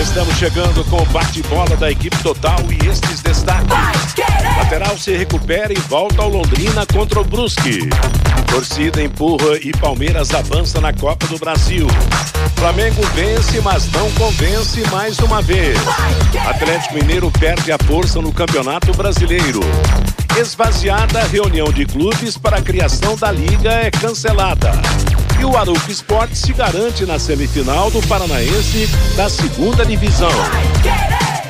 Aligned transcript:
Estamos 0.00 0.36
chegando 0.36 0.84
com 0.90 1.02
o 1.02 1.06
bate-bola 1.06 1.76
da 1.76 1.90
equipe 1.90 2.16
total 2.22 2.58
e 2.68 2.88
estes 2.88 3.22
destaques. 3.22 3.72
Lateral 4.58 4.98
se 4.98 5.16
recupera 5.16 5.72
e 5.72 5.78
volta 5.88 6.22
ao 6.22 6.28
Londrina 6.28 6.84
contra 6.86 7.20
o 7.20 7.24
Brusque. 7.24 7.88
Torcida 8.48 9.00
empurra 9.02 9.56
e 9.62 9.70
Palmeiras 9.72 10.34
avança 10.34 10.80
na 10.80 10.92
Copa 10.92 11.26
do 11.28 11.38
Brasil. 11.38 11.86
Flamengo 12.56 13.02
vence, 13.14 13.60
mas 13.60 13.90
não 13.92 14.10
convence 14.12 14.82
mais 14.90 15.18
uma 15.20 15.40
vez. 15.40 15.78
Atlético 16.46 16.94
Mineiro 16.94 17.30
perde 17.30 17.70
a 17.70 17.78
força 17.86 18.20
no 18.20 18.32
Campeonato 18.32 18.92
Brasileiro. 18.94 19.60
Esvaziada 20.36 21.22
reunião 21.24 21.72
de 21.72 21.86
clubes 21.86 22.36
para 22.36 22.58
a 22.58 22.62
criação 22.62 23.16
da 23.16 23.30
liga 23.30 23.70
é 23.70 23.90
cancelada. 23.90 24.72
E 25.44 25.46
o 25.46 25.58
Aruco 25.58 25.90
Esporte 25.90 26.38
se 26.38 26.54
garante 26.54 27.04
na 27.04 27.18
semifinal 27.18 27.90
do 27.90 28.00
Paranaense 28.08 28.88
da 29.14 29.28
segunda 29.28 29.84
divisão. 29.84 30.30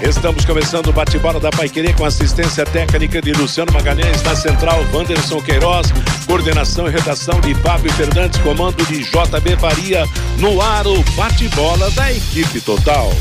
Estamos 0.03 0.45
começando 0.45 0.89
o 0.89 0.93
bate-bola 0.93 1.39
da 1.39 1.49
Paiquerê 1.51 1.93
com 1.93 2.05
assistência 2.05 2.67
técnica 2.67 3.23
de 3.23 3.33
Luciano 3.35 3.73
Magalhães, 3.73 4.21
na 4.25 4.35
central 4.35 4.85
Wanderson 4.93 5.41
Queiroz, 5.41 5.93
coordenação 6.27 6.89
e 6.89 6.91
redação 6.91 7.41
de 7.41 7.55
Fábio 7.55 7.93
Fernandes, 7.93 8.41
comando 8.41 8.85
de 8.87 9.05
JB 9.05 9.57
Faria, 9.61 10.05
no 10.39 10.61
ar 10.61 10.89
o 10.89 11.01
bate-bola 11.15 11.89
da 11.93 12.11
equipe 12.11 12.61
total. 12.63 13.13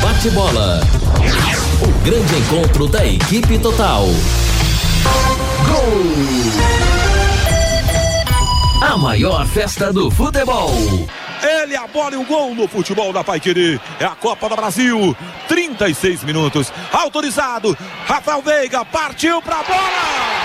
Bate-bola. 0.00 0.80
O 1.82 2.04
grande 2.04 2.36
encontro 2.38 2.88
da 2.88 3.04
equipe 3.06 3.58
total. 3.58 4.06
Gol! 5.68 6.69
A 8.80 8.96
maior 8.96 9.46
festa 9.46 9.92
do 9.92 10.10
futebol. 10.10 10.70
Ele 11.42 11.76
a 11.76 11.86
bola 11.86 12.14
e 12.14 12.16
o 12.16 12.24
gol 12.24 12.54
no 12.54 12.66
futebol 12.66 13.12
da 13.12 13.22
Paiquiri. 13.22 13.78
É 13.98 14.06
a 14.06 14.10
Copa 14.10 14.48
do 14.48 14.56
Brasil. 14.56 15.14
36 15.48 16.24
minutos. 16.24 16.72
Autorizado. 16.90 17.76
Rafael 18.06 18.40
Veiga 18.40 18.82
partiu 18.84 19.42
pra 19.42 19.62
bola. 19.62 20.39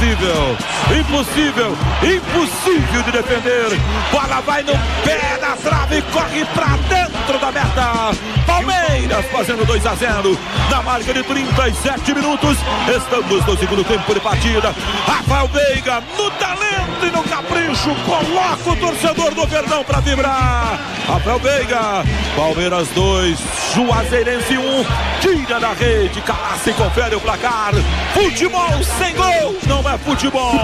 Impossível, 0.00 0.56
impossível, 0.98 1.76
impossível 2.02 3.02
de 3.02 3.12
defender. 3.12 3.68
Bola 4.10 4.40
vai 4.40 4.62
no 4.62 4.72
pé 5.04 5.38
da 5.38 5.54
trave, 5.56 6.02
corre 6.10 6.44
pra 6.54 6.78
dentro 6.88 7.38
da 7.38 7.52
meta. 7.52 8.16
Palmeiras 8.46 9.26
fazendo 9.30 9.66
2 9.66 9.86
a 9.86 9.94
0 9.94 10.38
na 10.70 10.82
marca 10.82 11.12
de 11.12 11.22
37 11.22 12.14
minutos. 12.14 12.56
Estamos 12.88 13.44
no 13.44 13.58
segundo 13.58 13.84
tempo 13.84 14.14
de 14.14 14.20
partida. 14.20 14.74
Rafael 15.06 15.48
Veiga 15.48 16.02
no 16.16 16.30
talento 16.30 16.79
e 17.06 17.10
no 17.10 17.22
capricho 17.24 17.94
coloca 18.04 18.70
o 18.70 18.76
torcedor 18.76 19.34
do 19.34 19.46
Verdão 19.46 19.84
para 19.84 20.00
vibrar. 20.00 20.78
Rafael 21.06 21.38
Veiga, 21.38 22.04
Palmeiras 22.36 22.88
2, 22.88 23.38
Juazeirense 23.74 24.56
1, 24.56 24.60
um, 24.60 24.84
tira 25.20 25.58
da 25.58 25.72
rede, 25.72 26.20
Calaça 26.22 26.70
e 26.70 26.74
confere 26.74 27.14
o 27.16 27.20
placar. 27.20 27.72
Futebol 28.14 28.82
sem 28.98 29.14
gol, 29.14 29.56
não 29.66 29.88
é 29.88 29.98
futebol. 29.98 30.54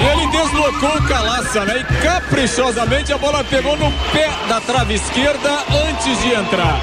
Ele 0.00 0.26
deslocou 0.28 0.96
o 0.96 1.08
Calaça, 1.08 1.64
né? 1.64 1.80
E 1.80 2.02
caprichosamente 2.02 3.12
a 3.12 3.18
bola 3.18 3.42
pegou 3.42 3.76
no 3.76 3.90
pé 4.12 4.30
da 4.48 4.60
trave 4.60 4.94
esquerda 4.94 5.50
antes 5.88 6.22
de 6.22 6.32
entrar. 6.32 6.80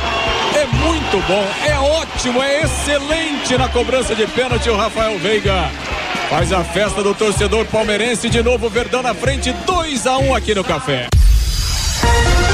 É 0.53 0.65
muito 0.65 1.27
bom, 1.27 1.47
é 1.65 1.77
ótimo, 1.79 2.41
é 2.41 2.61
excelente 2.61 3.57
na 3.57 3.67
cobrança 3.69 4.13
de 4.15 4.27
pênalti 4.27 4.69
o 4.69 4.75
Rafael 4.75 5.17
Veiga. 5.19 5.69
Faz 6.29 6.51
a 6.51 6.63
festa 6.63 7.03
do 7.03 7.13
torcedor 7.13 7.65
palmeirense 7.65 8.29
de 8.29 8.41
novo, 8.41 8.69
Verdão 8.69 9.01
na 9.01 9.13
frente, 9.13 9.53
2 9.53 10.07
a 10.07 10.17
1 10.17 10.27
um 10.27 10.35
aqui 10.35 10.55
no 10.55 10.63
Café. 10.63 11.07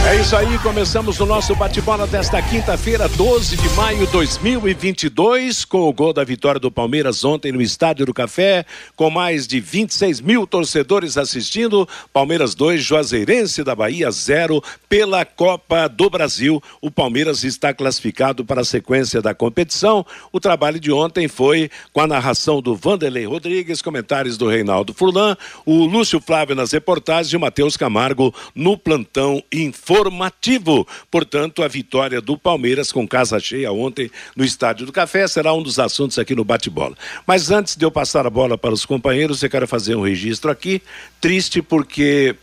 É 0.04 0.16
isso 0.16 0.36
aí, 0.36 0.58
começamos 0.60 1.20
o 1.20 1.26
nosso 1.28 1.56
bate-bola 1.56 2.08
desta 2.08 2.42
quinta-feira, 2.42 3.08
12 3.08 3.56
de 3.56 3.70
maio 3.70 4.00
de 4.08 4.12
2022, 4.12 5.64
com 5.64 5.82
o 5.82 5.94
gol 5.94 6.12
da 6.12 6.24
vitória 6.24 6.60
do 6.60 6.72
Palmeiras 6.72 7.24
ontem 7.24 7.52
no 7.52 7.62
Estádio 7.62 8.08
do 8.08 8.14
Café, 8.14 8.66
com 8.96 9.12
mais 9.12 9.46
de 9.46 9.60
26 9.60 10.20
mil 10.20 10.48
torcedores 10.48 11.18
assistindo. 11.18 11.88
Palmeiras 12.12 12.56
2, 12.56 12.82
Juazeirense 12.82 13.64
da 13.64 13.76
Bahia 13.76 14.10
0, 14.10 14.62
pela 14.90 15.24
Copa 15.24 15.88
do 15.88 16.10
Brasil. 16.10 16.62
O 16.82 16.90
Palmeiras 16.90 17.44
está 17.44 17.72
classificado 17.72 18.44
para 18.44 18.62
a 18.62 18.66
sequência 18.66 19.22
da 19.22 19.36
competição. 19.36 20.04
O 20.32 20.40
trabalho 20.40 20.80
de 20.80 20.92
ontem 20.92 21.28
foi 21.28 21.70
com 21.94 22.02
a 22.02 22.08
narração 22.08 22.60
do 22.60 22.76
Vanderlei 22.76 23.26
Rodrigues, 23.26 23.84
comentários 23.84 24.36
do 24.36 24.50
Reinaldo 24.50 24.96
Furlan, 24.96 25.38
o 25.64 25.86
Lúcio 25.86 26.20
Flávio 26.20 26.56
nas 26.56 26.72
reportagens 26.72 27.32
e 27.32 27.38
o 27.38 27.40
Matheus 27.40 27.78
Camargo 27.78 28.34
no 28.56 28.76
plantão 28.76 29.42
informativo 29.52 29.91
informativo. 29.92 30.88
Portanto, 31.10 31.62
a 31.62 31.68
vitória 31.68 32.22
do 32.22 32.38
Palmeiras 32.38 32.92
com 32.92 33.08
casa 33.08 33.40
cheia 33.40 33.72
ontem 33.72 34.10
no 34.36 34.44
Estádio 34.44 34.86
do 34.86 34.92
Café 34.92 35.28
será 35.28 35.54
um 35.54 35.62
dos 35.62 35.80
assuntos 35.80 36.18
aqui 36.18 36.34
no 36.34 36.46
bate-bola. 36.46 36.96
Mas 37.28 37.52
antes 37.52 37.76
de 37.76 37.84
eu 37.84 37.92
passar 37.92 38.26
a 38.26 38.30
bola 38.30 38.58
para 38.58 38.74
os 38.74 38.86
companheiros, 38.86 39.44
eu 39.44 39.50
quero 39.50 39.68
fazer 39.68 39.96
um 39.96 40.04
registro 40.04 40.50
aqui, 40.50 40.82
triste 41.20 41.62
porque 41.62 42.36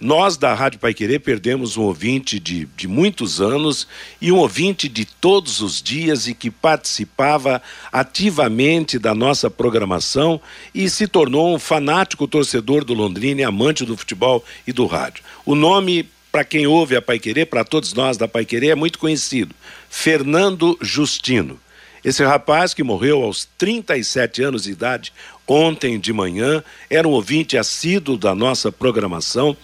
nós 0.00 0.38
da 0.38 0.54
Rádio 0.54 0.80
Pai 0.80 0.94
Querer 0.94 1.18
perdemos 1.20 1.76
um 1.76 1.82
ouvinte 1.82 2.40
de, 2.40 2.66
de 2.74 2.88
muitos 2.88 3.38
anos 3.38 3.86
e 4.18 4.32
um 4.32 4.38
ouvinte 4.38 4.88
de 4.88 5.04
todos 5.04 5.60
os 5.60 5.82
dias 5.82 6.26
e 6.26 6.34
que 6.34 6.50
participava 6.50 7.60
ativamente 7.92 8.98
da 8.98 9.14
nossa 9.14 9.50
programação 9.50 10.40
e 10.74 10.88
se 10.88 11.06
tornou 11.06 11.54
um 11.54 11.58
fanático 11.58 12.26
torcedor 12.26 12.82
do 12.82 12.94
Londrina 12.94 13.46
amante 13.46 13.84
do 13.84 13.94
futebol 13.94 14.42
e 14.66 14.72
do 14.72 14.86
rádio. 14.86 15.22
O 15.44 15.54
nome 15.54 16.08
para 16.30 16.44
quem 16.44 16.66
ouve 16.66 16.96
a 16.96 17.02
Paiquerê, 17.02 17.44
para 17.44 17.64
todos 17.64 17.92
nós 17.92 18.16
da 18.16 18.28
Paiquerê, 18.28 18.68
é 18.68 18.74
muito 18.74 18.98
conhecido. 18.98 19.54
Fernando 19.88 20.78
Justino. 20.80 21.58
Esse 22.02 22.24
rapaz 22.24 22.72
que 22.72 22.82
morreu 22.82 23.22
aos 23.22 23.46
37 23.58 24.42
anos 24.42 24.62
de 24.62 24.70
idade, 24.70 25.12
ontem 25.46 25.98
de 25.98 26.12
manhã, 26.12 26.64
era 26.88 27.06
um 27.06 27.10
ouvinte 27.10 27.58
assíduo 27.58 28.16
da 28.16 28.34
nossa 28.34 28.72
programação. 28.72 29.56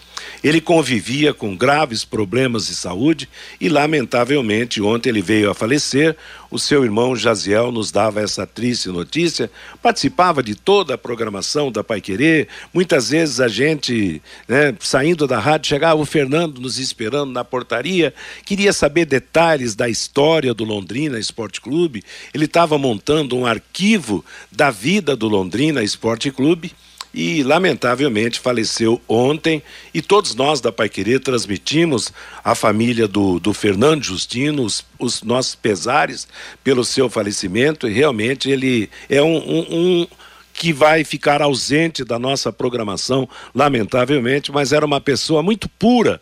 Ele 0.43 0.61
convivia 0.61 1.33
com 1.33 1.55
graves 1.55 2.05
problemas 2.05 2.67
de 2.67 2.75
saúde 2.75 3.27
e, 3.59 3.69
lamentavelmente, 3.69 4.81
ontem 4.81 5.09
ele 5.09 5.21
veio 5.21 5.49
a 5.49 5.53
falecer. 5.53 6.15
O 6.49 6.57
seu 6.57 6.83
irmão 6.85 7.15
Jaziel 7.15 7.71
nos 7.71 7.91
dava 7.91 8.21
essa 8.21 8.47
triste 8.47 8.87
notícia. 8.87 9.51
Participava 9.81 10.41
de 10.41 10.55
toda 10.55 10.93
a 10.93 10.97
programação 10.97 11.71
da 11.71 11.83
Pai 11.83 11.99
Querer. 11.99 12.47
Muitas 12.73 13.09
vezes 13.09 13.41
a 13.41 13.47
gente, 13.47 14.21
né, 14.47 14.73
saindo 14.79 15.27
da 15.27 15.39
rádio, 15.39 15.67
chegava 15.67 15.99
o 15.99 16.05
Fernando 16.05 16.61
nos 16.61 16.79
esperando 16.79 17.31
na 17.31 17.43
portaria, 17.43 18.13
queria 18.45 18.71
saber 18.71 19.05
detalhes 19.05 19.75
da 19.75 19.89
história 19.89 20.53
do 20.53 20.63
Londrina 20.63 21.19
Esporte 21.19 21.59
Clube. 21.59 22.03
Ele 22.33 22.45
estava 22.45 22.77
montando 22.77 23.35
um 23.35 23.45
arquivo 23.45 24.23
da 24.51 24.71
vida 24.71 25.15
do 25.15 25.27
Londrina 25.27 25.83
Esporte 25.83 26.31
Clube 26.31 26.73
e 27.13 27.43
lamentavelmente 27.43 28.39
faleceu 28.39 29.01
ontem. 29.07 29.61
E 29.93 30.01
todos 30.01 30.35
nós 30.35 30.61
da 30.61 30.71
Paiquerê 30.71 31.19
transmitimos 31.19 32.11
à 32.43 32.53
família 32.53 33.07
do, 33.07 33.39
do 33.39 33.53
Fernando 33.53 34.03
Justino 34.03 34.63
os, 34.63 34.85
os, 34.99 35.23
nossos 35.23 35.55
pesares 35.55 36.27
pelo 36.63 36.83
seu 36.83 37.09
falecimento. 37.09 37.87
E 37.87 37.93
realmente 37.93 38.49
ele 38.49 38.89
é 39.09 39.21
um, 39.21 39.37
um, 39.37 39.65
um 39.69 40.07
que 40.53 40.73
vai 40.73 41.03
ficar 41.03 41.41
ausente 41.41 42.03
da 42.03 42.17
nossa 42.17 42.51
programação, 42.51 43.29
lamentavelmente, 43.53 44.51
mas 44.51 44.73
era 44.73 44.85
uma 44.85 44.99
pessoa 44.99 45.43
muito 45.43 45.69
pura, 45.69 46.19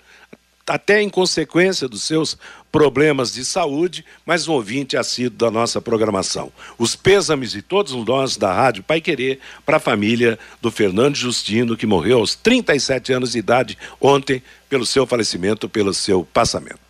até 0.68 1.02
em 1.02 1.10
consequência 1.10 1.88
dos 1.88 2.04
seus 2.04 2.38
problemas 2.76 3.32
de 3.32 3.46
saúde, 3.46 4.04
mas 4.26 4.50
um 4.50 4.52
ouvinte 4.52 4.98
assíduo 4.98 5.38
da 5.38 5.50
nossa 5.50 5.80
programação. 5.80 6.52
Os 6.78 6.94
pêsames 6.94 7.52
de 7.52 7.62
todos 7.62 7.94
nós 7.94 8.36
da 8.36 8.52
Rádio 8.52 8.84
Pai 8.84 9.00
Querer 9.00 9.40
para 9.66 9.78
a 9.78 9.80
família 9.80 10.38
do 10.62 10.70
Fernando 10.70 11.16
Justino, 11.16 11.78
que 11.78 11.86
morreu 11.86 12.20
aos 12.20 12.36
37 12.36 13.14
anos 13.14 13.32
de 13.32 13.40
idade 13.40 13.78
ontem 14.02 14.44
pelo 14.68 14.86
seu 14.86 15.08
falecimento, 15.08 15.70
pelo 15.70 15.94
seu 15.94 16.28
passamento. 16.34 16.82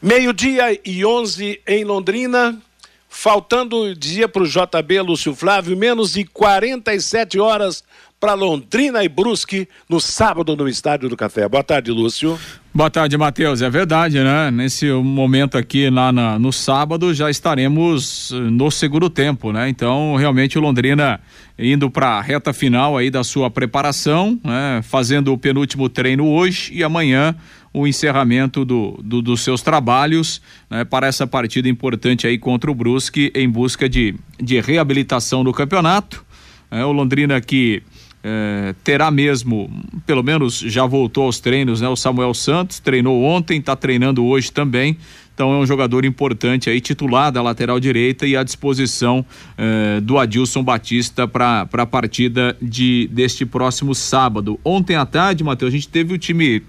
Meio-dia 0.00 0.80
e 0.82 1.04
11 1.04 1.60
em 1.66 1.84
Londrina. 1.84 2.58
Faltando, 3.06 3.94
dizia 3.94 4.26
para 4.26 4.44
o 4.44 4.48
JB 4.48 5.02
Lúcio 5.02 5.34
Flávio, 5.34 5.76
menos 5.76 6.14
de 6.14 6.24
47 6.24 7.38
horas 7.38 7.84
para 8.24 8.32
Londrina 8.32 9.04
e 9.04 9.08
Brusque 9.08 9.68
no 9.86 10.00
sábado 10.00 10.56
no 10.56 10.66
Estádio 10.66 11.10
do 11.10 11.16
Café. 11.16 11.46
Boa 11.46 11.62
tarde, 11.62 11.90
Lúcio. 11.90 12.38
Boa 12.72 12.88
tarde, 12.88 13.18
Matheus. 13.18 13.60
É 13.60 13.68
verdade, 13.68 14.18
né? 14.18 14.50
Nesse 14.50 14.90
momento 14.92 15.58
aqui 15.58 15.90
lá 15.90 16.10
na, 16.10 16.38
no 16.38 16.50
sábado 16.50 17.12
já 17.12 17.28
estaremos 17.28 18.32
eh, 18.32 18.36
no 18.36 18.70
segundo 18.70 19.10
tempo, 19.10 19.52
né? 19.52 19.68
Então, 19.68 20.16
realmente 20.16 20.56
o 20.56 20.62
Londrina 20.62 21.20
indo 21.58 21.90
para 21.90 22.12
a 22.12 22.22
reta 22.22 22.54
final 22.54 22.96
aí 22.96 23.10
da 23.10 23.22
sua 23.22 23.50
preparação, 23.50 24.40
né? 24.42 24.80
Fazendo 24.82 25.30
o 25.30 25.36
penúltimo 25.36 25.90
treino 25.90 26.26
hoje 26.26 26.72
e 26.72 26.82
amanhã 26.82 27.36
o 27.74 27.86
encerramento 27.86 28.64
do, 28.64 28.98
do, 29.04 29.20
dos 29.20 29.42
seus 29.42 29.60
trabalhos 29.60 30.40
né, 30.70 30.82
para 30.82 31.06
essa 31.06 31.26
partida 31.26 31.68
importante 31.68 32.26
aí 32.26 32.38
contra 32.38 32.70
o 32.70 32.74
Brusque 32.74 33.30
em 33.34 33.50
busca 33.50 33.86
de, 33.86 34.14
de 34.40 34.60
reabilitação 34.62 35.44
do 35.44 35.52
campeonato. 35.52 36.24
É, 36.70 36.84
o 36.84 36.90
Londrina 36.90 37.40
que 37.40 37.82
é, 38.26 38.74
terá 38.82 39.10
mesmo, 39.10 39.70
pelo 40.06 40.22
menos 40.22 40.58
já 40.58 40.86
voltou 40.86 41.24
aos 41.24 41.38
treinos, 41.38 41.82
né? 41.82 41.88
O 41.88 41.96
Samuel 41.96 42.32
Santos 42.32 42.78
treinou 42.78 43.22
ontem, 43.22 43.58
está 43.58 43.76
treinando 43.76 44.24
hoje 44.24 44.50
também. 44.50 44.96
Então 45.34 45.52
é 45.52 45.58
um 45.58 45.66
jogador 45.66 46.06
importante 46.06 46.70
aí, 46.70 46.80
titular 46.80 47.30
da 47.30 47.42
lateral 47.42 47.78
direita 47.78 48.26
e 48.26 48.34
à 48.34 48.42
disposição 48.42 49.26
eh, 49.58 50.00
do 50.00 50.16
Adilson 50.16 50.62
Batista 50.62 51.28
para 51.28 51.68
a 51.70 51.86
partida 51.86 52.56
de 52.62 53.10
deste 53.12 53.44
próximo 53.44 53.94
sábado. 53.94 54.58
Ontem 54.64 54.94
à 54.94 55.04
tarde, 55.04 55.44
Matheus, 55.44 55.72
a 55.72 55.76
gente 55.76 55.88
teve 55.88 56.14
o 56.14 56.18
time 56.18 56.62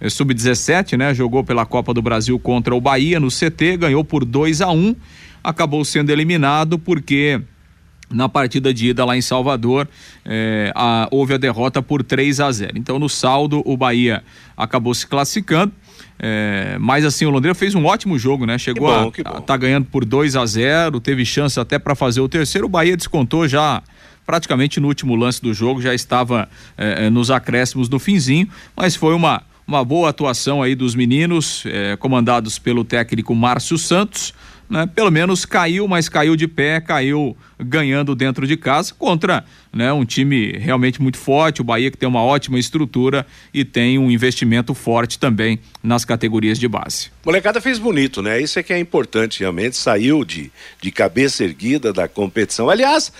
eh, 0.00 0.08
sub-17, 0.08 0.96
né? 0.96 1.12
Jogou 1.12 1.44
pela 1.44 1.66
Copa 1.66 1.92
do 1.92 2.00
Brasil 2.00 2.38
contra 2.38 2.74
o 2.74 2.80
Bahia 2.80 3.20
no 3.20 3.28
CT, 3.28 3.76
ganhou 3.76 4.04
por 4.04 4.24
2 4.24 4.62
a 4.62 4.70
1 4.70 4.78
um, 4.78 4.96
acabou 5.44 5.84
sendo 5.84 6.10
eliminado 6.10 6.78
porque 6.78 7.42
na 8.12 8.28
partida 8.28 8.72
de 8.72 8.88
ida 8.88 9.04
lá 9.04 9.16
em 9.16 9.22
Salvador, 9.22 9.88
eh, 10.24 10.70
a, 10.74 11.08
houve 11.10 11.34
a 11.34 11.36
derrota 11.38 11.82
por 11.82 12.02
3 12.02 12.40
a 12.40 12.52
0. 12.52 12.72
Então, 12.76 12.98
no 12.98 13.08
saldo, 13.08 13.62
o 13.64 13.76
Bahia 13.76 14.22
acabou 14.56 14.94
se 14.94 15.06
classificando. 15.06 15.72
Eh, 16.18 16.76
mas 16.78 17.04
assim, 17.04 17.24
o 17.24 17.30
Londrina 17.30 17.54
fez 17.54 17.74
um 17.74 17.84
ótimo 17.84 18.18
jogo, 18.18 18.46
né? 18.46 18.58
Chegou 18.58 18.88
bom, 18.88 19.12
a, 19.24 19.38
a 19.38 19.40
tá 19.40 19.56
ganhando 19.56 19.86
por 19.86 20.04
2 20.04 20.36
a 20.36 20.46
0, 20.46 21.00
teve 21.00 21.24
chance 21.24 21.58
até 21.58 21.78
para 21.78 21.94
fazer 21.94 22.20
o 22.20 22.28
terceiro. 22.28 22.66
O 22.66 22.70
Bahia 22.70 22.96
descontou 22.96 23.48
já 23.48 23.82
praticamente 24.24 24.78
no 24.78 24.86
último 24.86 25.16
lance 25.16 25.42
do 25.42 25.52
jogo, 25.52 25.82
já 25.82 25.92
estava 25.92 26.48
eh, 26.78 27.10
nos 27.10 27.30
acréscimos 27.30 27.88
do 27.88 27.98
finzinho, 27.98 28.48
mas 28.76 28.94
foi 28.94 29.14
uma 29.14 29.42
uma 29.64 29.84
boa 29.84 30.10
atuação 30.10 30.60
aí 30.60 30.74
dos 30.74 30.92
meninos, 30.96 31.62
comandados 32.00 32.58
pelo 32.58 32.84
técnico 32.84 33.32
Márcio 33.32 33.78
Santos 33.78 34.34
né? 34.72 34.86
Pelo 34.86 35.10
menos 35.10 35.44
caiu, 35.44 35.86
mas 35.86 36.08
caiu 36.08 36.34
de 36.34 36.48
pé, 36.48 36.80
caiu 36.80 37.36
ganhando 37.60 38.14
dentro 38.14 38.46
de 38.46 38.56
casa 38.56 38.94
contra, 38.98 39.44
né, 39.70 39.92
um 39.92 40.04
time 40.04 40.52
realmente 40.52 41.00
muito 41.00 41.18
forte, 41.18 41.60
o 41.60 41.64
Bahia 41.64 41.90
que 41.90 41.96
tem 41.96 42.08
uma 42.08 42.22
ótima 42.22 42.58
estrutura 42.58 43.26
e 43.52 43.66
tem 43.66 43.98
um 43.98 44.10
investimento 44.10 44.72
forte 44.72 45.18
também 45.18 45.60
nas 45.82 46.06
categorias 46.06 46.58
de 46.58 46.66
base. 46.66 47.10
Molecada 47.24 47.60
fez 47.60 47.78
bonito, 47.78 48.22
né? 48.22 48.40
Isso 48.40 48.58
é 48.58 48.62
que 48.62 48.72
é 48.72 48.78
importante 48.78 49.40
realmente, 49.40 49.76
saiu 49.76 50.24
de, 50.24 50.50
de 50.80 50.90
cabeça 50.90 51.44
erguida 51.44 51.92
da 51.92 52.08
competição. 52.08 52.70
Aliás, 52.70 53.12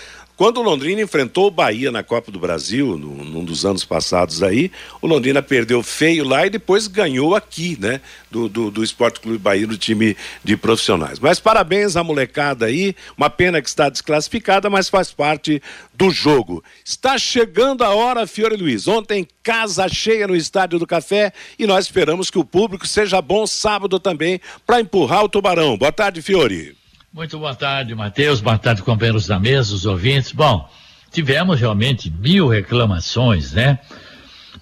quando 0.43 0.57
o 0.57 0.61
Londrina 0.61 1.01
enfrentou 1.01 1.47
o 1.47 1.51
Bahia 1.51 1.89
na 1.89 2.03
Copa 2.03 2.29
do 2.29 2.37
Brasil, 2.37 2.97
no, 2.97 3.23
num 3.23 3.45
dos 3.45 3.65
anos 3.65 3.85
passados 3.85 4.43
aí, 4.43 4.69
o 5.01 5.07
Londrina 5.07 5.41
perdeu 5.41 5.81
feio 5.81 6.27
lá 6.27 6.45
e 6.45 6.49
depois 6.49 6.85
ganhou 6.85 7.33
aqui, 7.33 7.77
né? 7.79 8.01
Do, 8.29 8.49
do, 8.49 8.69
do 8.69 8.83
Esporte 8.83 9.21
Clube 9.21 9.37
Bahia, 9.37 9.65
do 9.65 9.77
time 9.77 10.17
de 10.43 10.57
profissionais. 10.57 11.17
Mas 11.17 11.39
parabéns 11.39 11.95
à 11.95 12.03
molecada 12.03 12.65
aí, 12.65 12.93
uma 13.17 13.29
pena 13.29 13.61
que 13.61 13.69
está 13.69 13.87
desclassificada, 13.87 14.69
mas 14.69 14.89
faz 14.89 15.13
parte 15.13 15.63
do 15.93 16.11
jogo. 16.11 16.61
Está 16.83 17.17
chegando 17.17 17.81
a 17.81 17.91
hora, 17.91 18.27
Fiore 18.27 18.57
Luiz. 18.57 18.85
Ontem, 18.85 19.25
casa 19.41 19.87
cheia 19.87 20.27
no 20.27 20.35
Estádio 20.35 20.77
do 20.77 20.85
Café 20.85 21.31
e 21.57 21.65
nós 21.65 21.85
esperamos 21.85 22.29
que 22.29 22.37
o 22.37 22.43
público 22.43 22.85
seja 22.85 23.21
bom 23.21 23.47
sábado 23.47 23.97
também 23.97 24.41
para 24.67 24.81
empurrar 24.81 25.23
o 25.23 25.29
Tubarão. 25.29 25.77
Boa 25.77 25.93
tarde, 25.93 26.21
Fiore. 26.21 26.82
Muito 27.13 27.37
boa 27.37 27.53
tarde, 27.53 27.93
Matheus. 27.93 28.41
Boa 28.41 28.57
tarde, 28.57 28.81
companheiros 28.81 29.27
da 29.27 29.39
mesa, 29.39 29.75
os 29.75 29.85
ouvintes. 29.85 30.31
Bom, 30.31 30.67
tivemos 31.11 31.59
realmente 31.59 32.09
mil 32.09 32.47
reclamações, 32.47 33.51
né? 33.51 33.77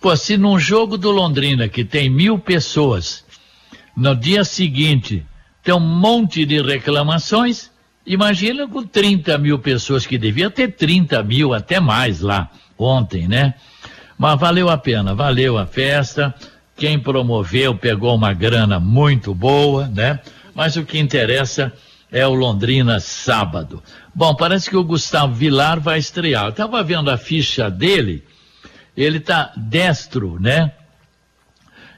Pô, 0.01 0.13
se 0.17 0.35
num 0.35 0.59
jogo 0.59 0.97
do 0.97 1.11
Londrina 1.11 1.69
que 1.69 1.85
tem 1.85 2.09
mil 2.09 2.37
pessoas, 2.37 3.23
no 3.95 4.13
dia 4.13 4.43
seguinte 4.43 5.25
tem 5.63 5.73
um 5.73 5.79
monte 5.79 6.45
de 6.45 6.61
reclamações, 6.61 7.71
imagina 8.05 8.67
com 8.67 8.83
30 8.83 9.37
mil 9.37 9.57
pessoas, 9.57 10.05
que 10.05 10.17
devia 10.17 10.49
ter 10.49 10.73
30 10.73 11.23
mil, 11.23 11.53
até 11.53 11.79
mais 11.79 12.19
lá, 12.19 12.51
ontem, 12.77 13.29
né? 13.29 13.53
Mas 14.17 14.37
valeu 14.37 14.69
a 14.69 14.77
pena, 14.77 15.15
valeu 15.15 15.57
a 15.57 15.65
festa. 15.65 16.35
Quem 16.75 16.99
promoveu 16.99 17.75
pegou 17.75 18.13
uma 18.13 18.33
grana 18.33 18.77
muito 18.77 19.33
boa, 19.33 19.87
né? 19.87 20.19
Mas 20.53 20.75
o 20.75 20.83
que 20.83 20.99
interessa 20.99 21.71
é 21.77 21.90
o 22.11 22.33
Londrina 22.33 22.99
sábado. 22.99 23.81
Bom, 24.13 24.35
parece 24.35 24.69
que 24.69 24.75
o 24.75 24.83
Gustavo 24.83 25.33
Vilar 25.33 25.79
vai 25.79 25.97
estrear. 25.97 26.45
Eu 26.45 26.49
estava 26.49 26.83
vendo 26.83 27.09
a 27.09 27.17
ficha 27.17 27.71
dele, 27.71 28.23
ele 28.95 29.17
está 29.17 29.53
destro, 29.55 30.37
né? 30.39 30.73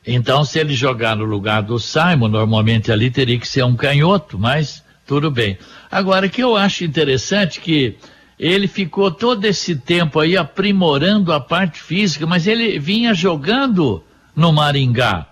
Então, 0.06 0.44
se 0.44 0.60
ele 0.60 0.74
jogar 0.74 1.16
no 1.16 1.24
lugar 1.24 1.64
do 1.64 1.80
Simon, 1.80 2.28
normalmente 2.28 2.92
ali 2.92 3.10
teria 3.10 3.40
que 3.40 3.48
ser 3.48 3.64
um 3.64 3.76
canhoto, 3.76 4.38
mas 4.38 4.84
tudo 5.06 5.32
bem. 5.32 5.58
Agora, 5.90 6.28
o 6.28 6.30
que 6.30 6.44
eu 6.44 6.56
acho 6.56 6.84
interessante 6.84 7.60
que 7.60 7.98
ele 8.38 8.68
ficou 8.68 9.10
todo 9.10 9.46
esse 9.46 9.76
tempo 9.76 10.20
aí 10.20 10.36
aprimorando 10.36 11.32
a 11.32 11.40
parte 11.40 11.82
física, 11.82 12.26
mas 12.28 12.48
ele 12.48 12.78
vinha 12.80 13.14
jogando 13.14 14.04
no 14.36 14.52
Maringá, 14.52 15.26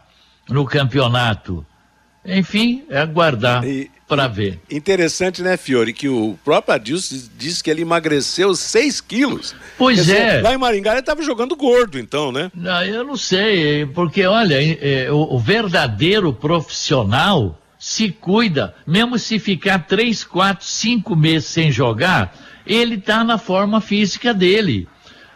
no 0.49 0.65
campeonato. 0.65 1.65
Enfim, 2.25 2.83
é 2.89 2.99
aguardar. 2.99 3.65
E 3.65 3.91
para 4.11 4.27
ver. 4.27 4.59
Interessante, 4.69 5.41
né, 5.41 5.55
Fiore, 5.55 5.93
que 5.93 6.09
o 6.09 6.37
próprio 6.43 6.75
Adilson 6.75 7.15
disse 7.37 7.63
que 7.63 7.69
ele 7.69 7.83
emagreceu 7.83 8.53
6 8.53 8.99
quilos. 8.99 9.55
Pois 9.77 9.95
dizer, 9.99 10.17
é. 10.17 10.41
Lá 10.41 10.53
em 10.53 10.57
Maringá 10.57 10.91
ele 10.91 10.99
estava 10.99 11.21
jogando 11.23 11.55
gordo, 11.55 11.97
então, 11.97 12.29
né? 12.29 12.51
Não, 12.53 12.83
eu 12.83 13.05
não 13.05 13.15
sei, 13.15 13.85
porque 13.85 14.25
olha, 14.25 14.57
é, 14.61 15.09
o, 15.09 15.35
o, 15.35 15.39
verdadeiro 15.39 16.33
profissional 16.33 17.57
se 17.79 18.09
cuida, 18.11 18.75
mesmo 18.85 19.17
se 19.17 19.39
ficar 19.39 19.79
3, 19.87 20.25
4, 20.25 20.65
5 20.65 21.15
meses 21.15 21.47
sem 21.47 21.71
jogar, 21.71 22.35
ele 22.67 22.95
está 22.95 23.23
na 23.23 23.37
forma 23.37 23.79
física 23.79 24.33
dele. 24.33 24.89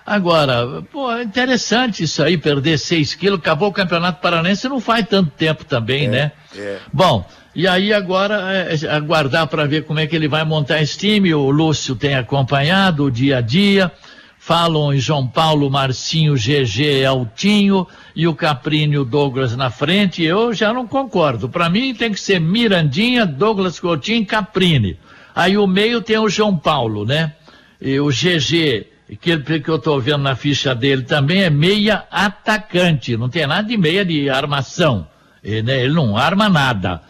Agora, 0.05 0.83
pô, 0.91 1.09
é 1.13 1.23
interessante 1.23 2.03
isso 2.03 2.21
aí, 2.21 2.37
perder 2.37 2.77
6 2.77 3.15
quilos, 3.15 3.39
acabou 3.39 3.69
o 3.69 3.73
Campeonato 3.73 4.21
Paranense 4.21 4.67
não 4.67 4.81
faz 4.81 5.07
tanto 5.07 5.31
tempo 5.31 5.63
também, 5.63 6.07
é, 6.07 6.09
né? 6.09 6.31
É. 6.53 6.79
Bom, 6.91 7.25
e 7.55 7.67
aí 7.67 7.93
agora 7.93 8.53
é, 8.53 8.75
é 8.75 8.89
aguardar 8.91 9.47
para 9.47 9.65
ver 9.65 9.85
como 9.85 9.99
é 9.99 10.05
que 10.05 10.15
ele 10.15 10.27
vai 10.27 10.43
montar 10.43 10.81
esse 10.81 10.97
time. 10.97 11.33
O 11.33 11.49
Lúcio 11.49 11.95
tem 11.95 12.15
acompanhado 12.15 13.05
o 13.05 13.11
dia 13.11 13.37
a 13.37 13.41
dia. 13.41 13.89
Falam 14.37 14.93
em 14.93 14.99
João 14.99 15.25
Paulo, 15.25 15.71
Marcinho, 15.71 16.35
GG, 16.35 17.05
Altinho 17.05 17.87
e 18.13 18.27
o 18.27 18.35
Caprinho 18.35 19.05
Douglas 19.05 19.55
na 19.55 19.69
frente. 19.69 20.21
Eu 20.21 20.53
já 20.53 20.73
não 20.73 20.85
concordo. 20.85 21.47
Para 21.47 21.69
mim 21.69 21.95
tem 21.95 22.11
que 22.11 22.19
ser 22.19 22.41
Mirandinha, 22.41 23.25
Douglas 23.25 23.79
Coutinho 23.79 24.21
e 24.21 24.25
Caprini. 24.25 24.99
Aí 25.33 25.57
o 25.57 25.65
meio 25.65 26.01
tem 26.01 26.17
o 26.17 26.29
João 26.29 26.57
Paulo, 26.57 27.05
né? 27.05 27.33
E 27.81 27.99
o 27.99 28.09
GG, 28.09 28.85
que, 29.19 29.59
que 29.61 29.69
eu 29.69 29.77
estou 29.77 29.99
vendo 29.99 30.23
na 30.23 30.35
ficha 30.35 30.75
dele 30.75 31.03
também, 31.03 31.43
é 31.43 31.49
meia 31.49 32.03
atacante. 32.11 33.15
Não 33.15 33.29
tem 33.29 33.47
nada 33.47 33.67
de 33.67 33.77
meia 33.77 34.03
de 34.03 34.29
armação. 34.29 35.07
Ele, 35.43 35.63
né? 35.63 35.83
ele 35.83 35.93
não 35.93 36.17
arma 36.17 36.49
nada. 36.49 37.01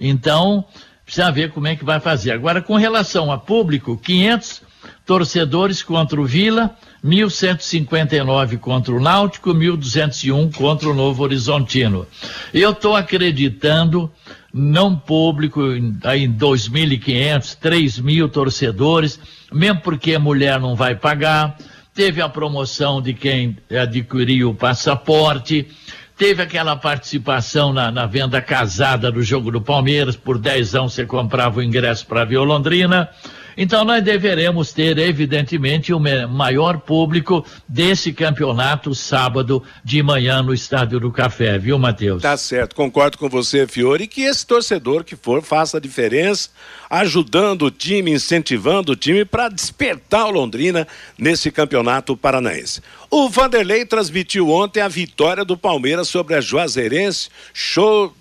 Então, 0.00 0.64
precisa 1.04 1.30
ver 1.30 1.50
como 1.50 1.66
é 1.66 1.76
que 1.76 1.84
vai 1.84 2.00
fazer. 2.00 2.32
Agora, 2.32 2.62
com 2.62 2.76
relação 2.76 3.30
a 3.30 3.38
público, 3.38 3.96
500 3.96 4.62
torcedores 5.04 5.82
contra 5.82 6.20
o 6.20 6.24
Vila, 6.24 6.76
1.159 7.04 8.58
contra 8.58 8.94
o 8.94 9.00
Náutico, 9.00 9.54
1.201 9.54 10.54
contra 10.54 10.88
o 10.88 10.94
Novo 10.94 11.22
Horizontino. 11.22 12.06
Eu 12.52 12.70
estou 12.70 12.96
acreditando, 12.96 14.10
não 14.52 14.96
público, 14.96 15.62
em 15.72 15.92
2.500, 15.92 17.58
3.000 17.60 18.30
torcedores, 18.30 19.20
mesmo 19.52 19.80
porque 19.80 20.14
a 20.14 20.18
mulher 20.18 20.58
não 20.58 20.74
vai 20.74 20.94
pagar, 20.94 21.56
teve 21.94 22.22
a 22.22 22.28
promoção 22.28 23.02
de 23.02 23.12
quem 23.12 23.56
adquiriu 23.70 24.50
o 24.50 24.54
passaporte, 24.54 25.68
Teve 26.16 26.42
aquela 26.42 26.76
participação 26.76 27.72
na, 27.72 27.90
na, 27.90 28.06
venda 28.06 28.40
casada 28.40 29.10
do 29.10 29.20
jogo 29.20 29.50
do 29.50 29.60
Palmeiras, 29.60 30.14
por 30.14 30.38
10 30.38 30.74
anos 30.76 30.92
você 30.92 31.04
comprava 31.04 31.58
o 31.58 31.62
ingresso 31.62 32.06
para 32.06 32.24
ver 32.24 32.36
o 32.36 32.44
Londrina. 32.44 33.10
Então 33.56 33.84
nós 33.84 34.02
deveremos 34.02 34.72
ter, 34.72 34.98
evidentemente, 34.98 35.92
o 35.92 36.00
maior 36.00 36.78
público 36.78 37.44
desse 37.68 38.12
campeonato 38.12 38.94
sábado 38.94 39.62
de 39.84 40.02
manhã 40.02 40.42
no 40.42 40.52
Estádio 40.52 41.00
do 41.00 41.10
Café, 41.10 41.58
viu, 41.58 41.78
Matheus? 41.78 42.22
Tá 42.22 42.36
certo, 42.36 42.74
concordo 42.74 43.18
com 43.18 43.28
você, 43.28 43.66
Fiore, 43.66 44.06
que 44.06 44.22
esse 44.22 44.46
torcedor 44.46 45.04
que 45.04 45.16
for 45.16 45.42
faça 45.42 45.78
a 45.78 45.80
diferença, 45.80 46.50
ajudando 46.88 47.66
o 47.66 47.70
time, 47.70 48.10
incentivando 48.12 48.92
o 48.92 48.96
time 48.96 49.24
para 49.24 49.48
despertar 49.48 50.26
o 50.26 50.30
Londrina 50.30 50.86
nesse 51.18 51.50
campeonato 51.50 52.16
paranaense. 52.16 52.80
O 53.10 53.28
Vanderlei 53.28 53.84
transmitiu 53.84 54.50
ontem 54.50 54.80
a 54.80 54.88
vitória 54.88 55.44
do 55.44 55.56
Palmeiras 55.56 56.08
sobre 56.08 56.34
a 56.34 56.40
Juazeirense, 56.40 57.28
show 57.52 58.14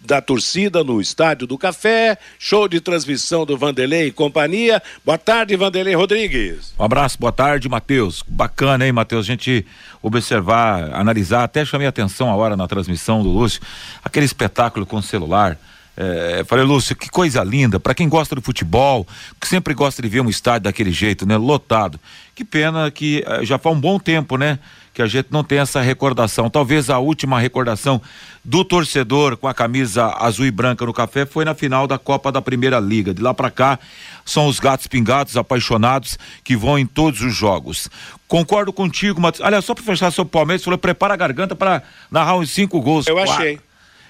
da 0.00 0.20
torcida 0.20 0.84
no 0.84 1.00
Estádio 1.00 1.46
do 1.46 1.58
Café, 1.58 2.16
show 2.38 2.68
de 2.68 2.80
transmissão 2.80 3.44
do 3.44 3.58
Vanderlei 3.58 4.06
e 4.06 4.12
companhia. 4.12 4.80
Boa 5.04 5.18
tarde, 5.18 5.56
Vanderlei 5.56 5.94
Rodrigues. 5.94 6.72
Um 6.78 6.84
abraço, 6.84 7.18
boa 7.18 7.32
tarde, 7.32 7.68
Matheus. 7.68 8.22
Bacana, 8.26 8.86
hein, 8.86 8.92
Matheus? 8.92 9.26
A 9.26 9.26
gente 9.26 9.66
observar, 10.00 10.94
analisar, 10.94 11.42
até 11.42 11.64
chamei 11.64 11.88
atenção 11.88 12.30
a 12.30 12.36
hora 12.36 12.56
na 12.56 12.68
transmissão 12.68 13.22
do 13.22 13.28
Lúcio, 13.28 13.60
aquele 14.04 14.26
espetáculo 14.26 14.86
com 14.86 14.96
o 14.96 15.02
celular. 15.02 15.58
É, 16.00 16.44
falei, 16.46 16.64
Lúcio, 16.64 16.94
que 16.94 17.08
coisa 17.08 17.42
linda. 17.42 17.80
Para 17.80 17.92
quem 17.92 18.08
gosta 18.08 18.36
do 18.36 18.40
futebol, 18.40 19.04
que 19.40 19.48
sempre 19.48 19.74
gosta 19.74 20.00
de 20.00 20.08
ver 20.08 20.20
um 20.20 20.28
estádio 20.28 20.64
daquele 20.64 20.92
jeito, 20.92 21.26
né? 21.26 21.36
Lotado. 21.36 21.98
Que 22.36 22.44
pena 22.44 22.88
que 22.88 23.24
eh, 23.26 23.44
já 23.44 23.58
faz 23.58 23.74
um 23.74 23.80
bom 23.80 23.98
tempo, 23.98 24.36
né? 24.36 24.60
Que 24.98 25.02
a 25.02 25.06
gente 25.06 25.28
não 25.30 25.44
tem 25.44 25.60
essa 25.60 25.80
recordação. 25.80 26.50
Talvez 26.50 26.90
a 26.90 26.98
última 26.98 27.38
recordação 27.38 28.02
do 28.44 28.64
torcedor 28.64 29.36
com 29.36 29.46
a 29.46 29.54
camisa 29.54 30.06
azul 30.18 30.44
e 30.44 30.50
branca 30.50 30.84
no 30.84 30.92
café 30.92 31.24
foi 31.24 31.44
na 31.44 31.54
final 31.54 31.86
da 31.86 31.96
Copa 31.96 32.32
da 32.32 32.42
Primeira 32.42 32.80
Liga. 32.80 33.14
De 33.14 33.22
lá 33.22 33.32
para 33.32 33.48
cá, 33.48 33.78
são 34.24 34.48
os 34.48 34.58
gatos 34.58 34.88
pingados, 34.88 35.36
apaixonados, 35.36 36.18
que 36.42 36.56
vão 36.56 36.76
em 36.76 36.84
todos 36.84 37.20
os 37.20 37.32
jogos. 37.32 37.88
Concordo 38.26 38.72
contigo, 38.72 39.20
Matheus. 39.20 39.46
Aliás, 39.46 39.64
só 39.64 39.72
para 39.72 39.84
fechar 39.84 40.10
seu 40.10 40.24
Palmeiras, 40.24 40.64
falou: 40.64 40.76
prepara 40.76 41.14
a 41.14 41.16
garganta 41.16 41.54
para 41.54 41.80
narrar 42.10 42.36
uns 42.36 42.50
cinco 42.50 42.80
gols. 42.80 43.06
Eu 43.06 43.14
quatro. 43.14 43.34
achei. 43.34 43.60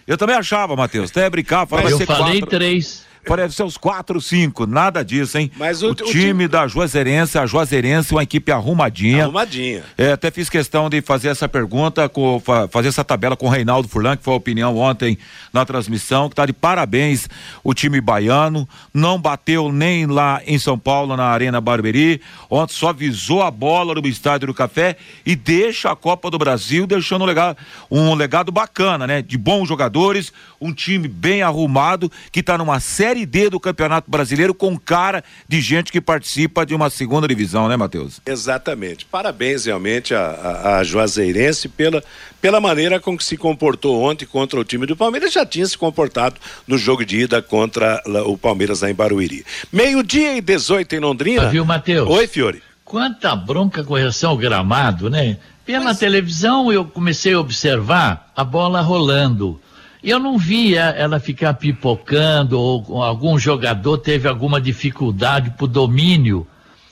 Eu 0.07 0.17
também 0.17 0.37
achava, 0.37 0.75
Matheus. 0.75 1.11
Até 1.11 1.29
brincar, 1.29 1.67
falava 1.67 1.91
Eu 1.91 2.01
falei 2.01 2.41
quatro. 2.41 2.47
três. 2.47 3.05
Parece 3.27 3.55
ser 3.55 3.63
os 3.63 3.77
quatro, 3.77 4.21
cinco, 4.21 4.67
nada 4.67 5.05
disso, 5.05 5.39
hein? 5.39 5.51
Mas 5.57 5.83
o, 5.83 5.91
o, 5.91 5.95
time, 5.95 6.09
o 6.09 6.13
time 6.13 6.49
da 6.49 6.67
Juazeirense, 6.67 7.39
a 7.39 7.47
Juazeirense, 7.47 8.13
uma 8.13 8.23
equipe 8.23 8.51
arrumadinha. 8.51 9.25
Arrumadinha. 9.25 9.85
É, 9.97 10.13
até 10.13 10.31
fiz 10.31 10.49
questão 10.49 10.89
de 10.89 11.01
fazer 11.01 11.29
essa 11.29 11.49
pergunta, 11.49 12.09
com, 12.09 12.43
fazer 12.71 12.89
essa 12.89 13.05
tabela 13.05 13.37
com 13.37 13.47
o 13.47 13.51
Reinaldo 13.51 13.89
Furlan, 13.89 14.17
que 14.17 14.25
foi 14.25 14.35
a 14.35 14.37
opinião 14.37 14.77
ontem 14.77 15.19
na 15.53 15.65
transmissão, 15.65 16.29
que 16.29 16.35
tá 16.35 16.47
de 16.47 16.53
parabéns 16.53 17.29
o 17.63 17.75
time 17.75 18.01
baiano, 18.01 18.69
não 18.93 19.21
bateu 19.21 19.71
nem 19.73 20.07
lá 20.07 20.41
em 20.47 20.59
São 20.59 20.79
Paulo, 20.79 21.17
na 21.17 21.25
Arena 21.25 21.61
Barberi, 21.61 22.21
ontem 22.49 22.75
só 22.75 22.93
visou 22.93 23.43
a 23.43 23.51
bola 23.51 23.95
no 23.95 24.07
Estádio 24.07 24.49
do 24.49 24.55
Café 24.55 24.97
e 25.25 25.35
deixa 25.35 25.91
a 25.91 25.97
Copa 25.97 26.31
do 26.31 26.39
Brasil, 26.39 26.87
deixando 26.87 27.23
um 27.23 27.27
legado, 27.27 27.57
um 27.91 28.15
legado 28.15 28.53
bacana, 28.53 29.07
né? 29.07 29.23
De 29.23 29.37
bons 29.37 29.69
jogadores, 29.69 30.33
um 30.61 30.73
time 30.73 31.09
bem 31.09 31.43
arrumado, 31.43 32.11
que 32.33 32.43
tá 32.43 32.57
numa 32.59 32.81
série 32.81 33.18
Série 33.19 33.27
D 33.27 33.51
do 33.51 33.59
Campeonato 33.59 34.11
Brasileiro 34.11 34.55
com 34.55 34.79
cara 34.79 35.25
de 35.49 35.61
gente 35.61 35.91
que 35.91 36.01
participa 36.01 36.65
de 36.65 36.75
uma 36.75 36.91
segunda 36.91 37.27
divisão, 37.27 37.69
né, 37.69 37.77
Matheus? 37.77 38.21
Exatamente. 38.25 39.07
Parabéns 39.07 39.65
realmente 39.65 40.15
a, 40.15 40.21
a, 40.21 40.79
a 40.79 40.85
Juazeirense 40.85 41.69
pela, 41.69 42.03
pela 42.41 42.61
maneira 42.61 43.01
com 43.01 43.17
que 43.17 43.25
se 43.25 43.37
comportou 43.37 44.03
ontem 44.03 44.27
contra 44.27 44.61
o 44.61 44.65
time 44.65 44.87
do 44.87 44.97
Palmeiras. 44.97 45.33
Já 45.33 45.45
tinha 45.45 45.67
se 45.67 45.77
comportado 45.77 46.37
no 46.67 46.79
jogo 46.79 47.05
de 47.05 47.21
ida 47.21 47.43
contra 47.43 48.01
o 48.27 48.37
Palmeiras 48.37 48.83
lá 48.83 48.91
em 48.91 48.95
Barueri. 48.95 49.45
Meio-dia 49.73 50.37
e 50.37 50.41
18 50.41 50.95
em 50.95 51.01
Londrina. 51.01 51.43
Ah, 51.45 51.49
viu, 51.49 51.65
Matheus? 51.65 52.09
Oi, 52.09 52.27
Fiore. 52.27 52.63
Quanta 52.85 53.35
bronca 53.35 53.83
com 53.83 53.95
relação 53.95 54.31
ao 54.31 54.37
gramado, 54.37 55.11
né? 55.11 55.39
Pela 55.67 55.87
Mas... 55.87 55.99
televisão 55.99 56.73
eu 56.73 56.85
comecei 56.85 57.35
a 57.35 57.41
observar 57.41 58.33
a 58.35 58.45
bola 58.45 58.81
rolando. 58.81 59.61
Eu 60.03 60.19
não 60.19 60.39
via 60.39 60.83
ela 60.97 61.19
ficar 61.19 61.55
pipocando 61.55 62.59
ou 62.59 63.03
algum 63.03 63.39
jogador 63.39 63.99
teve 63.99 64.29
alguma 64.29 64.61
dificuldade 64.61 65.51
por 65.59 65.67
domínio. 65.67 66.47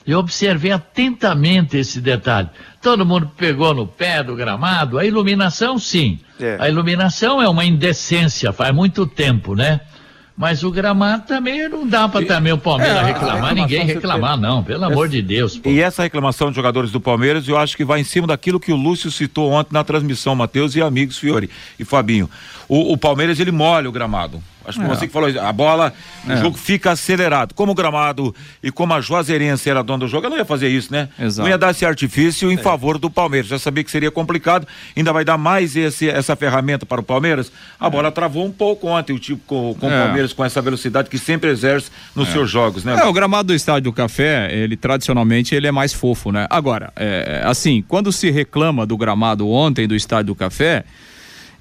Eu 0.05 0.19
observei 0.19 0.71
atentamente 0.71 1.77
esse 1.77 1.99
detalhe. 1.99 2.49
Todo 2.81 3.05
mundo 3.05 3.29
pegou 3.35 3.73
no 3.73 3.85
pé 3.85 4.23
do 4.23 4.35
gramado. 4.35 4.97
A 4.97 5.05
iluminação, 5.05 5.77
sim. 5.77 6.19
É. 6.39 6.57
A 6.59 6.69
iluminação 6.69 7.41
é 7.41 7.49
uma 7.49 7.65
indecência, 7.65 8.53
faz 8.53 8.73
muito 8.73 9.05
tempo, 9.05 9.53
né? 9.53 9.81
Mas 10.37 10.63
o 10.63 10.69
gramado 10.69 11.25
também 11.25 11.67
não 11.67 11.87
dá 11.87 12.07
para 12.07 12.23
também 12.23 12.53
o 12.53 12.59
Palmeiras 12.59 12.97
é, 12.97 13.03
reclamar, 13.05 13.55
ninguém 13.55 13.83
reclamar, 13.83 14.37
não, 14.37 14.63
pelo 14.63 14.83
essa, 14.83 14.93
amor 14.93 15.09
de 15.09 15.19
Deus. 15.19 15.57
Pô. 15.57 15.67
E 15.67 15.81
essa 15.81 16.03
reclamação 16.03 16.51
de 16.51 16.55
jogadores 16.55 16.91
do 16.91 17.01
Palmeiras, 17.01 17.47
eu 17.47 17.57
acho 17.57 17.75
que 17.75 17.83
vai 17.83 17.99
em 18.01 18.03
cima 18.03 18.27
daquilo 18.27 18.59
que 18.59 18.71
o 18.71 18.75
Lúcio 18.75 19.09
citou 19.09 19.51
ontem 19.51 19.73
na 19.73 19.83
transmissão, 19.83 20.35
Matheus 20.35 20.75
e 20.75 20.81
amigos 20.81 21.17
Fiore 21.17 21.49
e 21.79 21.83
Fabinho. 21.83 22.29
O, 22.69 22.93
o 22.93 22.97
Palmeiras 22.97 23.39
ele 23.39 23.51
molha 23.51 23.89
o 23.89 23.91
gramado. 23.91 24.39
Acho 24.67 24.79
que 24.79 24.85
é. 24.85 24.87
você 24.89 25.07
que 25.07 25.13
falou 25.13 25.29
a 25.29 25.53
bola, 25.53 25.93
o 26.27 26.31
é. 26.31 26.37
jogo 26.37 26.57
fica 26.57 26.91
acelerado. 26.91 27.53
Como 27.53 27.71
o 27.71 27.75
gramado 27.75 28.35
e 28.61 28.69
como 28.69 28.93
a 28.93 28.99
Juazeirense 28.99 29.69
era 29.69 29.81
dona 29.81 29.99
do 29.99 30.07
jogo, 30.09 30.25
ela 30.25 30.35
não 30.35 30.41
ia 30.41 30.45
fazer 30.45 30.67
isso, 30.67 30.91
né? 30.91 31.07
Exato. 31.17 31.43
Não 31.43 31.49
ia 31.49 31.57
dar 31.57 31.71
esse 31.71 31.85
artifício 31.85 32.51
em 32.51 32.55
é. 32.55 32.57
favor 32.57 32.97
do 32.97 33.09
Palmeiras. 33.09 33.47
Já 33.47 33.57
sabia 33.57 33.81
que 33.81 33.89
seria 33.89 34.11
complicado, 34.11 34.67
ainda 34.95 35.13
vai 35.13 35.23
dar 35.23 35.37
mais 35.37 35.77
esse, 35.77 36.09
essa 36.09 36.35
ferramenta 36.35 36.85
para 36.85 36.99
o 36.99 37.03
Palmeiras. 37.03 37.49
A 37.79 37.87
é. 37.87 37.89
bola 37.89 38.11
travou 38.11 38.45
um 38.45 38.51
pouco 38.51 38.87
ontem, 38.87 39.13
o 39.15 39.19
tipo 39.19 39.41
com, 39.47 39.73
com 39.79 39.87
o 39.87 39.91
é. 39.91 40.03
Palmeiras, 40.03 40.33
com 40.33 40.43
essa 40.43 40.61
velocidade 40.61 41.09
que 41.09 41.17
sempre 41.17 41.49
exerce 41.49 41.89
nos 42.13 42.27
é. 42.27 42.31
seus 42.33 42.49
jogos, 42.49 42.83
né? 42.83 42.97
É, 42.99 43.05
o 43.05 43.13
gramado 43.13 43.47
do 43.47 43.53
Estádio 43.53 43.83
do 43.83 43.93
Café, 43.93 44.53
ele 44.53 44.75
tradicionalmente 44.75 45.55
ele 45.55 45.67
é 45.67 45.71
mais 45.71 45.93
fofo, 45.93 46.31
né? 46.31 46.45
Agora, 46.49 46.91
assim, 47.43 47.83
quando 47.87 48.11
se 48.11 48.29
reclama 48.29 48.85
do 48.85 48.97
gramado 48.97 49.47
ontem 49.47 49.87
do 49.87 49.95
Estádio 49.95 50.27
do 50.27 50.35
Café, 50.35 50.83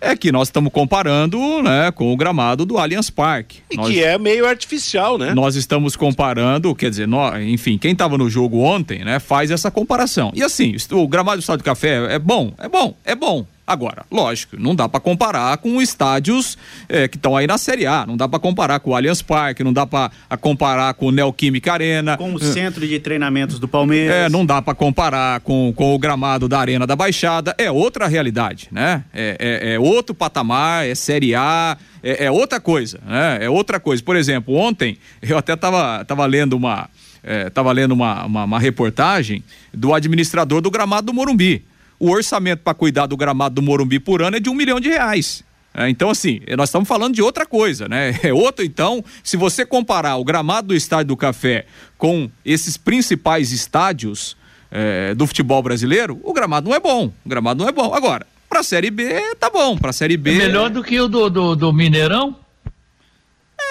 é 0.01 0.17
que 0.17 0.31
nós 0.31 0.49
estamos 0.49 0.73
comparando 0.73 1.39
né, 1.63 1.91
com 1.91 2.13
o 2.13 2.17
gramado 2.17 2.65
do 2.65 2.79
Allianz 2.79 3.11
Parque. 3.11 3.61
E 3.71 3.77
nós, 3.77 3.89
que 3.89 4.03
é 4.03 4.19
meio 4.19 4.47
artificial, 4.47 5.19
né? 5.19 5.35
Nós 5.35 5.57
estamos 5.57 5.97
comparando, 5.97 6.75
quer 6.75 6.91
dizer, 6.91 7.09
nós, 7.09 7.41
enfim, 7.43 7.79
quem 7.79 7.93
estava 7.93 8.17
no 8.19 8.29
jogo 8.29 8.61
ontem, 8.61 9.05
né, 9.05 9.19
faz 9.19 9.51
essa 9.51 9.71
comparação. 9.71 10.31
E 10.35 10.43
assim, 10.43 10.77
o 10.91 11.09
gramado 11.09 11.39
do 11.39 11.41
Estado 11.41 11.59
do 11.59 11.65
Café 11.65 12.15
é 12.15 12.19
bom, 12.19 12.53
é 12.59 12.69
bom, 12.69 12.95
é 13.05 13.15
bom. 13.15 13.47
Agora, 13.67 14.07
lógico, 14.13 14.57
não 14.57 14.77
dá 14.77 14.89
para 14.89 15.01
comparar 15.01 15.57
com 15.59 15.83
estádios 15.83 16.57
é, 16.89 17.09
que 17.09 17.17
estão 17.17 17.37
aí 17.37 17.49
na 17.49 17.59
Série 17.59 17.85
A, 17.85 18.07
não 18.07 18.17
dá 18.17 18.29
para 18.29 18.39
comparar 18.39 18.79
com 18.79 18.91
o 18.91 18.95
Allianz 18.95 19.23
Parque, 19.23 19.65
não 19.65 19.73
dá 19.73 19.85
para 19.85 20.13
comparar 20.41 20.95
com 20.95 21.07
o 21.07 21.11
Neoquímica 21.11 21.73
Arena. 21.73 22.17
Com 22.17 22.33
o 22.33 22.39
centro 22.39 22.87
de 22.87 23.01
treinamentos 23.01 23.59
do 23.59 23.67
Palmeiras. 23.67 24.15
É, 24.15 24.29
não 24.29 24.47
dá 24.47 24.63
para 24.63 24.73
comparar 24.73 25.41
com, 25.41 25.73
com 25.75 25.93
o 25.93 25.99
gramado 25.99 26.49
da 26.49 26.61
Arena 26.61 26.87
da 26.87 26.95
Baixada, 26.95 27.57
é 27.59 27.69
outra 27.69 28.07
realidade, 28.07 28.69
né? 28.71 29.03
É, 29.13 29.37
é, 29.41 29.75
é 29.75 29.79
outro 29.81 30.15
patamar, 30.15 30.87
é 30.87 30.95
Série 30.95 31.35
A, 31.35 31.77
é, 32.05 32.27
é, 32.27 32.31
outra 32.31 32.61
coisa, 32.61 33.01
né? 33.05 33.39
É 33.41 33.51
outra 33.51 33.81
coisa. 33.81 34.01
Por 34.01 34.15
exemplo, 34.15 34.55
ontem 34.55 34.97
eu 35.21 35.37
até 35.37 35.57
tava, 35.57 36.05
tava 36.05 36.25
lendo 36.25 36.53
uma, 36.53 36.89
é, 37.21 37.51
tava 37.51 37.73
lendo 37.73 37.91
uma, 37.91 38.27
uma, 38.27 38.45
uma 38.45 38.61
reportagem 38.61 39.43
do 39.75 39.93
administrador 39.93 40.61
do 40.61 40.71
gramado 40.71 41.07
do 41.07 41.13
Morumbi 41.13 41.65
o 41.99 42.11
orçamento 42.11 42.61
para 42.63 42.75
cuidar 42.75 43.07
do 43.07 43.17
gramado 43.17 43.55
do 43.55 43.63
Morumbi 43.63 43.99
por 43.99 44.23
ano 44.23 44.37
é 44.37 44.41
de 44.41 44.51
um 44.51 44.55
milhão 44.55 44.81
de 44.81 44.89
reais. 44.89 45.45
É, 45.75 45.91
então, 45.91 46.09
assim, 46.09 46.41
nós 46.57 46.71
estamos 46.71 46.89
falando 46.89 47.15
de 47.15 47.21
outra 47.21 47.45
coisa, 47.45 47.87
né? 47.87 48.19
É 48.25 48.33
outro, 48.33 48.65
então, 48.65 49.05
se 49.23 49.37
você 49.37 49.67
comparar 49.67 50.17
o 50.17 50.25
gramado 50.25 50.69
do 50.69 50.75
Estádio 50.75 51.09
do 51.09 51.17
Café 51.17 51.67
com 51.99 52.31
esses 52.45 52.79
principais 52.79 53.53
estádios 53.53 54.37
é, 54.71 55.15
do 55.15 55.27
futebol 55.27 55.63
brasileiro, 55.63 56.19
o 56.23 56.33
gramado 56.33 56.69
não 56.69 56.75
é 56.75 56.81
bom. 56.81 57.13
O 57.25 57.29
gramado 57.29 57.63
não 57.63 57.69
é 57.69 57.73
bom. 57.73 57.93
Agora, 57.93 58.27
para 58.49 58.61
a 58.61 58.63
Série 58.63 58.91
B, 58.91 59.35
tá 59.39 59.51
bom. 59.51 59.77
Para 59.77 59.91
a 59.91 59.93
Série 59.93 60.17
B. 60.17 60.35
É 60.35 60.39
melhor 60.39 60.71
do 60.71 60.83
que 60.83 60.99
o 60.99 61.09
do, 61.09 61.29
do, 61.29 61.55
do 61.55 61.73
Mineirão? 61.73 62.37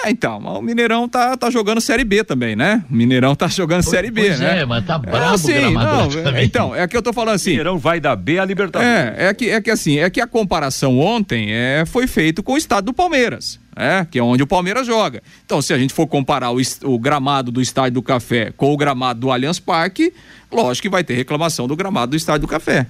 É, 0.06 0.10
então, 0.10 0.38
o 0.38 0.62
Mineirão 0.62 1.08
tá, 1.08 1.36
tá 1.36 1.50
jogando 1.50 1.80
Série 1.80 2.04
B 2.04 2.22
também, 2.22 2.54
né? 2.54 2.84
O 2.88 2.94
Mineirão 2.94 3.34
tá 3.34 3.48
jogando 3.48 3.82
pois, 3.82 3.90
Série 3.90 4.08
B, 4.08 4.20
pois 4.20 4.38
né? 4.38 4.60
É, 4.60 4.64
mas 4.64 4.86
tá 4.86 4.96
brabo 4.96 5.16
é, 5.16 5.28
assim, 5.34 5.74
não, 5.74 6.36
é, 6.36 6.44
Então, 6.44 6.74
é 6.74 6.86
que 6.86 6.96
eu 6.96 7.02
tô 7.02 7.12
falando 7.12 7.34
assim. 7.34 7.50
Mineirão 7.50 7.76
vai 7.76 7.98
da 7.98 8.14
B 8.14 8.38
a 8.38 8.44
Libertadores. 8.44 8.88
É, 8.88 9.26
é 9.26 9.34
que, 9.34 9.50
é 9.50 9.60
que 9.60 9.68
assim, 9.68 9.98
é 9.98 10.08
que 10.08 10.20
a 10.20 10.26
comparação 10.26 10.96
ontem 11.00 11.48
é, 11.50 11.82
foi 11.84 12.06
feito 12.06 12.40
com 12.40 12.52
o 12.52 12.56
estado 12.56 12.84
do 12.84 12.92
Palmeiras. 12.92 13.58
É, 13.74 14.06
que 14.08 14.18
é 14.18 14.22
onde 14.22 14.44
o 14.44 14.46
Palmeiras 14.46 14.86
joga. 14.86 15.22
Então, 15.44 15.60
se 15.60 15.74
a 15.74 15.78
gente 15.78 15.92
for 15.92 16.06
comparar 16.06 16.52
o, 16.52 16.58
o 16.84 16.98
gramado 16.98 17.50
do 17.50 17.60
Estádio 17.60 17.94
do 17.94 18.02
Café 18.02 18.52
com 18.56 18.72
o 18.72 18.76
gramado 18.76 19.20
do 19.20 19.32
Allianz 19.32 19.58
Parque, 19.58 20.14
lógico 20.52 20.82
que 20.82 20.88
vai 20.88 21.02
ter 21.02 21.14
reclamação 21.14 21.66
do 21.66 21.74
gramado 21.74 22.10
do 22.10 22.16
Estádio 22.16 22.42
do 22.42 22.48
Café. 22.48 22.86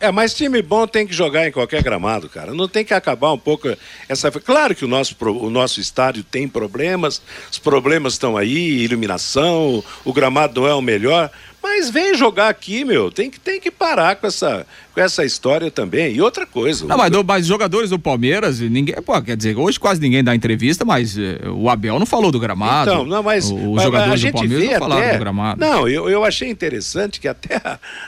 É, 0.00 0.10
mas 0.10 0.32
time 0.32 0.62
bom 0.62 0.86
tem 0.86 1.06
que 1.06 1.12
jogar 1.12 1.46
em 1.46 1.52
qualquer 1.52 1.82
gramado, 1.82 2.26
cara. 2.26 2.54
Não 2.54 2.66
tem 2.66 2.84
que 2.84 2.94
acabar 2.94 3.32
um 3.32 3.38
pouco 3.38 3.68
essa. 4.08 4.30
Claro 4.30 4.74
que 4.74 4.84
o 4.84 4.88
nosso, 4.88 5.14
o 5.20 5.50
nosso 5.50 5.78
estádio 5.78 6.24
tem 6.24 6.48
problemas, 6.48 7.20
os 7.52 7.58
problemas 7.58 8.14
estão 8.14 8.34
aí, 8.34 8.82
iluminação, 8.82 9.84
o 10.02 10.12
gramado 10.12 10.62
não 10.62 10.66
é 10.66 10.74
o 10.74 10.80
melhor, 10.80 11.30
mas 11.62 11.90
vem 11.90 12.14
jogar 12.14 12.48
aqui, 12.48 12.82
meu. 12.82 13.10
Tem 13.10 13.30
que, 13.30 13.38
tem 13.38 13.60
que 13.60 13.70
parar 13.70 14.16
com 14.16 14.26
essa, 14.26 14.66
com 15.00 15.04
essa 15.04 15.24
história 15.24 15.70
também. 15.70 16.14
E 16.14 16.20
outra 16.20 16.44
coisa. 16.44 16.84
Não, 16.84 16.96
mas, 16.96 17.10
do, 17.10 17.24
mas 17.24 17.46
jogadores 17.46 17.88
do 17.88 17.98
Palmeiras, 17.98 18.60
ninguém, 18.60 18.94
pô, 18.96 19.20
quer 19.22 19.36
dizer, 19.36 19.56
hoje 19.56 19.80
quase 19.80 19.98
ninguém 20.00 20.22
dá 20.22 20.34
entrevista, 20.34 20.84
mas 20.84 21.16
eh, 21.16 21.40
o 21.48 21.70
Abel 21.70 21.98
não 21.98 22.04
falou 22.04 22.30
do 22.30 22.38
gramado. 22.38 22.90
Então, 22.90 23.06
não, 23.06 23.22
mas, 23.22 23.46
os 23.46 23.52
mas 23.52 23.84
jogadores 23.84 24.20
do 24.20 24.32
Palmeiras 24.32 24.70
não 24.70 24.78
falaram 24.78 25.02
até, 25.02 25.12
do 25.14 25.18
gramado. 25.18 25.60
Não, 25.60 25.88
eu, 25.88 26.10
eu 26.10 26.22
achei 26.22 26.50
interessante 26.50 27.18
que 27.18 27.26
até 27.26 27.60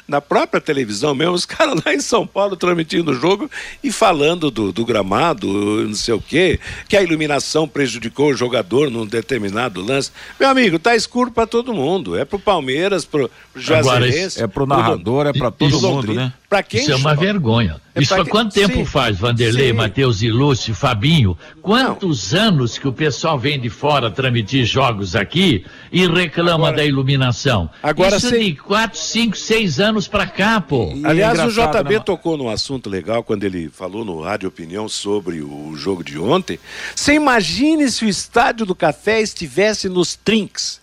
na 0.06 0.20
própria 0.20 0.60
televisão 0.60 1.14
mesmo, 1.14 1.32
os 1.32 1.46
caras 1.46 1.80
lá 1.84 1.94
em 1.94 2.00
São 2.00 2.26
Paulo 2.26 2.56
transmitindo 2.56 3.12
o 3.12 3.14
jogo 3.14 3.50
e 3.82 3.90
falando 3.90 4.50
do, 4.50 4.70
do 4.70 4.84
gramado, 4.84 5.48
não 5.48 5.94
sei 5.94 6.12
o 6.12 6.20
quê, 6.20 6.60
que 6.88 6.96
a 6.96 7.02
iluminação 7.02 7.66
prejudicou 7.66 8.30
o 8.30 8.34
jogador 8.34 8.90
num 8.90 9.06
determinado 9.06 9.80
lance. 9.80 10.10
Meu 10.38 10.50
amigo, 10.50 10.78
tá 10.78 10.94
escuro 10.94 11.30
para 11.30 11.46
todo 11.46 11.72
mundo. 11.72 12.18
É 12.18 12.26
pro 12.26 12.38
Palmeiras, 12.38 13.06
pro, 13.06 13.30
Juazeirense. 13.54 14.42
É 14.42 14.46
pro 14.46 14.66
narrador, 14.66 15.26
é 15.26 15.32
para 15.32 15.50
todo 15.50 15.80
mundo, 15.80 16.12
né? 16.12 16.32
Pra 16.52 16.62
quem 16.62 16.82
Isso 16.82 16.92
é 16.92 16.96
uma 16.96 17.14
joga. 17.14 17.26
vergonha. 17.26 17.80
É 17.94 18.02
Isso 18.02 18.14
há 18.14 18.22
que- 18.24 18.30
quanto 18.30 18.52
tempo 18.52 18.74
Sim, 18.74 18.84
faz, 18.84 19.18
Vanderlei, 19.18 19.68
sim. 19.68 19.72
Matheus 19.72 20.20
e 20.20 20.28
Lúcio, 20.30 20.74
Fabinho? 20.74 21.34
Quantos 21.62 22.34
anos 22.34 22.76
que 22.76 22.86
o 22.86 22.92
pessoal 22.92 23.38
vem 23.38 23.58
de 23.58 23.70
fora 23.70 24.10
transmitir 24.10 24.66
jogos 24.66 25.16
aqui 25.16 25.64
e 25.90 26.06
reclama 26.06 26.66
Agora- 26.68 26.76
da 26.76 26.84
iluminação? 26.84 27.70
agora 27.82 28.16
Isso 28.18 28.28
sei- 28.28 28.50
de 28.52 28.56
quatro, 28.56 28.98
cinco, 28.98 29.34
seis 29.34 29.80
anos 29.80 30.06
pra 30.06 30.26
cá, 30.26 30.60
pô. 30.60 30.92
E 30.94 31.06
Aliás, 31.06 31.38
é 31.38 31.46
o 31.46 31.50
JB 31.50 31.94
né, 31.94 32.00
tocou 32.00 32.36
num 32.36 32.50
assunto 32.50 32.90
legal 32.90 33.22
quando 33.24 33.44
ele 33.44 33.70
falou 33.70 34.04
no 34.04 34.20
Rádio 34.20 34.50
Opinião 34.50 34.90
sobre 34.90 35.40
o 35.40 35.74
jogo 35.74 36.04
de 36.04 36.18
ontem. 36.18 36.58
Você 36.94 37.14
imagine 37.14 37.90
se 37.90 38.04
o 38.04 38.08
estádio 38.10 38.66
do 38.66 38.74
Café 38.74 39.22
estivesse 39.22 39.88
nos 39.88 40.16
trinks, 40.16 40.81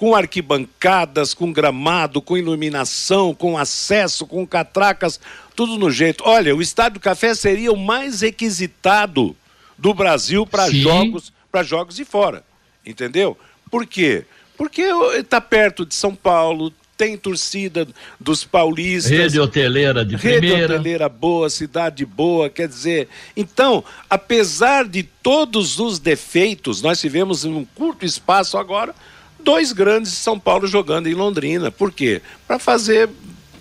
com 0.00 0.14
arquibancadas, 0.14 1.34
com 1.34 1.52
gramado, 1.52 2.22
com 2.22 2.34
iluminação, 2.34 3.34
com 3.34 3.58
acesso, 3.58 4.26
com 4.26 4.46
catracas, 4.46 5.20
tudo 5.54 5.76
no 5.76 5.90
jeito. 5.90 6.24
Olha, 6.26 6.56
o 6.56 6.62
estádio 6.62 6.94
do 6.94 7.00
Café 7.00 7.34
seria 7.34 7.70
o 7.70 7.76
mais 7.76 8.22
requisitado 8.22 9.36
do 9.76 9.92
Brasil 9.92 10.46
para 10.46 10.70
jogos, 10.70 11.30
para 11.52 11.62
jogos 11.62 11.96
de 11.96 12.06
fora. 12.06 12.42
Entendeu? 12.86 13.36
Por 13.70 13.84
quê? 13.84 14.24
Porque 14.56 14.84
está 15.18 15.38
perto 15.38 15.84
de 15.84 15.94
São 15.94 16.14
Paulo, 16.14 16.72
tem 16.96 17.18
torcida 17.18 17.86
dos 18.18 18.42
paulistas. 18.42 19.12
Rede 19.12 19.38
hoteleira 19.38 20.02
de 20.02 20.16
Rede 20.16 20.38
primeira. 20.38 20.76
hoteleira 20.76 21.08
boa, 21.10 21.50
cidade 21.50 22.06
boa, 22.06 22.48
quer 22.48 22.68
dizer. 22.68 23.06
Então, 23.36 23.84
apesar 24.08 24.88
de 24.88 25.02
todos 25.02 25.78
os 25.78 25.98
defeitos, 25.98 26.80
nós 26.80 26.98
tivemos 26.98 27.44
em 27.44 27.52
um 27.52 27.66
curto 27.66 28.06
espaço 28.06 28.56
agora 28.56 28.94
dois 29.44 29.72
grandes 29.72 30.10
de 30.12 30.18
São 30.18 30.38
Paulo 30.38 30.66
jogando 30.66 31.06
em 31.08 31.14
Londrina. 31.14 31.70
Por 31.70 31.90
quê? 31.92 32.20
Para 32.46 32.58
fazer 32.58 33.08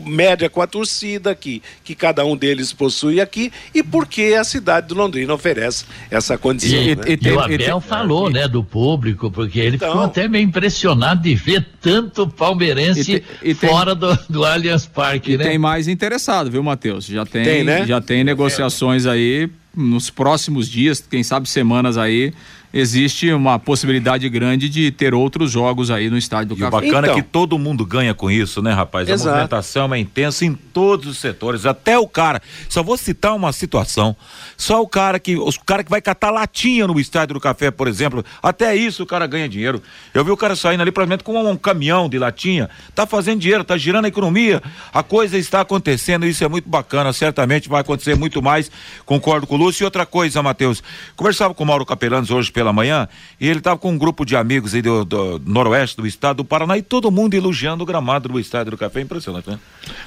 média 0.01 0.49
com 0.49 0.61
a 0.61 0.67
torcida 0.67 1.35
que, 1.35 1.61
que 1.83 1.93
cada 1.93 2.23
um 2.25 2.37
deles 2.37 2.71
possui 2.71 3.19
aqui 3.19 3.51
e 3.75 3.83
porque 3.83 4.33
a 4.39 4.45
cidade 4.45 4.87
de 4.87 4.93
Londrina 4.93 5.33
oferece 5.33 5.83
essa 6.09 6.37
condição. 6.37 6.79
E- 6.81 6.95
né? 6.95 7.03
e- 7.05 7.19
E 7.27 7.31
o 7.31 7.35
e 7.35 7.55
Abel 7.55 7.81
falou, 7.81 8.29
né, 8.29 8.47
do 8.47 8.63
público, 8.63 9.29
porque 9.29 9.59
ele 9.59 9.75
Então. 9.75 9.89
ficou 9.89 10.05
até 10.05 10.25
meio 10.25 10.45
impressionado 10.45 11.21
de 11.21 11.35
ver 11.35 11.67
tanto 11.81 12.25
palmeirense 12.27 13.01
E 13.01 13.19
te- 13.19 13.23
e 13.43 13.53
tem- 13.53 13.69
fora 13.69 13.93
do, 13.93 14.17
do 14.29 14.45
Allianz 14.45 14.85
Parque, 14.85 15.33
E 15.33 15.37
né? 15.37 15.43
tem 15.43 15.57
mais 15.57 15.89
interessado, 15.89 16.49
viu, 16.49 16.63
Matheus? 16.63 17.05
Já 17.05 17.25
tem, 17.25 17.43
Tem, 17.43 17.63
né? 17.65 17.85
já 17.85 17.99
tem 17.99 18.23
negociações 18.23 19.05
aí 19.05 19.49
nos 19.75 20.09
próximos 20.09 20.69
dias, 20.69 21.03
quem 21.11 21.23
sabe 21.23 21.49
semanas 21.49 21.97
aí, 21.97 22.33
existe 22.73 23.31
uma 23.31 23.57
possibilidade 23.57 24.27
grande 24.29 24.69
de 24.69 24.91
ter 24.91 25.13
outros 25.13 25.51
jogos 25.51 25.89
aí 25.91 26.09
no 26.09 26.17
estádio 26.17 26.55
do 26.55 26.61
E 26.61 26.63
o 26.63 26.69
Café. 26.69 26.85
bacana 26.85 27.07
Então. 27.07 27.19
é 27.19 27.21
que 27.21 27.27
todo 27.27 27.57
mundo 27.57 27.85
ganha 27.85 28.13
com 28.13 28.29
isso, 28.29 28.61
né, 28.61 28.71
rapaz? 28.73 29.09
A 29.09 29.13
Exato. 29.13 29.29
movimentação 29.29 29.93
é 29.93 29.99
intensa 29.99 30.45
em 30.45 30.53
todos 30.53 31.07
os 31.07 31.17
setores, 31.17 31.65
até 31.65 31.97
o 31.97 32.07
cara. 32.07 32.41
Só 32.67 32.83
vou 32.83 32.97
citar 32.97 33.35
uma 33.35 33.51
situação. 33.51 34.15
Só 34.57 34.81
o 34.81 34.87
cara 34.87 35.19
que. 35.19 35.37
Os 35.37 35.57
cara 35.57 35.83
que 35.83 35.89
vai 35.89 36.01
catar 36.01 36.31
latinha 36.31 36.87
no 36.87 36.99
estádio 36.99 37.33
do 37.35 37.39
café, 37.39 37.71
por 37.71 37.87
exemplo. 37.87 38.23
Até 38.41 38.75
isso 38.75 39.03
o 39.03 39.05
cara 39.05 39.25
ganha 39.27 39.47
dinheiro. 39.47 39.81
Eu 40.13 40.23
vi 40.23 40.31
o 40.31 40.37
cara 40.37 40.55
saindo 40.55 40.81
ali, 40.81 40.91
provavelmente, 40.91 41.23
com 41.23 41.39
um 41.49 41.55
caminhão 41.55 42.07
de 42.09 42.17
latinha. 42.19 42.69
Tá 42.93 43.05
fazendo 43.07 43.39
dinheiro, 43.39 43.63
tá 43.63 43.77
girando 43.77 44.05
a 44.05 44.07
economia. 44.07 44.61
A 44.93 45.01
coisa 45.03 45.37
está 45.37 45.61
acontecendo, 45.61 46.25
isso 46.25 46.43
é 46.43 46.47
muito 46.47 46.67
bacana. 46.69 47.11
Certamente 47.13 47.69
vai 47.69 47.81
acontecer 47.81 48.15
muito 48.15 48.41
mais. 48.41 48.71
Concordo 49.05 49.47
com 49.47 49.55
o 49.55 49.57
Lúcio. 49.57 49.83
E 49.83 49.85
outra 49.85 50.05
coisa, 50.05 50.41
Matheus. 50.43 50.83
Conversava 51.15 51.53
com 51.53 51.63
o 51.63 51.67
Mauro 51.67 51.85
Capelanes 51.85 52.29
hoje 52.31 52.51
pela 52.59 52.73
manhã 52.73 53.07
e 53.39 53.47
ele 53.47 53.59
estava 53.59 53.79
com 53.79 53.89
um 53.89 53.97
grupo 53.97 54.25
de 54.25 54.35
amigos 54.35 54.75
aí 54.75 54.81
do, 54.81 55.05
do 55.05 55.41
noroeste 55.45 55.95
do 55.95 56.05
estado 56.05 56.37
do 56.37 56.45
Paraná 56.45 56.77
e 56.77 56.81
todo 56.81 57.09
mundo 57.09 57.33
elogiando 57.33 57.83
o 57.83 57.85
gramado 57.85 58.27
do 58.27 58.37
estádio 58.37 58.71
do 58.71 58.77
café. 58.77 58.99
Impressionante, 58.99 59.49
né? 59.49 59.57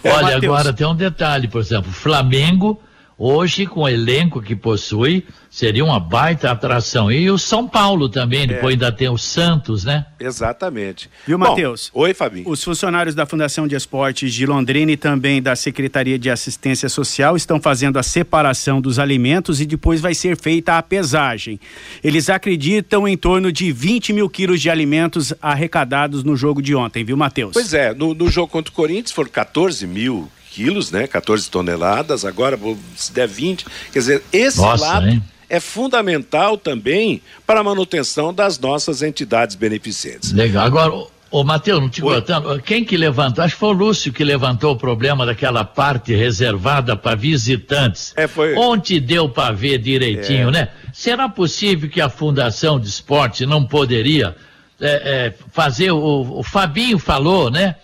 Olha, 0.05 0.35
Matheus. 0.35 0.45
agora 0.45 0.73
tem 0.75 0.87
um 0.87 0.95
detalhe, 0.95 1.49
por 1.49 1.63
exemplo, 1.63 1.91
Flamengo, 1.91 2.79
hoje 3.19 3.67
com 3.67 3.81
o 3.81 3.89
elenco 3.89 4.41
que 4.43 4.57
possui, 4.57 5.25
seria 5.51 5.85
uma 5.85 6.01
baita 6.01 6.51
atração. 6.51 7.13
E 7.13 7.31
o 7.31 7.39
São 7.39 7.69
Paulo 7.69 8.09
também, 8.09 8.47
depois 8.47 8.73
ainda 8.73 8.91
tem 8.91 9.09
o 9.09 9.19
Santos, 9.19 9.85
né? 9.85 10.07
Exatamente. 10.19 11.11
Viu, 11.27 11.39
Matheus? 11.39 11.91
Oi, 11.93 12.15
Fabinho. 12.15 12.49
Os 12.49 12.65
funcionários 12.65 13.15
da 13.15 13.27
Fundação 13.27 13.69
de 13.69 13.75
Esportes 13.75 14.33
de 14.33 14.47
Londrina 14.47 14.93
e 14.93 14.97
também 14.97 15.43
da 15.43 15.55
Secretaria 15.55 16.19
de 16.19 16.31
Assistência 16.31 16.89
Social 16.89 17.37
estão 17.37 17.61
fazendo 17.61 17.99
a 17.99 18.03
separação 18.03 18.81
dos 18.81 18.99
alimentos 18.99 19.61
e 19.61 19.67
depois 19.67 20.01
vai 20.01 20.15
ser 20.15 20.37
feita 20.37 20.79
a 20.79 20.83
pesagem. 20.83 21.61
Eles 22.03 22.31
acreditam 22.31 23.07
em 23.07 23.17
torno 23.17 23.53
de 23.53 23.71
20 23.71 24.13
mil 24.13 24.29
quilos 24.31 24.61
de 24.61 24.71
alimentos 24.71 25.35
arrecadados 25.41 26.25
no 26.25 26.35
jogo 26.35 26.63
de 26.63 26.75
ontem, 26.75 27.05
viu, 27.05 27.17
Matheus? 27.17 27.53
Pois 27.53 27.75
é, 27.75 27.93
no, 27.95 28.15
no 28.15 28.31
jogo 28.31 28.49
contra 28.49 28.73
o 28.73 28.75
Corinthians 28.75 29.13
foram 29.13 29.31
14 29.31 29.87
mil 29.87 30.31
quilos, 30.53 30.91
né? 30.91 31.07
14 31.07 31.51
toneladas, 31.51 32.25
agora 32.25 32.59
se 32.95 33.13
der 33.13 33.27
20. 33.27 33.65
Quer 33.93 33.99
dizer, 33.99 34.23
esse 34.33 34.59
Nossa, 34.59 34.85
lado 34.85 35.09
hein? 35.09 35.23
é 35.49 35.59
fundamental 35.59 36.59
também 36.59 37.23
para 37.47 37.61
a 37.61 37.65
manutenção 37.65 38.33
das 38.35 38.59
nossas 38.59 39.03
entidades 39.03 39.57
beneficentes. 39.57 40.33
Legal. 40.33 40.67
Agora, 40.67 40.93
ô, 41.31 41.43
Matheus, 41.43 41.81
não 41.81 41.89
te 41.89 42.05
Oi. 42.05 42.15
cortando, 42.15 42.61
quem 42.63 42.85
que 42.85 42.97
levantou? 42.97 43.43
Acho 43.43 43.55
que 43.55 43.61
foi 43.61 43.71
o 43.71 43.73
Lúcio 43.73 44.13
que 44.13 44.23
levantou 44.23 44.73
o 44.73 44.77
problema 44.77 45.25
daquela 45.25 45.65
parte 45.65 46.15
reservada 46.15 46.95
para 46.95 47.17
visitantes. 47.17 48.13
É, 48.15 48.29
foi- 48.29 48.55
Onde 48.55 49.01
deu 49.01 49.29
para 49.29 49.55
ver 49.55 49.79
direitinho, 49.79 50.51
né? 50.51 50.69
Será 50.93 51.29
possível 51.29 51.89
que 51.89 52.01
a 52.01 52.11
Fundação 52.11 52.79
de 52.79 52.89
Esporte 52.89 53.47
não 53.47 53.65
poderia 53.65 54.37
é, 54.81 54.87
é, 54.89 55.35
fazer, 55.53 55.93
o, 55.93 56.39
o 56.41 56.43
Fabinho 56.43 56.99
falou, 56.99 57.51
né? 57.51 57.77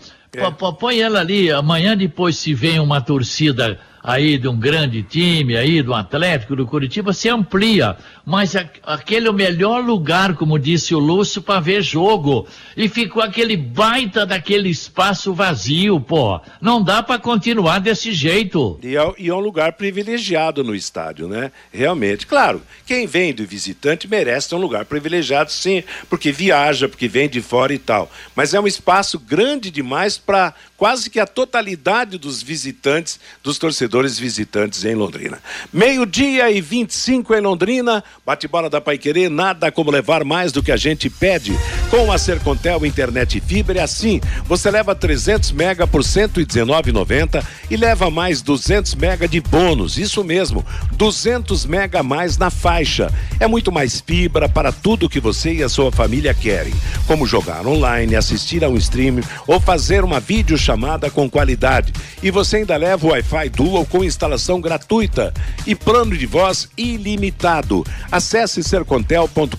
Põe 0.79 1.01
ela 1.01 1.21
ali, 1.21 1.51
amanhã 1.51 1.97
depois 1.97 2.37
se 2.37 2.55
vem 2.55 2.81
uma 2.81 3.01
torcida 3.01 3.79
aí 4.03 4.39
de 4.39 4.49
um 4.49 4.57
grande 4.57 5.03
time, 5.03 5.57
aí 5.57 5.83
do 5.83 5.95
Atlético, 5.95 6.57
do 6.57 6.67
Curitiba, 6.67 7.13
se 7.13 7.29
amplia. 7.29 7.97
Mas 8.25 8.55
a- 8.55 8.69
aquele 8.85 9.27
é 9.27 9.31
o 9.31 9.35
melhor 9.35 9.83
lugar, 9.85 10.35
como 10.35 10.59
disse 10.59 10.95
o 10.95 10.99
Lúcio, 10.99 11.41
para 11.43 11.61
ver 11.61 11.83
jogo. 11.83 12.47
E 12.77 12.89
ficou 12.89 13.23
aquele 13.23 13.57
baita 13.57 14.25
daquele 14.27 14.69
espaço 14.69 15.33
vazio, 15.33 16.01
pô. 16.01 16.41
Não 16.61 16.83
dá 16.83 17.03
para 17.03 17.19
continuar 17.19 17.79
desse 17.81 18.13
jeito. 18.13 18.79
E 18.83 18.97
é, 18.97 19.15
e 19.19 19.29
é 19.29 19.35
um 19.35 19.41
lugar 19.41 19.73
privilegiado 19.73 20.63
no 20.63 20.75
estádio, 20.75 21.27
né? 21.29 21.51
Realmente. 21.73 22.27
Claro, 22.27 22.63
quem 22.87 23.07
vem 23.07 23.33
do 23.33 23.47
visitante 23.47 24.07
merece 24.09 24.49
ter 24.51 24.55
um 24.55 24.61
lugar 24.61 24.85
privilegiado, 24.85 25.51
sim, 25.51 25.83
porque 26.09 26.31
viaja, 26.31 26.89
porque 26.89 27.09
vem 27.09 27.29
de 27.29 27.41
fora 27.41 27.73
e 27.73 27.79
tal. 27.79 28.11
Mas 28.37 28.55
é 28.55 28.61
um 28.61 28.67
espaço 28.67 29.19
grande 29.19 29.71
demais 29.71 30.19
para 30.19 30.55
quase 30.79 31.11
que 31.11 31.19
a 31.19 31.27
totalidade 31.27 32.17
dos 32.17 32.41
visitantes, 32.41 33.19
dos 33.43 33.59
torcedores 33.59 34.17
visitantes 34.17 34.85
em 34.85 34.95
Londrina. 34.95 35.43
Meio-dia 35.73 36.51
e 36.53 36.61
25 36.61 37.35
em 37.35 37.41
Londrina. 37.41 38.03
Bate-bola 38.25 38.71
da 38.71 38.81
Paiquerê, 38.81 39.29
nada 39.29 39.73
como 39.73 39.91
levar 39.91 40.25
mais 40.25 40.53
do 40.53 40.63
que 40.63 40.71
a 40.71 40.77
gente 40.77 41.11
pede. 41.11 41.53
Com 41.91 42.13
a 42.13 42.17
Sercontel 42.17 42.87
Internet 42.87 43.41
Fibra, 43.41 43.81
é 43.81 43.83
assim, 43.83 44.21
você 44.45 44.71
leva 44.71 44.95
300 44.95 45.51
mega 45.51 45.85
por 45.87 46.03
119,90 46.03 47.45
e 47.69 47.77
leva 47.77 48.09
mais 48.09 48.41
200 48.41 48.95
mega 48.95 49.27
de 49.27 49.41
bônus. 49.41 49.99
Isso 49.99 50.23
mesmo, 50.23 50.65
200 50.93 51.67
mega 51.67 52.01
a 52.01 52.03
mais 52.05 52.39
na 52.39 52.51
faixa. 52.51 53.13
É 53.41 53.49
muito 53.49 53.73
mais 53.73 54.01
fibra 54.01 54.49
para 54.49 54.71
tudo 54.71 55.09
que 55.09 55.19
você 55.19 55.55
e 55.55 55.63
a 55.63 55.69
sua 55.69 55.91
família 55.91 56.33
querem, 56.33 56.73
como 57.07 57.27
jogar 57.27 57.67
online, 57.67 58.15
assistir 58.15 58.63
a 58.63 58.69
um 58.69 58.77
stream 58.77 59.21
ou 59.47 59.59
fazer 59.59 60.05
uma 60.05 60.21
videochamada 60.69 61.11
com 61.11 61.31
qualidade. 61.31 61.93
E 62.23 62.31
você 62.31 62.59
ainda 62.59 62.77
leva 62.77 63.07
o 63.07 63.11
Wi-Fi 63.11 63.49
Dual 63.51 63.87
com 63.87 64.05
instalação 64.05 64.61
gratuita 64.61 65.33
e 65.67 65.75
plano 65.75 66.17
de 66.17 66.27
voz 66.27 66.69
ilimitado. 66.77 67.85
Acesse 68.11 68.63
sercontel.com.br 68.63 69.57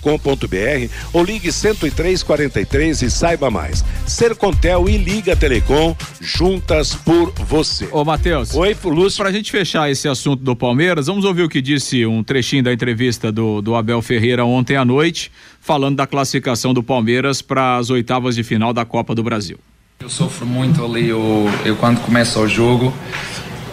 ou 1.12 1.24
ligue 1.24 1.50
10343 1.50 3.02
e 3.02 3.10
saiba 3.10 3.50
mais. 3.50 3.84
Sercontel 4.06 4.88
e 4.88 4.96
Liga 4.96 5.34
Telecom 5.34 5.96
juntas 6.20 6.94
por 6.94 7.32
você. 7.32 7.88
Ô, 7.90 8.04
Matheus. 8.04 8.54
Oi, 8.54 8.76
Lúcio. 8.84 9.22
Pra 9.22 9.32
gente 9.32 9.50
fechar 9.50 9.90
esse 9.90 10.08
assunto 10.08 10.42
do 10.42 10.54
Palmeiras, 10.54 11.06
vamos 11.06 11.24
ouvir 11.24 11.42
o 11.42 11.48
que 11.48 11.60
disse 11.60 12.06
um 12.06 12.22
trechinho 12.22 12.62
da 12.62 12.72
entrevista 12.72 13.32
do, 13.32 13.60
do 13.60 13.74
Abel 13.74 14.00
Ferreira 14.02 14.44
ontem 14.44 14.76
à 14.76 14.84
noite, 14.84 15.32
falando 15.60 15.96
da 15.96 16.06
classificação 16.06 16.72
do 16.72 16.82
Palmeiras 16.82 17.42
para 17.42 17.76
as 17.76 17.90
oitavas 17.90 18.34
de 18.34 18.42
final 18.42 18.72
da 18.72 18.84
Copa 18.84 19.14
do 19.14 19.22
Brasil. 19.22 19.58
Eu 20.02 20.08
sofro 20.08 20.46
muito 20.46 20.82
ali, 20.82 21.10
eu, 21.10 21.46
eu 21.62 21.76
quando 21.76 22.00
começo 22.00 22.40
o 22.40 22.48
jogo, 22.48 22.90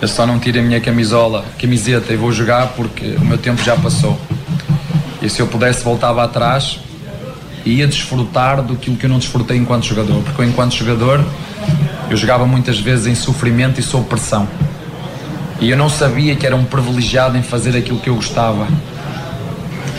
Eu 0.01 0.09
só 0.09 0.27
não 0.27 0.37
tiro 0.37 0.59
a 0.59 0.61
minha 0.61 0.81
camisola, 0.81 1.45
camiseta 1.57 2.11
e 2.11 2.17
vou 2.17 2.33
jogar 2.33 2.67
porque 2.75 3.15
o 3.15 3.23
meu 3.23 3.37
tempo 3.37 3.63
já 3.63 3.77
passou. 3.77 4.19
E 5.21 5.29
se 5.29 5.39
eu 5.39 5.47
pudesse 5.47 5.85
voltava 5.85 6.21
atrás, 6.21 6.81
ia 7.65 7.87
desfrutar 7.87 8.61
do 8.61 8.75
que 8.75 8.91
eu 9.01 9.09
não 9.09 9.19
desfrutei 9.19 9.55
enquanto 9.55 9.85
jogador. 9.85 10.21
Porque 10.21 10.41
eu, 10.41 10.45
enquanto 10.45 10.75
jogador, 10.75 11.23
eu 12.09 12.17
jogava 12.17 12.45
muitas 12.45 12.77
vezes 12.77 13.07
em 13.07 13.15
sofrimento 13.15 13.79
e 13.79 13.83
sob 13.83 14.05
pressão. 14.09 14.49
E 15.61 15.69
eu 15.69 15.77
não 15.77 15.87
sabia 15.87 16.35
que 16.35 16.45
era 16.45 16.57
um 16.57 16.65
privilegiado 16.65 17.37
em 17.37 17.41
fazer 17.41 17.73
aquilo 17.77 18.01
que 18.01 18.09
eu 18.09 18.15
gostava. 18.15 18.67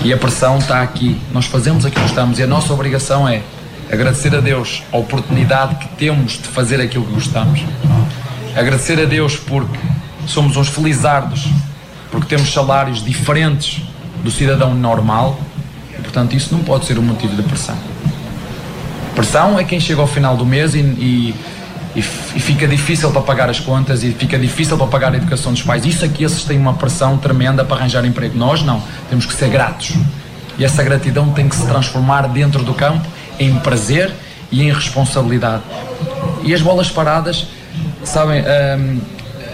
E 0.05 0.13
a 0.13 0.17
pressão 0.19 0.59
está 0.59 0.83
aqui. 0.83 1.19
Nós 1.33 1.47
fazemos 1.47 1.87
aquilo 1.87 2.05
que 2.05 2.09
gostamos 2.11 2.39
e 2.39 2.43
a 2.43 2.47
nossa 2.47 2.71
obrigação 2.75 3.27
é 3.27 3.41
agradecer 3.91 4.35
a 4.35 4.41
Deus 4.41 4.83
a 4.93 4.97
oportunidade 4.97 5.77
que 5.77 5.89
temos 5.97 6.33
de 6.33 6.49
fazer 6.49 6.81
aquilo 6.81 7.05
que 7.05 7.15
gostamos. 7.15 7.61
Agradecer 8.55 9.01
a 9.01 9.05
Deus 9.05 9.37
porque 9.37 9.79
somos 10.27 10.57
uns 10.57 10.69
felizardos, 10.69 11.49
porque 12.11 12.27
temos 12.27 12.53
salários 12.53 13.03
diferentes 13.03 13.83
do 14.23 14.31
cidadão 14.31 14.75
normal 14.75 15.41
e, 15.99 16.03
portanto, 16.03 16.35
isso 16.35 16.55
não 16.55 16.63
pode 16.63 16.85
ser 16.85 16.99
um 16.99 17.03
motivo 17.03 17.35
de 17.35 17.43
pressão. 17.43 17.77
Pressão 19.15 19.59
é 19.59 19.65
quem 19.65 19.81
chega 19.81 20.01
ao 20.01 20.07
final 20.07 20.37
do 20.37 20.45
mês 20.45 20.75
e, 20.75 20.81
e, 20.81 21.35
e, 21.97 22.03
fica 22.03 22.69
difícil 22.69 23.11
para 23.11 23.23
pagar 23.23 23.51
as 23.51 23.59
contas 23.59 24.05
e 24.05 24.13
fica 24.13 24.39
difícil 24.39 24.77
para 24.77 24.87
pagar 24.87 25.13
a 25.13 25.17
educação 25.17 25.53
dos 25.53 25.63
pais. 25.63 25.85
Isso 25.85 26.05
aqui, 26.05 26.25
esses 26.25 26.45
têm 26.45 26.59
uma 26.59 26.75
pressão 26.75 27.17
tremenda 27.17 27.65
para 27.65 27.79
arranjar 27.79 28.05
emprego. 28.05 28.39
Nós 28.39 28.63
não, 28.63 28.83
temos 29.09 29.27
que 29.27 29.35
ser 29.35 29.49
gratos. 29.49 29.95
E 30.57 30.65
essa 30.65 30.83
gratidão 30.83 31.31
tem 31.33 31.49
que 31.49 31.57
se 31.57 31.67
transformar 31.67 32.29
dentro 32.29 32.63
do 32.63 32.75
campo 32.75 33.18
em 33.39 33.55
prazer 33.59 34.13
e 34.51 34.63
em 34.63 34.73
responsabilidade. 34.73 35.63
E 36.43 36.55
as 36.55 36.63
bolas 36.63 36.91
paradas, 36.91 37.47
sabem, 38.05 38.43
hum, 38.43 39.01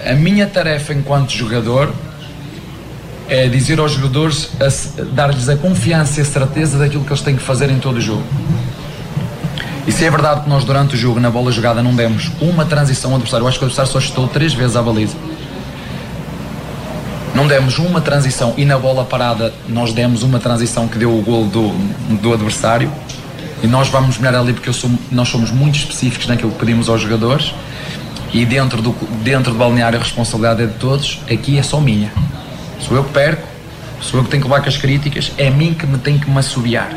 a 0.07 0.14
minha 0.14 0.47
tarefa 0.47 0.92
enquanto 0.92 1.31
jogador 1.31 1.92
é 3.29 3.49
dizer 3.49 3.79
aos 3.79 3.92
jogadores, 3.92 4.51
dar-lhes 5.12 5.49
a 5.49 5.57
confiança 5.57 6.20
e 6.20 6.23
a 6.23 6.27
certeza 6.27 6.79
daquilo 6.79 7.05
que 7.05 7.11
eles 7.11 7.23
têm 7.23 7.37
que 7.37 7.42
fazer 7.42 7.70
em 7.70 7.79
todo 7.79 7.97
o 7.97 8.01
jogo. 8.01 8.23
E 9.87 9.92
se 9.92 10.05
é 10.05 10.11
verdade 10.11 10.42
que 10.42 10.49
nós 10.49 10.64
durante 10.64 10.94
o 10.94 10.99
jogo, 10.99 11.20
na 11.20 11.31
bola 11.31 11.53
jogada, 11.53 11.83
não 11.83 11.94
demos 11.94 12.31
uma 12.40 12.64
transição 12.64 13.11
ao 13.11 13.16
adversário, 13.16 13.44
eu 13.44 13.49
acho 13.49 13.59
que 13.59 13.64
o 13.64 13.66
adversário 13.66 13.90
só 13.90 14.01
chutou 14.01 14.29
três 14.29 14.53
vezes 14.55 14.77
à 14.77 14.83
baliza. 14.83 15.14
Não 17.35 17.47
demos 17.47 17.79
uma 17.79 18.01
transição 18.01 18.55
e 18.57 18.64
na 18.64 18.79
bola 18.79 19.05
parada 19.05 19.53
nós 19.68 19.92
demos 19.92 20.23
uma 20.23 20.38
transição 20.38 20.87
que 20.87 20.97
deu 20.97 21.18
o 21.18 21.20
gol 21.20 21.47
do, 21.47 21.68
do 22.20 22.33
adversário. 22.33 22.90
E 23.62 23.67
nós 23.67 23.88
vamos 23.88 24.19
melhorar 24.19 24.40
ali 24.40 24.53
porque 24.53 24.73
sou, 24.73 24.90
nós 25.11 25.29
somos 25.29 25.51
muito 25.51 25.77
específicos 25.77 26.27
naquilo 26.27 26.53
que 26.53 26.59
pedimos 26.59 26.88
aos 26.88 27.01
jogadores. 27.01 27.55
E 28.33 28.45
dentro 28.45 28.83
do, 28.83 28.93
dentro 29.23 29.53
do 29.53 29.59
balneário 29.59 29.99
a 29.99 30.03
responsabilidade 30.03 30.62
é 30.62 30.67
de 30.67 30.75
todos, 30.75 31.21
aqui 31.31 31.59
é 31.59 31.62
só 31.62 31.81
minha. 31.81 32.12
Sou 32.81 32.97
eu 32.97 33.05
que 33.05 33.12
perco, 33.12 33.47
sou 34.01 34.21
eu 34.21 34.25
que 34.25 34.31
tenho 34.31 34.43
que 34.43 34.49
levar 34.49 34.61
com 34.61 34.69
as 34.69 34.77
críticas, 34.77 35.33
é 35.38 35.49
mim 35.51 35.73
que 35.73 35.87
me 35.87 35.99
tem 35.99 36.19
que 36.19 36.29
me 36.29 36.38
assobiar. 36.38 36.90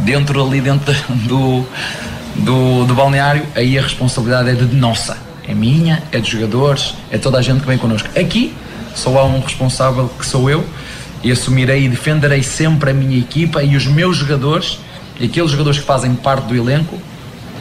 Dentro 0.00 0.46
ali, 0.46 0.60
dentro 0.60 0.94
do, 1.26 1.66
do, 2.36 2.84
do 2.86 2.94
balneário, 2.94 3.44
aí 3.54 3.76
a 3.76 3.82
responsabilidade 3.82 4.50
é 4.50 4.54
de 4.54 4.76
nossa. 4.76 5.18
É 5.46 5.54
minha, 5.54 6.02
é 6.12 6.18
dos 6.18 6.28
jogadores, 6.28 6.94
é 7.10 7.18
toda 7.18 7.38
a 7.38 7.42
gente 7.42 7.60
que 7.60 7.66
vem 7.66 7.78
connosco. 7.78 8.08
Aqui 8.18 8.54
só 8.94 9.18
há 9.18 9.24
um 9.24 9.40
responsável 9.40 10.08
que 10.08 10.24
sou 10.24 10.48
eu 10.48 10.64
e 11.22 11.32
assumirei 11.32 11.84
e 11.84 11.88
defenderei 11.88 12.42
sempre 12.42 12.90
a 12.90 12.94
minha 12.94 13.18
equipa 13.18 13.62
e 13.62 13.76
os 13.76 13.86
meus 13.86 14.16
jogadores 14.16 14.78
e 15.18 15.26
aqueles 15.26 15.50
jogadores 15.50 15.78
que 15.78 15.84
fazem 15.84 16.14
parte 16.14 16.46
do 16.46 16.56
elenco 16.56 16.98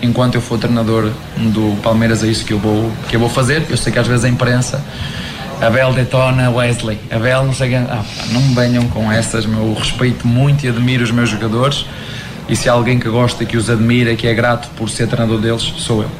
enquanto 0.01 0.35
eu 0.35 0.41
for 0.41 0.59
treinador 0.59 1.11
do 1.37 1.75
Palmeiras 1.81 2.23
é 2.23 2.27
isso 2.27 2.45
que 2.45 2.53
eu 2.53 2.59
vou 2.59 2.91
que 3.09 3.15
eu 3.15 3.19
vou 3.19 3.29
fazer 3.29 3.65
eu 3.69 3.77
sei 3.77 3.91
que 3.91 3.99
às 3.99 4.07
vezes 4.07 4.25
a 4.25 4.29
imprensa 4.29 4.83
Abel 5.61 5.91
detona 5.91 6.51
Wesley. 6.51 6.99
Abel 7.09 7.45
não 7.45 7.53
sei. 7.53 7.75
Ah, 7.75 8.05
não 8.31 8.41
me 8.41 8.53
venham 8.53 8.87
com 8.89 9.11
essas, 9.11 9.45
meu. 9.45 9.59
Eu 9.59 9.73
respeito 9.73 10.27
muito 10.27 10.65
e 10.65 10.69
admiro 10.69 11.03
os 11.03 11.11
meus 11.11 11.29
jogadores. 11.29 11.85
E 12.47 12.55
se 12.55 12.69
há 12.69 12.73
alguém 12.73 12.99
que 12.99 13.09
gosta, 13.09 13.43
que 13.43 13.57
os 13.57 13.69
admira, 13.69 14.15
que 14.15 14.27
é 14.27 14.33
grato 14.33 14.69
por 14.75 14.89
ser 14.89 15.07
treinador 15.07 15.39
deles, 15.39 15.61
sou 15.61 16.03
eu. 16.03 16.11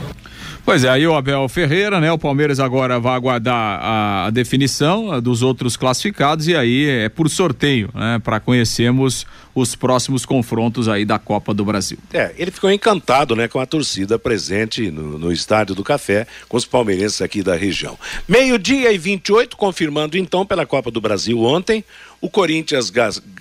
Pois 0.65 0.84
é, 0.84 0.89
aí 0.89 1.08
o 1.08 1.15
Abel 1.15 1.47
Ferreira, 1.47 2.02
né? 2.02 2.12
O 2.12 2.17
Palmeiras 2.17 2.60
agora 2.60 3.00
vai 3.00 3.15
aguardar 3.15 3.80
a, 3.82 4.30
definição 4.32 5.21
dos 5.21 5.41
outros 5.41 5.78
classificados 5.78 6.45
e 6.47 6.56
aí 6.58 6.89
é 6.89 7.08
por 7.08 7.30
sorteio, 7.30 7.89
né? 7.93 8.19
Para 8.21 8.41
conhecermos 8.41 9.26
os 9.62 9.76
próximos 9.76 10.26
confrontos 10.26 10.88
aí 10.88 11.04
da 11.04 11.17
Copa 11.17 11.54
do 11.54 11.65
Brasil. 11.65 11.98
É, 12.13 12.32
ele 12.38 12.52
ficou 12.52 12.72
encantado, 12.72 13.36
né, 13.36 13.48
com 13.48 13.60
a 13.60 13.65
torcida 13.65 14.20
presente 14.20 14.91
no, 14.91 15.17
no 15.17 15.32
Estádio 15.32 15.74
do 15.74 15.84
Café, 15.84 16.28
com 16.48 16.58
os 16.58 16.65
palmeirenses 16.65 17.22
aqui 17.22 17.41
da 17.41 17.56
região. 17.56 17.98
Meio-dia 18.28 18.91
e 18.91 18.98
28, 18.98 19.58
confirmando 19.58 20.17
então 20.17 20.46
pela 20.46 20.65
Copa 20.65 20.91
do 20.91 21.02
Brasil 21.02 21.41
ontem, 21.41 21.84
o 22.20 22.30
Corinthians 22.30 22.91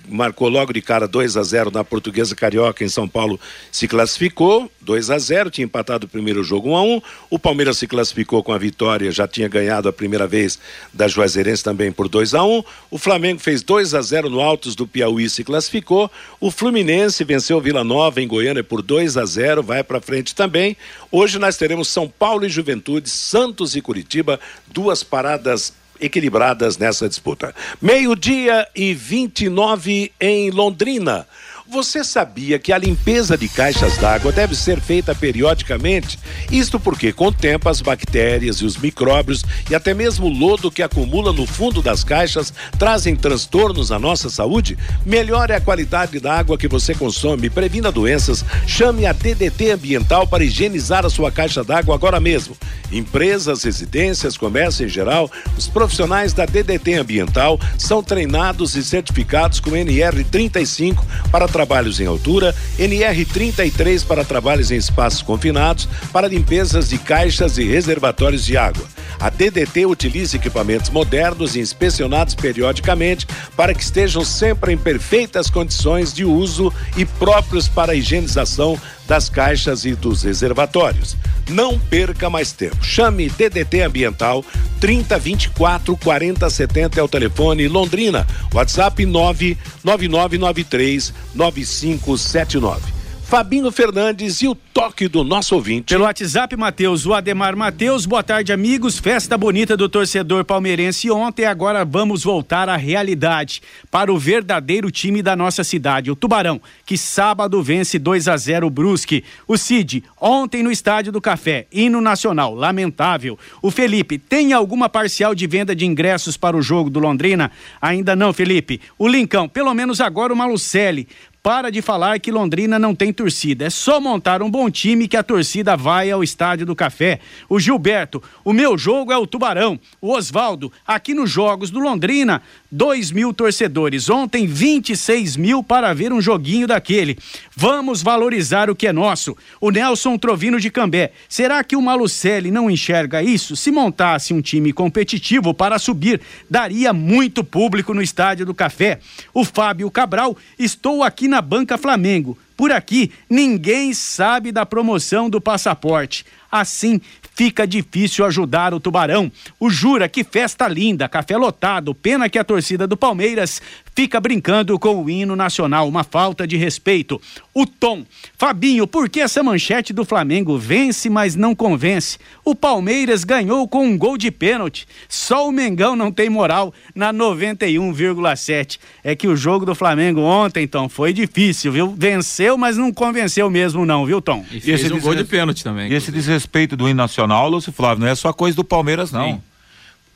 marcou 0.07 0.49
logo 0.49 0.71
de 0.71 0.81
cara 0.81 1.07
2 1.07 1.35
a 1.35 1.43
0 1.43 1.71
na 1.71 1.83
Portuguesa 1.83 2.35
Carioca 2.35 2.83
em 2.83 2.89
São 2.89 3.07
Paulo, 3.07 3.39
se 3.71 3.87
classificou 3.87 4.71
2 4.81 5.09
a 5.09 5.17
0, 5.17 5.49
tinha 5.49 5.65
empatado 5.65 6.05
o 6.05 6.09
primeiro 6.09 6.43
jogo 6.43 6.69
1 6.69 6.75
a 6.75 6.81
1. 6.83 7.01
O 7.29 7.39
Palmeiras 7.39 7.77
se 7.77 7.87
classificou 7.87 8.43
com 8.43 8.53
a 8.53 8.57
vitória, 8.57 9.11
já 9.11 9.27
tinha 9.27 9.47
ganhado 9.47 9.89
a 9.89 9.93
primeira 9.93 10.27
vez 10.27 10.59
da 10.93 11.07
Juazeirense 11.07 11.63
também 11.63 11.91
por 11.91 12.07
2 12.07 12.35
a 12.35 12.43
1. 12.43 12.63
O 12.91 12.97
Flamengo 12.97 13.39
fez 13.39 13.63
2 13.63 13.93
a 13.95 14.01
0 14.01 14.29
no 14.29 14.39
Altos 14.39 14.75
do 14.75 14.87
Piauí, 14.87 15.29
se 15.29 15.43
classificou. 15.43 16.06
O 16.39 16.51
Fluminense 16.51 17.23
venceu 17.23 17.61
Vila 17.61 17.83
Nova 17.83 18.21
em 18.21 18.27
Goiânia 18.27 18.63
por 18.63 18.81
2 18.81 19.17
a 19.17 19.25
0, 19.25 19.63
vai 19.63 19.83
para 19.83 20.01
frente 20.01 20.33
também. 20.35 20.75
Hoje 21.11 21.39
nós 21.39 21.57
teremos 21.57 21.87
São 21.87 22.07
Paulo 22.07 22.45
e 22.45 22.49
Juventude, 22.49 23.09
Santos 23.09 23.75
e 23.75 23.81
Curitiba, 23.81 24.39
duas 24.67 25.03
paradas 25.03 25.73
equilibradas 25.99 26.77
nessa 26.77 27.07
disputa. 27.09 27.53
Meio-dia 27.81 28.67
e 28.75 28.93
29 28.93 30.11
em 30.19 30.51
Londrina. 30.51 31.27
Você 31.69 32.01
sabia 32.01 32.57
que 32.57 32.71
a 32.71 32.77
limpeza 32.77 33.37
de 33.37 33.49
caixas 33.49 33.97
d'água 33.97 34.31
deve 34.31 34.55
ser 34.55 34.79
feita 34.79 35.13
periodicamente? 35.13 36.17
Isto 36.49 36.79
porque, 36.79 37.11
com 37.11 37.27
o 37.27 37.31
tempo, 37.31 37.67
as 37.67 37.81
bactérias 37.81 38.57
e 38.57 38.65
os 38.65 38.77
micróbios 38.77 39.43
e 39.69 39.75
até 39.75 39.93
mesmo 39.93 40.27
o 40.27 40.29
lodo 40.29 40.71
que 40.71 40.81
acumula 40.81 41.33
no 41.33 41.45
fundo 41.45 41.81
das 41.81 42.05
caixas 42.05 42.53
trazem 42.79 43.17
transtornos 43.17 43.91
à 43.91 43.99
nossa 43.99 44.29
saúde? 44.29 44.77
Melhore 45.05 45.51
a 45.51 45.59
qualidade 45.59 46.21
da 46.21 46.39
água 46.39 46.57
que 46.57 46.69
você 46.69 46.95
consome, 46.95 47.49
previna 47.49 47.91
doenças. 47.91 48.45
Chame 48.65 49.05
a 49.05 49.11
DDT 49.11 49.71
Ambiental 49.71 50.25
para 50.25 50.45
higienizar 50.45 51.05
a 51.05 51.09
sua 51.09 51.33
caixa 51.33 51.65
d'água 51.65 51.95
agora 51.95 52.19
mesmo. 52.21 52.55
Empresas, 52.89 53.63
residências, 53.63 54.37
comércio 54.37 54.85
em 54.85 54.89
geral, 54.89 55.29
os 55.57 55.67
profissionais 55.67 56.31
da 56.31 56.45
DDT 56.45 56.93
Ambiental 56.93 57.59
são 57.77 58.01
treinados 58.01 58.77
e 58.77 58.83
certificados 58.83 59.59
com 59.59 59.75
NR 59.75 60.23
35 60.23 61.05
para 61.29 61.56
trabalhos 61.57 61.99
em 61.99 62.05
altura, 62.05 62.53
NR 62.77 63.25
33 63.25 64.03
para 64.03 64.23
trabalhos 64.23 64.69
em 64.69 64.75
espaços 64.75 65.23
confinados, 65.23 65.89
para 66.13 66.27
limpezas 66.27 66.89
de 66.89 66.99
caixas 66.99 67.57
e 67.57 67.63
reservatórios 67.63 68.45
de 68.45 68.55
água. 68.55 68.85
A 69.19 69.29
DDT 69.29 69.85
utiliza 69.85 70.35
equipamentos 70.35 70.89
modernos 70.89 71.55
e 71.55 71.59
inspecionados 71.59 72.35
periodicamente 72.35 73.25
para 73.55 73.73
que 73.73 73.83
estejam 73.83 74.23
sempre 74.23 74.73
em 74.73 74.77
perfeitas 74.77 75.49
condições 75.49 76.13
de 76.13 76.23
uso 76.23 76.71
e 76.95 77.05
próprios 77.05 77.67
para 77.67 77.93
a 77.93 77.95
higienização 77.95 78.79
das 79.07 79.29
caixas 79.29 79.85
e 79.85 79.95
dos 79.95 80.21
reservatórios. 80.23 81.15
Não 81.49 81.79
perca 81.79 82.29
mais 82.29 82.51
tempo. 82.51 82.83
Chame 82.83 83.29
DDT 83.29 83.81
Ambiental 83.81 84.43
3024 84.79 85.97
4070 85.97 86.99
é 86.99 87.03
o 87.03 87.07
telefone 87.07 87.67
Londrina. 87.67 88.27
WhatsApp 88.53 89.03
99993 89.05 91.13
9579. 91.33 92.96
Fabinho 93.27 93.69
Fernandes 93.73 94.41
e 94.41 94.47
o 94.47 94.55
toque 94.55 95.09
do 95.09 95.21
nosso 95.21 95.53
ouvinte. 95.53 95.93
Pelo 95.93 96.05
WhatsApp, 96.05 96.55
Matheus, 96.55 97.05
o 97.05 97.13
Ademar 97.13 97.57
Matheus, 97.57 98.05
boa 98.05 98.23
tarde, 98.23 98.53
amigos. 98.53 98.99
Festa 98.99 99.37
bonita 99.37 99.75
do 99.75 99.89
torcedor 99.89 100.45
palmeirense 100.45 101.11
ontem. 101.11 101.43
Agora 101.43 101.83
vamos 101.83 102.23
voltar 102.23 102.69
à 102.69 102.77
realidade 102.77 103.61
para 103.91 104.13
o 104.13 104.17
verdadeiro 104.17 104.89
time 104.89 105.21
da 105.21 105.35
nossa 105.35 105.61
cidade, 105.61 106.09
o 106.09 106.15
Tubarão, 106.15 106.61
que 106.85 106.97
sábado 106.97 107.61
vence 107.61 107.99
2 107.99 108.29
a 108.29 108.37
0 108.37 108.67
o 108.67 108.69
Brusque. 108.69 109.25
O 109.45 109.57
Cid, 109.57 110.05
ontem 110.21 110.63
no 110.63 110.71
Estádio 110.71 111.11
do 111.11 111.19
Café, 111.19 111.67
hino 111.69 111.99
nacional, 111.99 112.55
lamentável. 112.55 113.37
O 113.61 113.69
Felipe, 113.69 114.17
tem 114.17 114.53
alguma 114.53 114.87
parcial 114.87 115.35
de 115.35 115.45
venda 115.45 115.75
de 115.75 115.85
ingressos 115.85 116.37
para 116.37 116.55
o 116.55 116.61
jogo 116.61 116.89
do 116.89 117.01
Londrina? 117.01 117.51
Ainda 117.81 118.15
não, 118.15 118.31
Felipe. 118.31 118.79
O 118.97 119.05
Lincão, 119.05 119.49
pelo 119.49 119.73
menos 119.73 119.99
agora 119.99 120.31
o 120.31 120.37
Malucelli 120.37 121.09
para 121.47 121.71
de 121.71 121.81
falar 121.81 122.19
que 122.19 122.29
Londrina 122.29 122.77
não 122.77 122.93
tem 122.93 123.13
torcida. 123.13 123.63
É 123.63 123.69
só 123.69 124.01
montar 124.01 124.41
um 124.41 124.51
bom 124.51 124.69
time 124.69 125.07
que 125.07 125.15
a 125.15 125.23
torcida 125.23 125.77
vai 125.77 126.11
ao 126.11 126.21
Estádio 126.21 126.65
do 126.65 126.75
Café. 126.75 127.21
O 127.47 127.57
Gilberto, 127.57 128.21
o 128.43 128.51
meu 128.51 128.77
jogo 128.77 129.13
é 129.13 129.17
o 129.17 129.25
Tubarão. 129.25 129.79
O 130.01 130.11
Oswaldo, 130.11 130.69
aqui 130.85 131.13
nos 131.13 131.31
Jogos 131.31 131.71
do 131.71 131.79
Londrina, 131.79 132.41
2 132.71 133.11
mil 133.11 133.33
torcedores. 133.33 134.09
Ontem, 134.09 134.45
26 134.45 135.37
mil 135.37 135.63
para 135.63 135.93
ver 135.93 136.11
um 136.11 136.21
joguinho 136.21 136.67
daquele. 136.67 137.17
Vamos 137.55 138.01
valorizar 138.01 138.69
o 138.69 138.75
que 138.75 138.87
é 138.87 138.93
nosso. 138.93 139.35
O 139.59 139.71
Nelson 139.71 140.17
Trovino 140.17 140.59
de 140.59 140.69
Cambé. 140.69 141.11
Será 141.29 141.63
que 141.63 141.75
o 141.75 141.81
Malucelli 141.81 142.51
não 142.51 142.69
enxerga 142.69 143.23
isso? 143.23 143.55
Se 143.55 143.71
montasse 143.71 144.33
um 144.33 144.41
time 144.41 144.73
competitivo 144.73 145.53
para 145.53 145.79
subir, 145.79 146.21
daria 146.49 146.91
muito 146.93 147.43
público 147.43 147.93
no 147.93 148.01
Estádio 148.01 148.45
do 148.45 148.53
Café. 148.53 148.99
O 149.33 149.45
Fábio 149.45 149.89
Cabral, 149.89 150.35
estou 150.59 151.03
aqui 151.03 151.27
na 151.27 151.41
Banca 151.41 151.77
Flamengo. 151.77 152.37
Por 152.57 152.71
aqui, 152.71 153.11
ninguém 153.29 153.93
sabe 153.93 154.51
da 154.51 154.65
promoção 154.65 155.29
do 155.29 155.39
passaporte. 155.39 156.25
Assim, 156.51 156.99
fica 157.35 157.67
difícil 157.67 158.25
ajudar 158.25 158.73
o 158.73 158.79
Tubarão. 158.79 159.31
O 159.59 159.69
Jura, 159.69 160.09
que 160.09 160.23
festa 160.23 160.67
linda, 160.67 161.07
café 161.07 161.37
lotado. 161.37 161.93
Pena 161.93 162.27
que 162.27 162.39
a 162.39 162.43
torcida 162.43 162.87
do 162.87 162.97
Palmeiras 162.97 163.61
fica 163.97 164.21
brincando 164.21 164.77
com 164.77 165.03
o 165.03 165.09
hino 165.09 165.35
nacional, 165.35 165.87
uma 165.87 166.03
falta 166.03 166.45
de 166.45 166.55
respeito. 166.55 167.19
O 167.51 167.65
Tom. 167.65 168.05
Fabinho, 168.37 168.85
por 168.85 169.09
que 169.09 169.19
essa 169.19 169.41
manchete 169.41 169.91
do 169.91 170.05
Flamengo 170.05 170.55
vence, 170.55 171.09
mas 171.09 171.35
não 171.35 171.55
convence? 171.55 172.19
O 172.45 172.53
Palmeiras 172.53 173.23
ganhou 173.23 173.67
com 173.67 173.87
um 173.87 173.97
gol 173.97 174.15
de 174.15 174.29
pênalti. 174.29 174.87
Só 175.09 175.49
o 175.49 175.51
Mengão 175.51 175.95
não 175.95 176.11
tem 176.11 176.29
moral 176.29 176.71
na 176.93 177.11
91,7. 177.11 178.77
É 179.03 179.15
que 179.15 179.27
o 179.27 179.35
jogo 179.35 179.65
do 179.65 179.73
Flamengo 179.73 180.21
ontem, 180.21 180.67
Tom, 180.67 180.87
foi 180.87 181.11
difícil, 181.11 181.71
viu? 181.71 181.95
Venceu, 181.97 182.55
mas 182.55 182.77
não 182.77 182.93
convenceu 182.93 183.49
mesmo, 183.49 183.83
não, 183.83 184.05
viu, 184.05 184.21
Tom? 184.21 184.45
E 184.51 184.61
fez 184.61 184.83
esse 184.83 184.93
um 184.93 184.99
gol 184.99 185.15
de 185.15 185.23
pênalti 185.23 185.63
também. 185.63 185.91
E 185.91 185.95
esse 185.95 186.11
desrespeito 186.11 186.77
do 186.77 186.87
hino 186.87 186.97
nacional, 186.97 187.49
Lúcio 187.49 187.71
Flávio, 187.71 188.01
não 188.01 188.07
é 188.07 188.13
só 188.13 188.31
coisa 188.31 188.55
do 188.55 188.63
Palmeiras, 188.63 189.11
não. 189.11 189.31
Sim. 189.31 189.41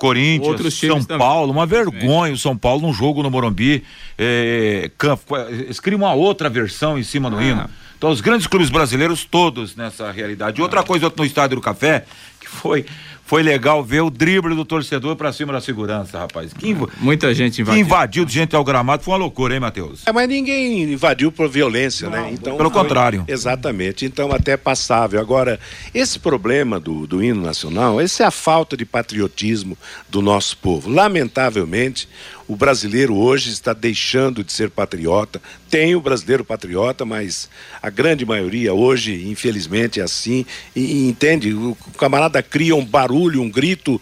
Corinthians, 0.01 0.47
Outros 0.47 0.73
São. 0.79 1.03
Paulo, 1.03 1.51
uma 1.51 1.67
vergonha 1.67 2.33
o 2.33 2.37
São 2.37 2.57
Paulo 2.57 2.81
num 2.81 2.91
jogo 2.93 3.21
no 3.21 3.29
Morumbi. 3.29 3.83
É, 4.17 4.89
eles 5.49 5.79
criam 5.79 5.99
uma 5.99 6.13
outra 6.13 6.49
versão 6.49 6.97
em 6.97 7.03
cima 7.03 7.29
do 7.29 7.37
Ah. 7.37 7.43
hino. 7.43 7.69
Então, 7.97 8.09
os 8.09 8.19
grandes 8.19 8.47
clubes 8.47 8.71
brasileiros, 8.71 9.23
todos 9.23 9.75
nessa 9.75 10.09
realidade. 10.11 10.59
E 10.59 10.63
outra 10.63 10.81
coisa 10.83 11.11
no 11.15 11.23
Estádio 11.23 11.57
do 11.57 11.61
Café, 11.61 12.05
que 12.39 12.49
foi, 12.49 12.83
foi 13.31 13.41
legal 13.43 13.81
ver 13.81 14.01
o 14.01 14.09
drible 14.09 14.53
do 14.53 14.65
torcedor 14.65 15.15
pra 15.15 15.31
cima 15.31 15.53
da 15.53 15.61
segurança, 15.61 16.19
rapaz. 16.19 16.51
Que, 16.51 16.71
inv- 16.71 16.89
Muita 16.99 17.33
gente 17.33 17.55
que 17.55 17.61
invadiu. 17.61 17.79
invadiu 17.81 18.25
de 18.25 18.33
gente 18.33 18.53
ao 18.57 18.61
gramado 18.61 19.03
foi 19.03 19.13
uma 19.13 19.19
loucura, 19.21 19.53
hein, 19.53 19.59
Matheus? 19.61 20.01
É, 20.05 20.11
mas 20.11 20.27
ninguém 20.27 20.83
invadiu 20.91 21.31
por 21.31 21.47
violência, 21.47 22.09
né? 22.09 22.29
Então, 22.33 22.57
pelo 22.57 22.69
foi- 22.69 22.81
contrário. 22.83 23.23
Exatamente. 23.29 24.03
Então, 24.03 24.33
até 24.33 24.57
passável. 24.57 25.17
Agora, 25.21 25.57
esse 25.93 26.19
problema 26.19 26.77
do, 26.77 27.07
do 27.07 27.23
hino 27.23 27.41
nacional, 27.41 28.01
essa 28.01 28.23
é 28.23 28.25
a 28.25 28.31
falta 28.31 28.75
de 28.75 28.83
patriotismo 28.83 29.77
do 30.09 30.21
nosso 30.21 30.57
povo. 30.57 30.89
Lamentavelmente, 30.89 32.09
o 32.51 32.55
brasileiro 32.57 33.15
hoje 33.15 33.49
está 33.49 33.71
deixando 33.71 34.43
de 34.43 34.51
ser 34.51 34.69
patriota. 34.69 35.41
Tem 35.69 35.95
o 35.95 36.01
brasileiro 36.01 36.43
patriota, 36.43 37.05
mas 37.05 37.49
a 37.81 37.89
grande 37.89 38.25
maioria 38.25 38.73
hoje, 38.73 39.25
infelizmente, 39.29 40.01
é 40.01 40.03
assim. 40.03 40.45
E, 40.75 40.81
e 40.81 41.07
entende? 41.07 41.53
O 41.53 41.77
camarada 41.97 42.43
cria 42.43 42.75
um 42.75 42.83
barulho, 42.83 43.41
um 43.41 43.49
grito 43.49 44.01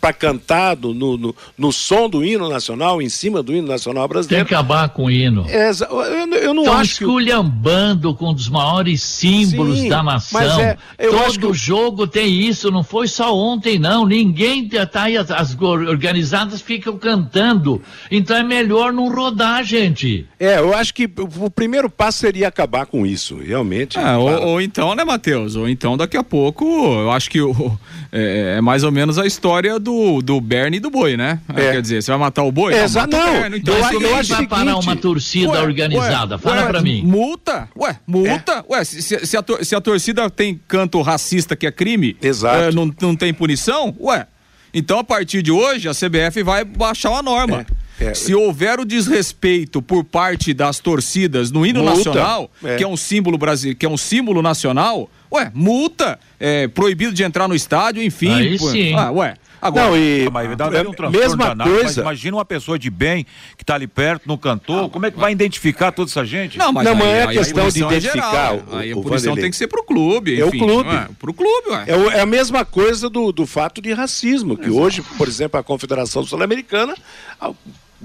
para 0.00 0.12
cantar 0.12 0.76
no, 0.76 0.92
no, 0.92 1.34
no- 1.56 1.72
som 1.72 2.08
do 2.08 2.24
hino 2.24 2.48
nacional, 2.48 3.00
em 3.00 3.08
cima 3.08 3.42
do 3.42 3.54
hino 3.54 3.68
nacional 3.68 4.04
Tem 4.08 4.12
brasileiro. 4.12 4.46
que 4.46 4.54
acabar 4.54 4.88
com 4.88 5.04
o 5.04 5.10
hino. 5.10 5.46
É, 5.48 5.70
eu, 5.70 6.24
eu 6.34 6.52
não 6.54 6.62
Estão 6.64 6.76
acho 6.78 6.98
que. 6.98 7.04
o- 7.04 7.08
esculhambando 7.08 8.12
com 8.14 8.30
um 8.30 8.34
dos 8.34 8.48
maiores 8.48 9.00
símbolos 9.02 9.78
Sim, 9.80 9.88
da 9.88 10.02
mas 10.02 10.30
nação. 10.32 10.60
é, 10.60 10.76
eu 10.98 11.16
acho 11.20 11.34
Todo 11.34 11.40
que 11.40 11.46
o- 11.46 11.54
jogo 11.54 12.06
tem 12.08 12.28
isso, 12.40 12.70
não 12.72 12.82
foi 12.82 13.06
só 13.06 13.36
ontem, 13.36 13.78
não. 13.78 14.04
Ninguém 14.04 14.68
tá 14.68 15.04
aí, 15.04 15.16
as, 15.16 15.30
as 15.30 15.56
or- 15.60 15.86
organizadas 15.88 16.60
ficam 16.60 16.98
cantando. 16.98 17.80
Então 18.10 18.36
é 18.36 18.42
melhor 18.42 18.92
não 18.92 19.14
rodar, 19.14 19.62
gente. 19.64 20.26
É, 20.40 20.58
eu 20.58 20.74
acho 20.74 20.92
que 20.92 21.08
o 21.38 21.48
primeiro 21.50 21.88
passo 21.88 22.18
seria 22.18 22.48
acabar 22.48 22.86
com 22.86 23.06
isso, 23.06 23.36
realmente. 23.36 23.96
É, 23.98 24.16
ou, 24.16 24.46
ou 24.48 24.60
então, 24.60 24.94
né, 24.96 25.04
Matheus? 25.04 25.54
Ou 25.54 25.68
então 25.68 25.96
daqui 25.96 26.16
a 26.16 26.24
pouco, 26.24 26.64
eu 26.64 27.10
acho 27.12 27.30
que 27.30 27.40
o- 27.40 27.78
é, 28.10 28.56
é 28.58 28.60
mais 28.60 28.82
ou 28.82 28.90
menos 28.90 29.18
a 29.18 29.26
história 29.26 29.51
do, 29.80 30.22
do 30.22 30.40
Berne 30.40 30.76
e 30.76 30.80
do 30.80 30.90
boi, 30.90 31.16
né? 31.16 31.38
É. 31.54 31.72
Quer 31.72 31.82
dizer, 31.82 32.02
você 32.02 32.10
vai 32.10 32.20
matar 32.20 32.42
o 32.44 32.52
boi? 32.52 32.72
É, 32.74 32.88
Não, 32.88 33.06
não, 33.06 33.56
então 33.56 33.74
eu 33.74 33.80
isso 33.80 33.88
acho- 34.14 34.26
que 34.28 34.32
vai 34.36 34.46
parar 34.46 34.76
uma 34.78 34.96
torcida 34.96 35.50
Ué, 35.52 35.60
organizada? 35.62 36.34
ué, 36.36 36.40
Fala 36.40 36.62
ué, 36.62 36.68
pra 36.68 36.80
mim. 36.80 37.02
Multa? 37.02 37.68
Ué, 37.76 37.96
multa? 38.06 38.64
É. 38.68 38.72
Ué, 38.72 38.84
se, 38.84 39.02
se- 39.02 39.26
se 39.26 39.36
a, 39.36 39.42
tor- 39.42 39.64
se 39.64 39.74
a 39.74 39.80
torcida 39.80 40.28
tem 40.30 40.60
canto 40.66 41.00
racista 41.02 41.54
que 41.54 41.66
é 41.66 41.70
crime, 41.72 42.16
Exato. 42.22 42.56
é, 42.64 42.72
não, 42.72 42.92
não 43.00 43.14
tem 43.16 43.32
punição? 43.34 43.94
Ué. 44.00 44.26
Então, 44.74 44.98
a 44.98 45.04
partir 45.04 45.42
de 45.42 45.50
hoje, 45.52 45.86
a 45.88 45.92
CBF 45.92 46.42
vai 46.42 46.64
baixar 46.64 47.10
uma 47.10 47.22
norma. 47.22 47.66
É, 48.00 48.06
é. 48.06 48.14
Se 48.14 48.34
houver 48.34 48.80
o 48.80 48.86
desrespeito 48.86 49.82
por 49.82 50.02
parte 50.02 50.54
das 50.54 50.78
torcidas 50.78 51.50
no 51.50 51.66
hino 51.66 51.80
Multa. 51.82 51.96
nacional, 51.96 52.50
É. 52.64 52.76
que 52.76 52.82
é 52.84 52.88
um 52.88 52.96
símbolo 52.96 53.36
brasileiro, 53.36 53.78
que 53.78 53.84
é 53.84 53.88
um 53.88 53.98
símbolo 53.98 54.40
nacional, 54.40 55.10
ué, 55.30 55.50
multa, 55.54 56.18
é, 56.40 56.66
proibido 56.68 57.12
de 57.12 57.22
entrar 57.22 57.46
no 57.46 57.54
estádio, 57.54 58.02
enfim. 58.02 58.32
Aí 58.32 58.58
pô. 58.58 58.70
sim. 58.70 58.94
Ah, 58.94 59.10
ué. 59.12 59.34
Agora, 59.62 59.86
Não, 59.90 59.96
e 59.96 60.28
Mas 60.28 60.56
dá, 60.56 60.64
é, 60.66 60.68
um 60.80 60.92
transtorno 60.92 61.10
mesma 61.12 61.36
danado, 61.46 61.70
mas 61.70 61.80
coisa. 61.82 62.00
imagina 62.00 62.36
uma 62.36 62.44
pessoa 62.44 62.76
de 62.76 62.90
bem 62.90 63.24
que 63.56 63.64
tá 63.64 63.76
ali 63.76 63.86
perto, 63.86 64.26
no 64.26 64.36
cantor, 64.36 64.90
como 64.90 65.06
é 65.06 65.10
que 65.12 65.16
vai 65.20 65.30
identificar 65.30 65.92
toda 65.92 66.10
essa 66.10 66.24
gente? 66.24 66.58
Não, 66.58 66.72
mas 66.72 66.84
Não, 66.84 66.96
aí, 66.96 67.02
é 67.08 67.22
aí 67.28 67.36
questão 67.38 67.66
a 67.66 67.70
de 67.70 67.80
punição 67.80 67.90
é 67.92 67.96
identificar 67.96 68.30
geral, 68.32 68.62
o- 68.68 68.76
Aí 68.76 68.90
a 68.90 68.96
o 68.96 69.02
punição 69.02 69.18
Vanderlei. 69.30 69.42
tem 69.42 69.50
que 69.52 69.56
ser 69.56 69.68
pro 69.68 69.84
clube. 69.84 70.40
É 70.40 70.44
o 70.44 70.48
enfim, 70.48 70.58
clube. 70.58 70.88
ué, 70.90 71.08
pro 71.16 71.32
clube, 71.32 71.68
ué. 71.70 71.84
É, 71.86 71.96
o- 71.96 72.10
é 72.10 72.20
a 72.20 72.26
mesma 72.26 72.64
coisa 72.64 73.08
do, 73.08 73.30
do 73.30 73.46
fato 73.46 73.80
de 73.80 73.92
racismo, 73.92 74.56
que 74.56 74.68
hoje, 74.68 75.00
por 75.16 75.28
exemplo, 75.28 75.60
a 75.60 75.62
Confederação 75.62 76.24
Sul-Americana 76.24 76.96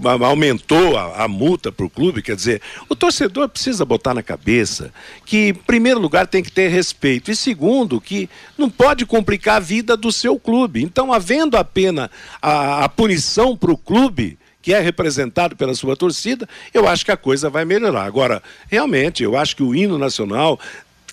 aumentou 0.04 0.98
a, 0.98 1.24
a 1.24 1.28
multa 1.28 1.72
para 1.72 1.86
o 1.86 1.90
clube. 1.90 2.22
Quer 2.22 2.36
dizer, 2.36 2.62
o 2.90 2.96
torcedor 2.96 3.50
precisa 3.50 3.86
botar 3.86 4.14
na 4.14 4.24
cabeça 4.24 4.94
que, 5.26 5.50
em 5.50 5.54
primeiro 5.54 6.00
lugar, 6.00 6.28
tem 6.28 6.44
que 6.44 6.52
ter 6.52 6.70
respeito, 6.70 7.32
e 7.32 7.36
segundo, 7.36 8.00
que 8.02 8.30
não 8.58 8.70
pode 8.70 9.06
complicar 9.06 9.58
a 9.58 9.60
vida 9.60 9.98
do 9.98 10.12
seu 10.12 10.40
clube. 10.40 10.84
Então, 10.84 11.14
havendo 11.14 11.58
apenas 11.58 12.10
a, 12.42 12.86
a 12.86 12.90
punição 12.90 13.56
para 13.56 13.72
o 13.72 13.78
clube. 13.78 14.38
Que 14.60 14.74
é 14.74 14.82
representado 14.82 15.56
pela 15.56 15.74
sua 15.74 15.96
torcida, 15.96 16.46
eu 16.74 16.90
acho 16.90 17.06
que 17.06 17.12
a 17.12 17.16
coisa 17.16 17.50
vai 17.50 17.64
melhorar. 17.64 18.04
Agora, 18.04 18.44
realmente, 18.68 19.24
eu 19.24 19.38
acho 19.38 19.56
que 19.56 19.64
o 19.64 19.74
hino 19.74 19.98
nacional 19.98 20.60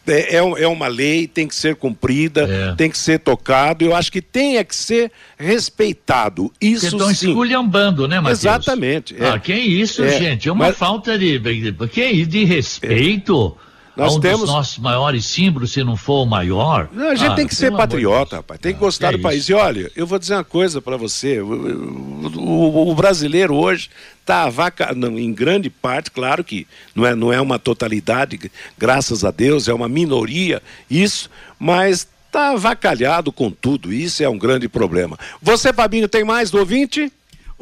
é, 0.06 0.36
é 0.36 0.38
é 0.38 0.68
uma 0.68 0.86
lei, 0.86 1.26
tem 1.26 1.46
que 1.48 1.54
ser 1.54 1.76
cumprida, 1.76 2.42
É. 2.42 2.74
tem 2.74 2.90
que 2.90 2.98
ser 2.98 3.18
tocado. 3.20 3.84
Eu 3.84 3.94
acho 3.94 4.10
que 4.12 4.20
tem 4.22 4.58
é 4.58 4.64
que 4.64 4.74
ser 4.74 5.10
respeitado. 5.38 6.52
Isso 6.60 6.86
estão 6.86 7.12
sim. 7.14 7.28
esculhambando, 7.28 8.06
né, 8.06 8.20
Matheus? 8.20 8.40
Exatamente, 8.40 9.14
é. 9.18 9.28
Ah, 9.28 9.38
que 9.38 9.52
isso, 9.54 10.02
É, 10.04 10.18
gente? 10.18 10.48
É 10.48 10.52
uma 10.52 10.66
mas- 10.66 10.76
falta 10.76 11.18
de. 11.18 11.38
Isso 11.38 12.26
de 12.26 12.44
respeito 12.44 13.56
Nós 13.96 14.12
a 14.12 14.16
um 14.16 14.20
temos- 14.20 14.40
dos 14.40 14.50
nossos 14.50 14.78
maiores 14.78 15.24
símbolos, 15.24 15.72
se 15.72 15.84
não 15.84 15.96
for 15.96 16.22
o 16.22 16.26
maior. 16.26 16.88
Não, 16.92 17.10
a 17.10 17.14
gente 17.14 17.30
Ah, 17.30 17.34
tem 17.36 17.46
que 17.46 17.54
ser 17.54 17.70
de 17.70 17.76
patriota, 17.76 18.36
rapaz. 18.36 18.58
Tem 18.60 18.72
que 18.72 18.78
Ah, 18.78 18.80
gostar 18.80 19.10
que 19.12 19.16
do 19.18 19.20
é 19.20 19.22
país. 19.22 19.42
isso? 19.42 19.52
E 19.52 19.54
olha, 19.54 19.90
eu 19.94 20.06
vou 20.06 20.18
dizer 20.18 20.34
uma 20.34 20.42
coisa 20.44 20.82
para 20.82 20.96
você. 20.96 21.40
O, 21.40 21.46
o- 22.36 22.90
o- 22.90 22.94
brasileiro 22.94 23.54
hoje 23.54 23.88
está 24.20 24.50
em 25.16 25.32
grande 25.32 25.70
parte, 25.70 26.10
claro 26.10 26.42
que 26.42 26.66
não 26.94 27.06
é, 27.06 27.14
não 27.14 27.32
é 27.32 27.40
uma 27.40 27.58
totalidade, 27.58 28.50
graças 28.76 29.24
a 29.24 29.30
Deus, 29.30 29.68
é 29.68 29.74
uma 29.74 29.88
minoria 29.88 30.60
isso, 30.90 31.30
mas 31.58 32.06
está 32.26 32.50
avacalhado 32.50 33.30
com 33.30 33.48
tudo. 33.50 33.92
Isso 33.92 34.22
é 34.24 34.28
um 34.28 34.36
grande 34.38 34.68
problema. 34.68 35.16
Você, 35.40 35.72
Fabinho, 35.72 36.08
tem 36.08 36.24
mais 36.24 36.50
do 36.50 36.58
ouvinte? 36.58 37.12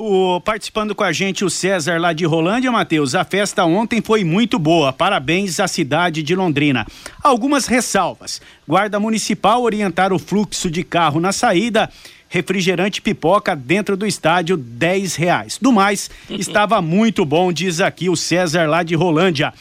O, 0.04 0.40
participando 0.40 0.96
com 0.96 1.04
a 1.04 1.12
gente 1.12 1.44
o 1.44 1.48
César 1.48 2.00
lá 2.00 2.12
de 2.12 2.24
Rolândia, 2.24 2.72
Matheus. 2.72 3.14
A 3.14 3.22
festa 3.22 3.64
ontem 3.64 4.02
foi 4.02 4.24
muito 4.24 4.58
boa. 4.58 4.92
Parabéns 4.92 5.60
à 5.60 5.68
cidade 5.68 6.24
de 6.24 6.34
Londrina. 6.34 6.84
Algumas 7.22 7.66
ressalvas. 7.66 8.42
Guarda 8.66 8.98
municipal 8.98 9.62
orientar 9.62 10.12
o 10.12 10.18
fluxo 10.18 10.68
de 10.68 10.82
carro 10.82 11.20
na 11.20 11.30
saída. 11.30 11.88
Refrigerante 12.28 13.00
pipoca 13.00 13.54
dentro 13.54 13.96
do 13.96 14.04
estádio, 14.04 14.56
10 14.56 15.14
reais. 15.14 15.56
Do 15.62 15.70
mais, 15.70 16.10
estava 16.28 16.82
muito 16.82 17.24
bom, 17.24 17.52
diz 17.52 17.80
aqui 17.80 18.10
o 18.10 18.16
César 18.16 18.68
lá 18.68 18.82
de 18.82 18.96
Rolândia. 18.96 19.54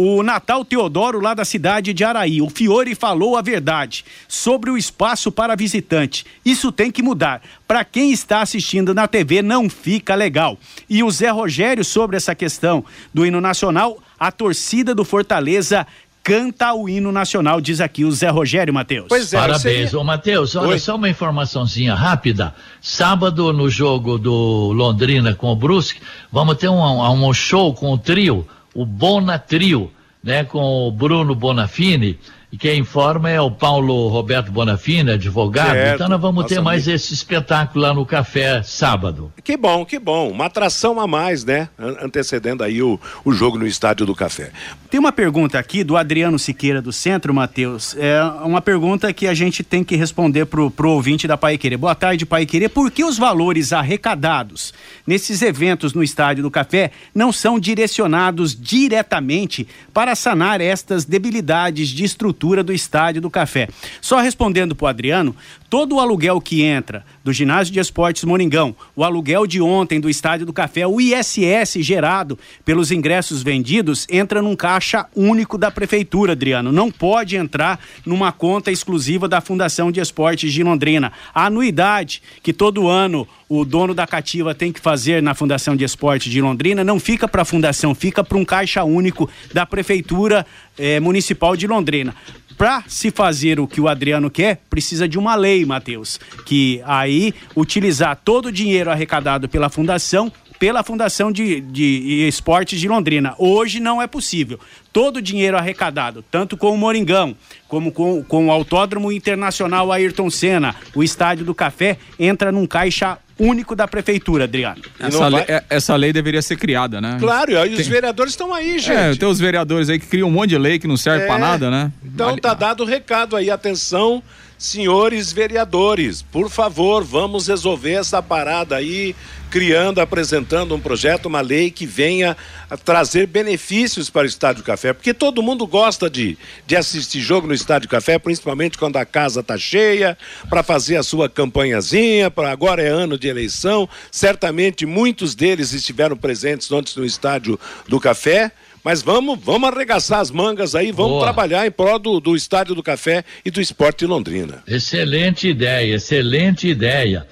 O 0.00 0.22
Natal 0.22 0.64
Teodoro, 0.64 1.18
lá 1.20 1.34
da 1.34 1.44
cidade 1.44 1.92
de 1.92 2.04
Araí. 2.04 2.40
O 2.40 2.48
Fiore 2.48 2.94
falou 2.94 3.36
a 3.36 3.42
verdade 3.42 4.04
sobre 4.28 4.70
o 4.70 4.78
espaço 4.78 5.32
para 5.32 5.56
visitante. 5.56 6.24
Isso 6.44 6.70
tem 6.70 6.88
que 6.88 7.02
mudar. 7.02 7.42
Para 7.66 7.84
quem 7.84 8.12
está 8.12 8.40
assistindo 8.40 8.94
na 8.94 9.08
TV, 9.08 9.42
não 9.42 9.68
fica 9.68 10.14
legal. 10.14 10.56
E 10.88 11.02
o 11.02 11.10
Zé 11.10 11.30
Rogério, 11.30 11.84
sobre 11.84 12.16
essa 12.16 12.32
questão 12.32 12.84
do 13.12 13.26
hino 13.26 13.40
nacional, 13.40 13.98
a 14.20 14.30
torcida 14.30 14.94
do 14.94 15.04
Fortaleza 15.04 15.84
canta 16.22 16.72
o 16.74 16.88
hino 16.88 17.10
nacional, 17.10 17.60
diz 17.60 17.80
aqui 17.80 18.04
o 18.04 18.12
Zé 18.12 18.28
Rogério, 18.28 18.72
Matheus. 18.72 19.06
Pois 19.08 19.32
é, 19.32 19.36
Parabéns. 19.36 19.62
seria- 19.90 19.98
Ô, 19.98 20.04
Matheus, 20.04 20.54
olha 20.54 20.68
Oi. 20.68 20.78
só 20.78 20.94
uma 20.94 21.08
informaçãozinha 21.08 21.96
rápida. 21.96 22.54
Sábado, 22.80 23.52
no 23.52 23.68
jogo 23.68 24.16
do 24.16 24.70
Londrina 24.72 25.34
com 25.34 25.48
o 25.50 25.56
Brusque, 25.56 26.00
vamos 26.30 26.56
ter 26.56 26.68
um, 26.68 27.26
um 27.26 27.34
show 27.34 27.74
com 27.74 27.90
o 27.92 27.98
trio, 27.98 28.46
o 28.74 28.84
Bona 28.84 29.38
Trio, 29.38 29.90
né? 30.22 30.44
Com 30.44 30.88
o 30.88 30.92
Bruno 30.92 31.34
Bonafini 31.34 32.18
E 32.50 32.56
quem 32.56 32.80
informa 32.80 33.28
é 33.28 33.38
o 33.38 33.50
Paulo 33.50 34.08
Roberto 34.08 34.50
Bonafina, 34.50 35.12
advogado. 35.12 35.72
Certo. 35.72 35.94
Então 35.96 36.08
nós 36.08 36.18
vamos 36.18 36.46
ter 36.46 36.62
mais 36.62 36.84
amigo. 36.84 36.96
esse 36.96 37.12
espetáculo 37.12 37.84
lá 37.84 37.92
no 37.92 38.06
café 38.06 38.62
sábado. 38.62 39.30
Que 39.44 39.54
bom, 39.54 39.84
que 39.84 39.98
bom. 39.98 40.30
Uma 40.30 40.46
atração 40.46 40.98
a 40.98 41.06
mais, 41.06 41.44
né? 41.44 41.68
An- 41.78 41.96
Antecedendo 42.06 42.64
aí 42.64 42.82
o, 42.82 42.98
o 43.22 43.32
jogo 43.34 43.58
no 43.58 43.66
Estádio 43.66 44.06
do 44.06 44.14
Café. 44.14 44.50
Tem 44.90 44.98
uma 44.98 45.12
pergunta 45.12 45.58
aqui 45.58 45.84
do 45.84 45.94
Adriano 45.94 46.38
Siqueira 46.38 46.80
do 46.80 46.90
Centro, 46.90 47.34
Matheus. 47.34 47.94
É 47.98 48.22
uma 48.42 48.62
pergunta 48.62 49.12
que 49.12 49.26
a 49.26 49.34
gente 49.34 49.62
tem 49.62 49.84
que 49.84 49.94
responder 49.94 50.46
pro, 50.46 50.70
pro 50.70 50.88
ouvinte 50.92 51.28
da 51.28 51.36
Pai 51.36 51.58
Querer. 51.58 51.76
Boa 51.76 51.94
tarde, 51.94 52.24
Pai 52.24 52.46
Querer. 52.46 52.70
Por 52.70 52.90
que 52.90 53.04
os 53.04 53.18
valores 53.18 53.74
arrecadados 53.74 54.72
nesses 55.06 55.42
eventos 55.42 55.92
no 55.92 56.02
Estádio 56.02 56.42
do 56.42 56.50
Café 56.50 56.92
não 57.14 57.30
são 57.30 57.60
direcionados 57.60 58.58
diretamente 58.58 59.68
para 59.92 60.14
sanar 60.14 60.62
estas 60.62 61.04
debilidades 61.04 61.88
de 61.90 62.04
estrutura 62.04 62.37
do 62.38 62.72
Estádio 62.72 63.20
do 63.20 63.30
Café? 63.30 63.68
Só 64.00 64.20
respondendo 64.20 64.74
pro 64.74 64.86
Adriano, 64.86 65.34
todo 65.68 65.96
o 65.96 66.00
aluguel 66.00 66.40
que 66.40 66.62
entra 66.62 67.04
do 67.22 67.32
Ginásio 67.32 67.72
de 67.72 67.80
Esportes 67.80 68.24
Moringão, 68.24 68.74
o 68.96 69.04
aluguel 69.04 69.46
de 69.46 69.60
ontem 69.60 70.00
do 70.00 70.08
Estádio 70.08 70.46
do 70.46 70.52
Café, 70.52 70.86
o 70.86 71.00
ISS 71.00 71.74
gerado 71.80 72.38
pelos 72.64 72.90
ingressos 72.90 73.42
vendidos, 73.42 74.06
entra 74.10 74.40
num 74.40 74.56
caixa 74.56 75.06
único 75.14 75.58
da 75.58 75.70
Prefeitura, 75.70 76.32
Adriano. 76.32 76.72
Não 76.72 76.90
pode 76.90 77.36
entrar 77.36 77.80
numa 78.06 78.32
conta 78.32 78.70
exclusiva 78.70 79.28
da 79.28 79.40
Fundação 79.40 79.92
de 79.92 80.00
Esportes 80.00 80.52
de 80.52 80.62
Londrina. 80.62 81.12
A 81.34 81.46
anuidade 81.46 82.22
que 82.42 82.52
todo 82.52 82.88
ano 82.88 83.26
o 83.48 83.64
dono 83.64 83.94
da 83.94 84.06
cativa 84.06 84.54
tem 84.54 84.70
que 84.70 84.80
fazer 84.80 85.22
na 85.22 85.34
Fundação 85.34 85.74
de 85.74 85.82
Esportes 85.82 86.30
de 86.30 86.40
Londrina 86.40 86.84
não 86.84 87.00
fica 87.00 87.26
para 87.26 87.42
a 87.42 87.44
Fundação, 87.44 87.94
fica 87.94 88.22
para 88.22 88.36
um 88.36 88.44
caixa 88.44 88.84
único 88.84 89.28
da 89.54 89.64
Prefeitura 89.64 90.44
eh, 90.78 91.00
Municipal 91.00 91.56
de 91.56 91.66
Londrina. 91.66 92.14
Para 92.56 92.82
se 92.88 93.12
fazer 93.12 93.60
o 93.60 93.68
que 93.68 93.80
o 93.80 93.86
Adriano 93.86 94.28
quer, 94.28 94.62
precisa 94.68 95.08
de 95.08 95.16
uma 95.16 95.36
lei, 95.36 95.64
Matheus, 95.64 96.18
que 96.44 96.82
aí 96.84 97.32
utilizar 97.54 98.20
todo 98.24 98.46
o 98.46 98.52
dinheiro 98.52 98.90
arrecadado 98.90 99.48
pela 99.48 99.68
fundação 99.68 100.32
pela 100.58 100.82
Fundação 100.82 101.30
de, 101.30 101.60
de 101.60 102.26
Esportes 102.26 102.80
de 102.80 102.88
Londrina. 102.88 103.34
Hoje 103.38 103.78
não 103.80 104.02
é 104.02 104.06
possível. 104.06 104.58
Todo 104.92 105.18
o 105.18 105.22
dinheiro 105.22 105.56
arrecadado, 105.56 106.24
tanto 106.30 106.56
com 106.56 106.72
o 106.72 106.76
Moringão, 106.76 107.36
como 107.68 107.92
com, 107.92 108.24
com 108.24 108.48
o 108.48 108.50
Autódromo 108.50 109.12
Internacional 109.12 109.92
Ayrton 109.92 110.28
Senna, 110.28 110.74
o 110.94 111.02
Estádio 111.02 111.44
do 111.44 111.54
Café, 111.54 111.98
entra 112.18 112.50
num 112.50 112.66
caixa 112.66 113.18
único 113.38 113.76
da 113.76 113.86
Prefeitura, 113.86 114.44
Adriano. 114.44 114.82
Essa, 114.98 115.18
não 115.20 115.28
lei, 115.28 115.44
vai- 115.46 115.56
é- 115.56 115.64
essa 115.70 115.94
lei 115.96 116.12
deveria 116.12 116.42
ser 116.42 116.56
criada, 116.56 117.00
né? 117.00 117.16
Claro, 117.20 117.52
e 117.52 117.70
os 117.74 117.76
Tem- 117.82 117.90
vereadores 117.90 118.32
estão 118.32 118.52
aí, 118.52 118.78
gente. 118.78 118.92
É, 118.92 119.14
tem 119.14 119.28
os 119.28 119.38
vereadores 119.38 119.88
aí 119.88 119.98
que 119.98 120.06
criam 120.06 120.28
um 120.28 120.32
monte 120.32 120.50
de 120.50 120.58
lei 120.58 120.78
que 120.78 120.86
não 120.88 120.96
serve 120.96 121.24
É. 121.24 121.26
pra 121.26 121.38
nada, 121.38 121.70
né? 121.70 121.92
Então 122.04 122.30
Ali- 122.30 122.40
tá 122.40 122.54
dado 122.54 122.82
o 122.82 122.86
recado 122.86 123.36
aí, 123.36 123.50
atenção, 123.50 124.22
senhores 124.58 125.32
vereadores, 125.32 126.20
por 126.20 126.50
favor, 126.50 127.04
vamos 127.04 127.46
resolver 127.46 127.92
essa 127.92 128.20
parada 128.20 128.74
aí, 128.74 129.14
criando, 129.50 130.00
apresentando 130.00 130.74
um 130.74 130.80
projeto, 130.80 131.26
uma 131.26 131.40
lei 131.40 131.70
que 131.70 131.86
venha 131.86 132.36
trazer 132.84 133.26
benefícios 133.26 134.10
para 134.10 134.24
o 134.24 134.26
Estádio 134.26 134.64
Café, 134.64 134.92
porque 134.92 135.14
todo 135.14 135.42
mundo 135.42 135.66
gosta 135.66 136.10
de, 136.10 136.36
de 136.66 136.76
assistir 136.76 137.20
jogo 137.20 137.46
no 137.46 137.54
Estádio 137.54 137.88
Café, 137.88 138.18
principalmente 138.18 138.76
quando 138.76 138.96
a 138.96 139.06
casa 139.06 139.42
tá 139.42 139.56
cheia, 139.56 140.18
para 140.50 140.64
fazer 140.64 140.96
a 140.96 141.02
sua 141.04 141.28
campanhazinha, 141.28 142.30
para 142.30 142.50
agora 142.50 142.82
é 142.82 142.88
ano 142.88 143.16
de 143.16 143.28
eleição, 143.28 143.88
certamente 144.10 144.84
muitos 144.84 145.34
deles 145.36 145.72
estiveram 145.72 146.16
presentes 146.16 146.70
ontem 146.72 146.92
no 146.96 147.06
Estádio 147.06 147.58
do 147.86 148.00
Café, 148.00 148.52
mas 148.84 149.02
vamos, 149.02 149.38
vamos 149.42 149.68
arregaçar 149.68 150.20
as 150.20 150.30
mangas 150.30 150.74
aí, 150.74 150.92
vamos 150.92 151.12
Boa. 151.12 151.24
trabalhar 151.24 151.66
em 151.66 151.70
prol 151.70 151.98
do, 151.98 152.20
do 152.20 152.36
Estádio 152.36 152.74
do 152.74 152.82
Café 152.82 153.24
e 153.44 153.50
do 153.50 153.60
Esporte 153.60 154.00
de 154.00 154.06
Londrina. 154.06 154.62
Excelente 154.66 155.48
ideia, 155.48 155.96
excelente 155.96 156.68
ideia. 156.68 157.26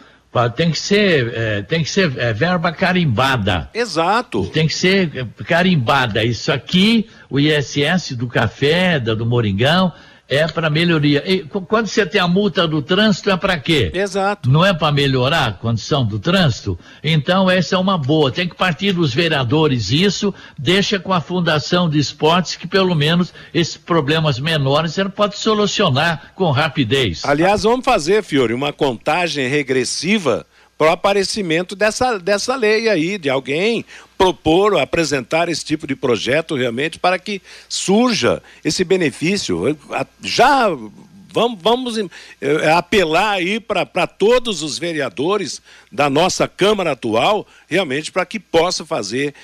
Tem 0.54 0.70
que 0.70 0.78
ser, 0.78 1.32
eh, 1.34 1.62
tem 1.62 1.82
que 1.82 1.88
ser 1.88 2.12
eh, 2.18 2.30
verba 2.34 2.70
carimbada. 2.70 3.70
Exato. 3.72 4.44
Tem 4.48 4.66
que 4.66 4.74
ser 4.74 5.10
eh, 5.16 5.44
carimbada. 5.44 6.22
Isso 6.22 6.52
aqui, 6.52 7.08
o 7.30 7.40
ISS 7.40 8.12
do 8.12 8.26
café, 8.26 9.00
da, 9.00 9.14
do 9.14 9.24
Moringão, 9.24 9.90
é 10.28 10.46
para 10.48 10.68
melhoria. 10.68 11.22
E 11.30 11.44
qu- 11.44 11.60
quando 11.62 11.86
você 11.86 12.04
tem 12.04 12.20
a 12.20 12.26
multa 12.26 12.66
do 12.66 12.82
trânsito, 12.82 13.30
é 13.30 13.36
para 13.36 13.58
quê? 13.58 13.90
Exato. 13.94 14.50
Não 14.50 14.64
é 14.64 14.74
para 14.74 14.90
melhorar 14.92 15.46
a 15.46 15.52
condição 15.52 16.04
do 16.04 16.18
trânsito? 16.18 16.78
Então, 17.02 17.48
essa 17.50 17.76
é 17.76 17.78
uma 17.78 17.96
boa. 17.96 18.30
Tem 18.32 18.48
que 18.48 18.54
partir 18.56 18.92
dos 18.92 19.14
vereadores 19.14 19.90
isso, 19.90 20.34
deixa 20.58 20.98
com 20.98 21.12
a 21.12 21.20
Fundação 21.20 21.88
de 21.88 21.98
Esportes, 21.98 22.56
que 22.56 22.66
pelo 22.66 22.94
menos 22.94 23.32
esses 23.54 23.76
problemas 23.76 24.38
menores 24.40 24.98
ela 24.98 25.10
pode 25.10 25.36
solucionar 25.38 26.32
com 26.34 26.50
rapidez. 26.50 27.24
Aliás, 27.24 27.62
vamos 27.62 27.84
fazer, 27.84 28.22
Fiore, 28.22 28.52
uma 28.52 28.72
contagem 28.72 29.48
regressiva 29.48 30.44
para 30.78 30.88
o 30.88 30.90
aparecimento 30.90 31.74
dessa, 31.74 32.18
dessa 32.18 32.54
lei 32.54 32.88
aí, 32.88 33.18
de 33.18 33.30
alguém 33.30 33.84
propor, 34.18 34.78
apresentar 34.78 35.48
esse 35.48 35.64
tipo 35.64 35.86
de 35.86 35.96
projeto 35.96 36.54
realmente 36.54 36.98
para 36.98 37.18
que 37.18 37.40
surja 37.68 38.42
esse 38.64 38.84
benefício. 38.84 39.76
Já 40.22 40.68
vamos, 41.36 41.58
vamos 41.62 41.98
eh, 42.40 42.72
apelar 42.72 43.32
aí 43.32 43.60
para 43.60 44.06
todos 44.06 44.62
os 44.62 44.78
vereadores 44.78 45.60
da 45.92 46.08
nossa 46.08 46.48
Câmara 46.48 46.92
atual, 46.92 47.46
realmente 47.68 48.10
para 48.10 48.24
que 48.24 48.40
possa 48.40 48.86
fazer 48.86 49.28
eh, 49.28 49.34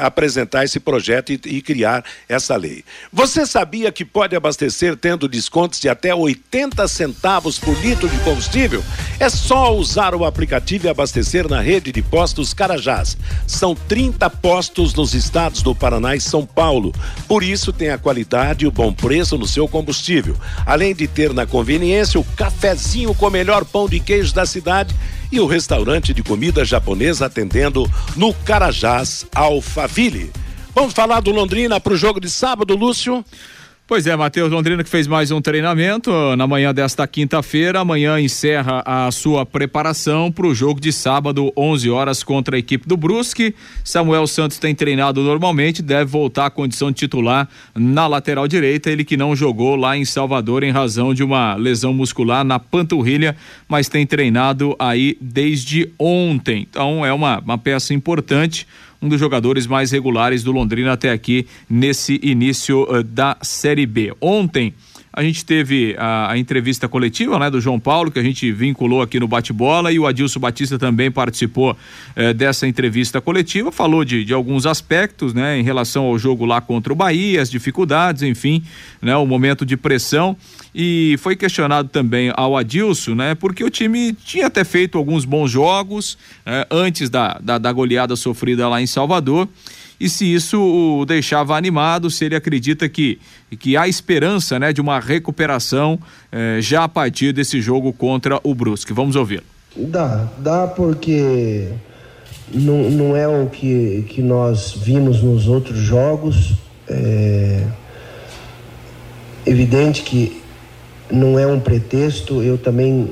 apresentar 0.00 0.64
esse 0.64 0.80
projeto 0.80 1.32
e, 1.32 1.40
e 1.44 1.62
criar 1.62 2.04
essa 2.28 2.56
lei. 2.56 2.84
Você 3.12 3.46
sabia 3.46 3.92
que 3.92 4.04
pode 4.04 4.34
abastecer 4.34 4.96
tendo 4.96 5.28
descontos 5.28 5.78
de 5.78 5.88
até 5.88 6.12
80 6.12 6.86
centavos 6.88 7.58
por 7.58 7.78
litro 7.80 8.08
de 8.08 8.18
combustível? 8.18 8.82
É 9.20 9.28
só 9.28 9.74
usar 9.74 10.14
o 10.14 10.24
aplicativo 10.24 10.86
e 10.86 10.90
abastecer 10.90 11.48
na 11.48 11.60
rede 11.60 11.92
de 11.92 12.02
postos 12.02 12.52
Carajás. 12.52 13.16
São 13.46 13.76
30 13.76 14.28
postos 14.28 14.92
nos 14.92 15.14
estados 15.14 15.62
do 15.62 15.74
Paraná 15.74 16.16
e 16.16 16.20
São 16.20 16.44
Paulo. 16.44 16.92
Por 17.28 17.44
isso 17.44 17.72
tem 17.72 17.90
a 17.90 17.98
qualidade 17.98 18.64
e 18.64 18.68
o 18.68 18.72
bom 18.72 18.92
preço 18.92 19.38
no 19.38 19.46
seu 19.46 19.68
combustível. 19.68 20.36
Além 20.66 20.94
de 20.94 21.06
ter 21.06 21.32
na 21.32 21.46
conveniência 21.46 22.18
o 22.18 22.24
cafezinho 22.24 23.14
com 23.14 23.28
o 23.28 23.30
melhor 23.30 23.64
pão 23.64 23.88
de 23.88 24.00
queijo 24.00 24.34
da 24.34 24.44
cidade 24.44 24.94
e 25.30 25.40
o 25.40 25.46
restaurante 25.46 26.12
de 26.12 26.22
comida 26.22 26.64
japonesa 26.64 27.26
atendendo 27.26 27.90
no 28.16 28.32
Carajás 28.32 29.26
Alphaville. 29.34 30.30
Vamos 30.74 30.92
falar 30.92 31.20
do 31.20 31.30
Londrina 31.30 31.78
para 31.78 31.92
o 31.92 31.96
jogo 31.96 32.18
de 32.18 32.28
sábado, 32.28 32.74
Lúcio? 32.74 33.24
Pois 33.86 34.06
é, 34.06 34.16
Matheus 34.16 34.50
Londrina 34.50 34.82
que 34.82 34.88
fez 34.88 35.06
mais 35.06 35.30
um 35.30 35.42
treinamento 35.42 36.10
uh, 36.10 36.34
na 36.36 36.46
manhã 36.46 36.72
desta 36.72 37.06
quinta-feira. 37.06 37.80
Amanhã 37.80 38.18
encerra 38.18 38.82
a 38.86 39.10
sua 39.10 39.44
preparação 39.44 40.32
para 40.32 40.46
o 40.46 40.54
jogo 40.54 40.80
de 40.80 40.90
sábado, 40.90 41.52
11 41.54 41.90
horas, 41.90 42.22
contra 42.22 42.56
a 42.56 42.58
equipe 42.58 42.88
do 42.88 42.96
Brusque. 42.96 43.54
Samuel 43.84 44.26
Santos 44.26 44.56
tem 44.58 44.74
treinado 44.74 45.20
normalmente, 45.20 45.82
deve 45.82 46.06
voltar 46.06 46.46
à 46.46 46.50
condição 46.50 46.90
de 46.90 46.96
titular 46.96 47.46
na 47.74 48.06
lateral 48.06 48.48
direita. 48.48 48.90
Ele 48.90 49.04
que 49.04 49.18
não 49.18 49.36
jogou 49.36 49.76
lá 49.76 49.98
em 49.98 50.04
Salvador 50.06 50.62
em 50.62 50.70
razão 50.70 51.12
de 51.12 51.22
uma 51.22 51.54
lesão 51.54 51.92
muscular 51.92 52.42
na 52.42 52.58
panturrilha, 52.58 53.36
mas 53.68 53.86
tem 53.86 54.06
treinado 54.06 54.74
aí 54.78 55.18
desde 55.20 55.92
ontem. 55.98 56.66
Então 56.70 57.04
é 57.04 57.12
uma, 57.12 57.38
uma 57.38 57.58
peça 57.58 57.92
importante 57.92 58.66
um 59.04 59.08
dos 59.08 59.20
jogadores 59.20 59.66
mais 59.66 59.90
regulares 59.90 60.42
do 60.42 60.50
Londrina 60.50 60.94
até 60.94 61.10
aqui 61.10 61.46
nesse 61.68 62.18
início 62.22 62.84
uh, 62.84 63.02
da 63.04 63.36
Série 63.42 63.84
B. 63.84 64.14
Ontem 64.18 64.72
a 65.16 65.22
gente 65.22 65.44
teve 65.44 65.94
a, 65.96 66.32
a, 66.32 66.38
entrevista 66.38 66.88
coletiva 66.88 67.38
né, 67.38 67.48
do 67.48 67.60
João 67.60 67.78
Paulo, 67.78 68.10
que 68.10 68.18
a 68.18 68.22
gente 68.22 68.50
vinculou 68.50 69.00
aqui 69.00 69.20
no 69.20 69.28
bate-bola, 69.28 69.92
e 69.92 69.98
o 69.98 70.06
Adilson 70.06 70.40
Batista 70.40 70.76
também 70.76 71.08
participou 71.08 71.76
eh, 72.16 72.34
dessa 72.34 72.66
entrevista 72.66 73.20
coletiva, 73.20 73.70
falou 73.70 74.04
de, 74.04 74.24
de 74.24 74.34
alguns 74.34 74.66
aspectos 74.66 75.32
né, 75.32 75.56
em 75.56 75.62
relação 75.62 76.06
ao 76.06 76.18
jogo 76.18 76.44
lá 76.44 76.60
contra 76.60 76.92
o 76.92 76.96
Bahia, 76.96 77.40
as 77.40 77.48
dificuldades, 77.48 78.24
enfim, 78.24 78.64
né, 79.00 79.16
o 79.16 79.24
momento 79.24 79.64
de 79.64 79.76
pressão. 79.76 80.36
E 80.74 81.14
foi 81.20 81.36
questionado 81.36 81.88
também 81.88 82.32
ao 82.34 82.56
Adilson, 82.56 83.14
né? 83.14 83.36
Porque 83.36 83.62
o 83.62 83.70
time 83.70 84.12
tinha 84.12 84.48
até 84.48 84.64
feito 84.64 84.98
alguns 84.98 85.24
bons 85.24 85.48
jogos 85.48 86.18
eh, 86.44 86.66
antes 86.68 87.08
da, 87.08 87.38
da, 87.40 87.58
da 87.58 87.70
goleada 87.70 88.16
sofrida 88.16 88.68
lá 88.68 88.82
em 88.82 88.86
Salvador 88.86 89.48
e 90.04 90.08
se 90.10 90.34
isso 90.34 90.60
o 90.60 91.06
deixava 91.06 91.56
animado, 91.56 92.10
se 92.10 92.26
ele 92.26 92.36
acredita 92.36 92.86
que, 92.90 93.18
que 93.58 93.74
há 93.74 93.88
esperança 93.88 94.58
né, 94.58 94.70
de 94.70 94.80
uma 94.80 95.00
recuperação 95.00 95.98
eh, 96.30 96.58
já 96.60 96.84
a 96.84 96.88
partir 96.88 97.32
desse 97.32 97.58
jogo 97.58 97.90
contra 97.90 98.38
o 98.44 98.54
Brusque. 98.54 98.92
Vamos 98.92 99.16
ouvir. 99.16 99.42
Dá, 99.74 100.28
dá 100.36 100.66
porque 100.66 101.68
não, 102.52 102.90
não 102.90 103.16
é 103.16 103.26
o 103.26 103.46
que, 103.46 104.04
que 104.10 104.20
nós 104.20 104.74
vimos 104.76 105.22
nos 105.22 105.48
outros 105.48 105.78
jogos. 105.78 106.52
É 106.86 107.64
evidente 109.46 110.02
que 110.02 110.42
não 111.10 111.38
é 111.38 111.46
um 111.46 111.60
pretexto, 111.60 112.42
eu 112.42 112.58
também 112.58 113.08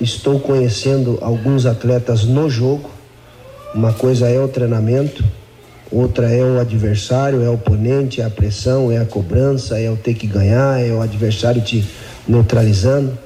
estou 0.00 0.40
conhecendo 0.40 1.18
alguns 1.20 1.66
atletas 1.66 2.24
no 2.24 2.50
jogo. 2.50 2.90
Uma 3.74 3.92
coisa 3.92 4.28
é 4.28 4.40
o 4.40 4.48
treinamento, 4.48 5.24
outra 5.96 6.30
é 6.30 6.44
o 6.44 6.60
adversário, 6.60 7.42
é 7.42 7.48
o 7.48 7.54
oponente, 7.54 8.20
é 8.20 8.24
a 8.24 8.30
pressão, 8.30 8.92
é 8.92 8.98
a 8.98 9.04
cobrança, 9.04 9.80
é 9.80 9.90
o 9.90 9.96
ter 9.96 10.14
que 10.14 10.26
ganhar, 10.26 10.80
é 10.80 10.92
o 10.92 11.00
adversário 11.00 11.62
te 11.62 11.84
neutralizando. 12.28 13.16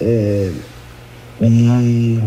É, 0.00 0.50
e, 1.40 2.20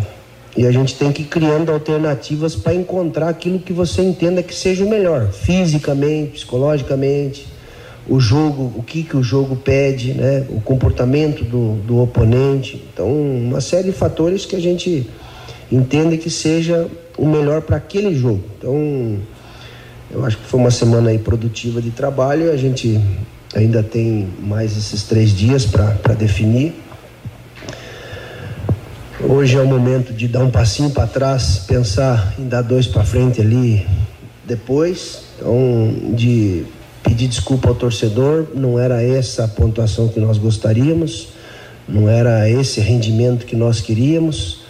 e 0.58 0.68
a 0.68 0.72
gente 0.72 0.96
tem 0.96 1.12
que 1.12 1.22
ir 1.22 1.26
criando 1.26 1.72
alternativas 1.72 2.56
para 2.56 2.74
encontrar 2.74 3.30
aquilo 3.30 3.60
que 3.60 3.72
você 3.72 4.02
entenda 4.02 4.44
que 4.44 4.54
seja 4.54 4.84
o 4.84 4.90
melhor, 4.90 5.32
fisicamente, 5.32 6.32
psicologicamente, 6.32 7.48
o 8.08 8.20
jogo, 8.20 8.74
o 8.76 8.84
que, 8.84 9.04
que 9.04 9.16
o 9.16 9.24
jogo 9.24 9.56
pede, 9.56 10.14
né? 10.14 10.46
o 10.50 10.60
comportamento 10.60 11.44
do, 11.46 11.76
do 11.86 12.02
oponente. 12.02 12.84
Então, 12.94 13.10
uma 13.10 13.62
série 13.62 13.92
de 13.92 13.94
fatores 13.94 14.46
que 14.46 14.56
a 14.56 14.60
gente 14.60 15.10
entende 15.72 16.18
que 16.18 16.30
seja 16.30 16.88
o 17.18 17.26
melhor 17.26 17.62
para 17.62 17.78
aquele 17.78 18.16
jogo. 18.16 18.44
Então, 18.58 19.20
eu 20.12 20.26
acho 20.26 20.38
que 20.38 20.46
foi 20.46 20.60
uma 20.60 20.72
semana 20.72 21.10
aí 21.10 21.18
produtiva 21.18 21.82
de 21.82 21.92
trabalho. 21.92 22.52
A 22.52 22.58
gente 22.58 23.00
ainda 23.56 23.84
tem 23.84 24.28
mais 24.40 24.78
esses 24.78 25.04
três 25.04 25.32
dias 25.32 25.66
para 25.66 26.14
definir. 26.14 26.74
Hoje 29.20 29.58
é 29.58 29.62
o 29.62 29.68
momento 29.68 30.12
de 30.12 30.28
dar 30.28 30.44
um 30.44 30.52
passinho 30.52 30.90
para 30.90 31.08
trás, 31.08 31.60
pensar 31.60 32.36
em 32.38 32.48
dar 32.48 32.62
dois 32.62 32.88
para 32.88 33.04
frente 33.04 33.40
ali 33.40 33.88
depois. 34.46 35.24
Então, 35.38 36.14
de 36.14 36.66
pedir 37.04 37.28
desculpa 37.28 37.70
ao 37.70 37.76
torcedor, 37.76 38.48
não 38.54 38.80
era 38.80 39.02
essa 39.02 39.46
a 39.46 39.48
pontuação 39.48 40.08
que 40.08 40.20
nós 40.20 40.38
gostaríamos, 40.38 41.30
não 41.88 42.10
era 42.10 42.50
esse 42.50 42.80
rendimento 42.80 43.46
que 43.46 43.56
nós 43.56 43.82
queríamos, 43.82 44.63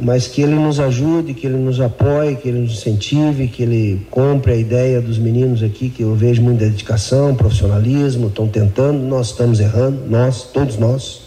mas 0.00 0.26
que 0.26 0.42
ele 0.42 0.54
nos 0.54 0.80
ajude, 0.80 1.34
que 1.34 1.46
ele 1.46 1.56
nos 1.56 1.80
apoie, 1.80 2.36
que 2.36 2.48
ele 2.48 2.60
nos 2.60 2.72
incentive, 2.72 3.48
que 3.48 3.62
ele 3.62 4.06
compre 4.10 4.52
a 4.52 4.56
ideia 4.56 5.00
dos 5.00 5.18
meninos 5.18 5.62
aqui, 5.62 5.88
que 5.88 6.02
eu 6.02 6.14
vejo 6.14 6.42
muita 6.42 6.64
dedicação, 6.64 7.34
profissionalismo, 7.34 8.28
estão 8.28 8.48
tentando, 8.48 8.98
nós 8.98 9.28
estamos 9.28 9.60
errando, 9.60 10.02
nós, 10.08 10.42
todos 10.52 10.76
nós. 10.76 11.22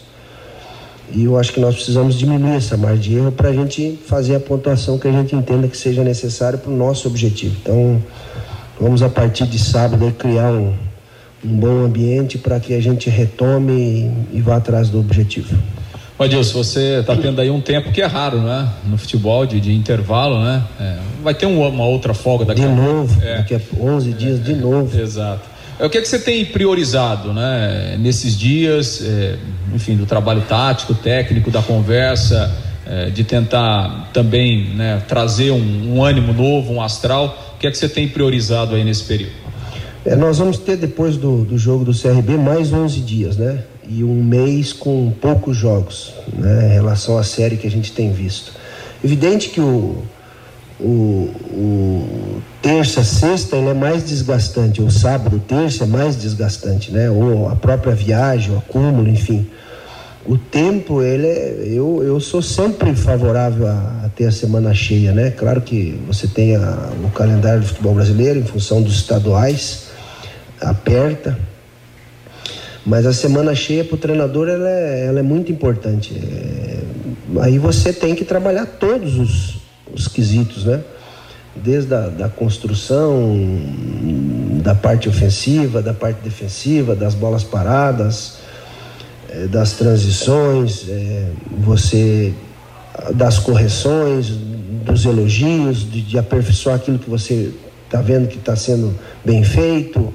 E 1.13 1.24
eu 1.24 1.38
acho 1.38 1.53
que 1.53 1.59
nós 1.59 1.76
precisamos 1.76 2.15
diminuir 2.15 2.57
essa 2.57 2.76
margem 2.76 3.01
de 3.01 3.15
erro 3.15 3.32
para 3.32 3.49
a 3.49 3.53
gente 3.53 3.97
fazer 4.05 4.36
a 4.36 4.39
pontuação 4.39 4.97
que 4.99 5.07
a 5.07 5.11
gente 5.11 5.34
entenda 5.34 5.68
que 5.68 5.78
seja 5.78 6.03
necessária 6.03 6.57
para 6.57 6.70
o 6.70 6.76
nosso 6.76 7.07
objetivo. 7.07 7.55
Então, 7.61 8.01
Vamos 8.80 9.01
a 9.01 9.09
partir 9.09 9.47
de 9.47 9.57
sábado 9.57 10.11
criar 10.20 10.51
um, 10.51 10.72
um 11.43 11.59
bom 11.59 11.84
ambiente 11.84 12.38
para 12.38 12.59
que 12.59 12.76
a 12.76 12.80
gente 12.80 13.09
retome 13.09 13.74
e, 13.74 14.38
e, 14.38 14.41
vá 14.41 14.57
atrás 14.57 14.89
do 14.89 14.99
objetivo. 14.99 15.57
Adilson, 16.20 16.63
você 16.63 16.99
está 16.99 17.15
tendo 17.15 17.39
aí 17.39 17.49
um 17.49 17.61
tempo 17.61 17.91
que 17.91 18.01
é 18.01 18.05
raro, 18.05 18.39
né? 18.39 18.68
No 18.86 18.97
futebol, 18.97 19.45
de, 19.45 19.59
de 19.59 19.74
intervalo, 19.74 20.43
né? 20.43 20.63
É, 20.80 20.97
vai 21.24 21.34
ter 21.34 21.45
um, 21.45 21.61
uma 21.68 21.86
outra 21.86 22.13
folga 22.13 22.45
daqui 22.45 22.61
De 22.61 22.68
a 22.68 22.72
novo, 22.72 23.22
é. 23.24 23.38
daqui 23.38 23.55
a 23.55 23.61
11 23.80 24.13
dias, 24.13 24.39
é, 24.39 24.43
de 24.43 24.53
novo. 24.55 24.99
Exato. 24.99 25.41
É, 25.80 25.86
o 25.86 25.89
que, 25.89 25.97
é 25.97 26.01
que 26.01 26.07
você 26.07 26.18
tem 26.18 26.43
priorizado, 26.45 27.34
né? 27.34 27.97
Nesses 27.99 28.38
dias, 28.38 29.01
é, 29.03 29.36
enfim, 29.76 29.95
do 29.95 30.05
trabalho 30.05 30.41
tático, 30.41 30.95
técnico, 30.95 31.51
da 31.51 31.61
conversa, 31.61 32.51
é, 32.86 33.09
de 33.09 33.24
tentar 33.24 34.09
também 34.11 34.70
né, 34.76 35.03
trazer 35.07 35.51
um, 35.51 35.97
um 35.97 36.03
ânimo 36.03 36.34
novo, 36.34 36.74
um 36.74 36.82
astral 36.82 37.47
o 37.57 37.59
que 37.59 37.65
é 37.65 37.72
que 37.72 37.78
você 37.78 37.89
tem 37.89 38.07
priorizado 38.07 38.76
aí 38.76 38.84
nesse 38.84 39.03
período? 39.03 39.34
É, 40.05 40.15
nós 40.15 40.38
vamos 40.38 40.59
ter 40.59 40.78
depois 40.78 41.18
do, 41.18 41.43
do 41.43 41.57
jogo 41.57 41.84
do 41.84 41.91
CRB 41.91 42.38
mais 42.38 42.72
11 42.72 42.99
dias, 43.01 43.36
né? 43.36 43.63
E 43.89 44.03
um 44.03 44.23
mês 44.23 44.73
com 44.73 45.11
poucos 45.11 45.55
jogos, 45.55 46.13
né? 46.33 46.67
Em 46.67 46.73
relação 46.73 47.17
à 47.17 47.23
série 47.23 47.57
que 47.57 47.67
a 47.67 47.71
gente 47.71 47.91
tem 47.91 48.11
visto. 48.11 48.53
Evidente 49.03 49.49
que 49.49 49.61
o, 49.61 50.03
o, 50.79 51.31
o 51.51 52.41
terça, 52.61 53.03
sexta 53.03 53.55
ele 53.55 53.69
é 53.69 53.73
mais 53.73 54.03
desgastante, 54.03 54.81
o 54.81 54.91
sábado, 54.91 55.41
terça 55.47 55.85
é 55.85 55.88
mais 55.88 56.15
desgastante, 56.15 56.91
né? 56.91 57.09
Ou 57.09 57.47
a 57.49 57.55
própria 57.55 57.95
viagem, 57.95 58.53
o 58.53 58.57
acúmulo, 58.57 59.07
enfim 59.07 59.47
o 60.27 60.38
tempo, 60.38 61.01
ele 61.01 61.25
é, 61.25 61.63
eu, 61.67 62.03
eu 62.03 62.19
sou 62.19 62.41
sempre 62.41 62.93
favorável 62.93 63.65
a, 63.65 64.01
a, 64.05 64.09
ter 64.09 64.25
a 64.25 64.31
semana 64.31 64.73
cheia, 64.73 65.13
né? 65.13 65.31
Claro 65.31 65.61
que 65.61 65.97
você 66.05 66.27
tem 66.27 66.55
a, 66.57 66.91
o 67.03 67.09
calendário 67.11 67.61
do 67.61 67.67
futebol 67.67 67.93
brasileiro, 67.93 68.38
em 68.38 68.43
função 68.43 68.81
dos 68.81 68.95
estaduais, 68.95 69.85
aperta, 70.59 71.39
mas 72.88 73.05
a 73.05 73.11
semana 73.11 73.53
cheia 73.53 73.83
para 73.83 73.95
o 73.95 73.97
treinador 73.97 74.47
ela 74.47 74.69
é, 74.69 75.07
ela 75.07 75.19
é 75.19 75.21
muito 75.21 75.51
importante. 75.51 76.15
É, 76.15 77.41
aí 77.41 77.59
você 77.59 77.91
tem 77.91 78.15
que 78.15 78.23
trabalhar 78.23 78.65
todos 78.65 79.17
os, 79.19 79.57
os 79.93 80.07
quesitos, 80.07 80.63
né? 80.63 80.81
Desde 81.53 81.93
a 81.93 82.07
da 82.07 82.29
construção, 82.29 83.38
da 84.63 84.73
parte 84.73 85.09
ofensiva, 85.09 85.81
da 85.81 85.93
parte 85.93 86.21
defensiva, 86.23 86.95
das 86.95 87.13
bolas 87.13 87.43
paradas, 87.43 88.38
é, 89.31 89.47
das 89.47 89.73
transições, 89.73 90.85
é, 90.88 91.25
você 91.57 92.33
das 93.13 93.38
correções, 93.38 94.29
dos 94.85 95.03
elogios, 95.03 95.79
de, 95.79 96.01
de 96.01 96.17
aperfeiçoar 96.17 96.77
aquilo 96.77 96.97
que 96.97 97.09
você 97.09 97.51
está 97.83 98.01
vendo 98.01 98.29
que 98.29 98.38
está 98.38 98.55
sendo 98.55 98.97
bem 99.25 99.43
feito. 99.43 100.13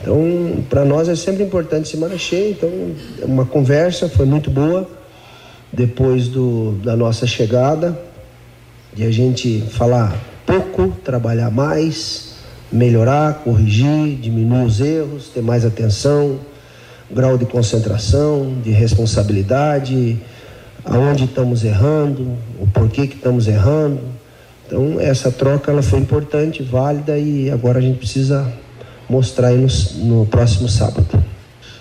Então, 0.00 0.64
para 0.68 0.84
nós 0.84 1.08
é 1.08 1.16
sempre 1.16 1.42
importante 1.42 1.88
semana 1.88 2.16
cheia. 2.16 2.50
Então, 2.50 2.70
uma 3.22 3.44
conversa 3.44 4.08
foi 4.08 4.26
muito 4.26 4.50
boa 4.50 4.88
depois 5.72 6.28
do, 6.28 6.72
da 6.82 6.96
nossa 6.96 7.26
chegada, 7.26 7.98
de 8.94 9.04
a 9.04 9.10
gente 9.10 9.60
falar 9.70 10.16
pouco, 10.46 10.88
trabalhar 11.04 11.50
mais, 11.50 12.36
melhorar, 12.72 13.42
corrigir, 13.44 14.16
diminuir 14.16 14.64
os 14.64 14.80
erros, 14.80 15.28
ter 15.28 15.42
mais 15.42 15.64
atenção, 15.64 16.38
grau 17.10 17.36
de 17.36 17.44
concentração, 17.44 18.54
de 18.62 18.70
responsabilidade, 18.70 20.18
aonde 20.84 21.24
estamos 21.24 21.64
errando, 21.64 22.36
o 22.58 22.66
porquê 22.66 23.06
que 23.06 23.16
estamos 23.16 23.46
errando. 23.46 24.00
Então 24.66 25.00
essa 25.00 25.30
troca 25.30 25.70
ela 25.70 25.82
foi 25.82 25.98
importante, 25.98 26.62
válida 26.62 27.18
e 27.18 27.50
agora 27.50 27.78
a 27.78 27.82
gente 27.82 27.98
precisa 27.98 28.50
mostrar 29.08 29.48
aí 29.48 29.58
no, 29.58 29.68
no 30.04 30.26
próximo 30.26 30.68
sábado. 30.68 31.06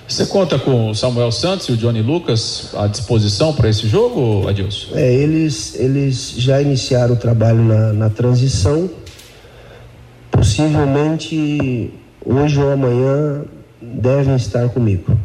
Você 0.07 0.25
conta 0.25 0.57
com 0.57 0.89
o 0.89 0.95
Samuel 0.95 1.31
Santos 1.33 1.67
e 1.67 1.73
o 1.73 1.77
Johnny 1.77 2.01
Lucas 2.01 2.69
à 2.75 2.87
disposição 2.87 3.53
para 3.53 3.67
esse 3.67 3.89
jogo, 3.89 4.47
Adilson? 4.47 4.95
É, 4.95 5.13
eles, 5.13 5.75
eles 5.75 6.33
já 6.37 6.61
iniciaram 6.61 7.13
o 7.13 7.17
trabalho 7.17 7.61
na, 7.61 7.91
na 7.91 8.09
transição. 8.09 8.89
Possivelmente 10.31 11.93
hoje 12.25 12.57
ou 12.57 12.71
amanhã 12.71 13.43
devem 13.81 14.35
estar 14.37 14.69
comigo. 14.69 15.19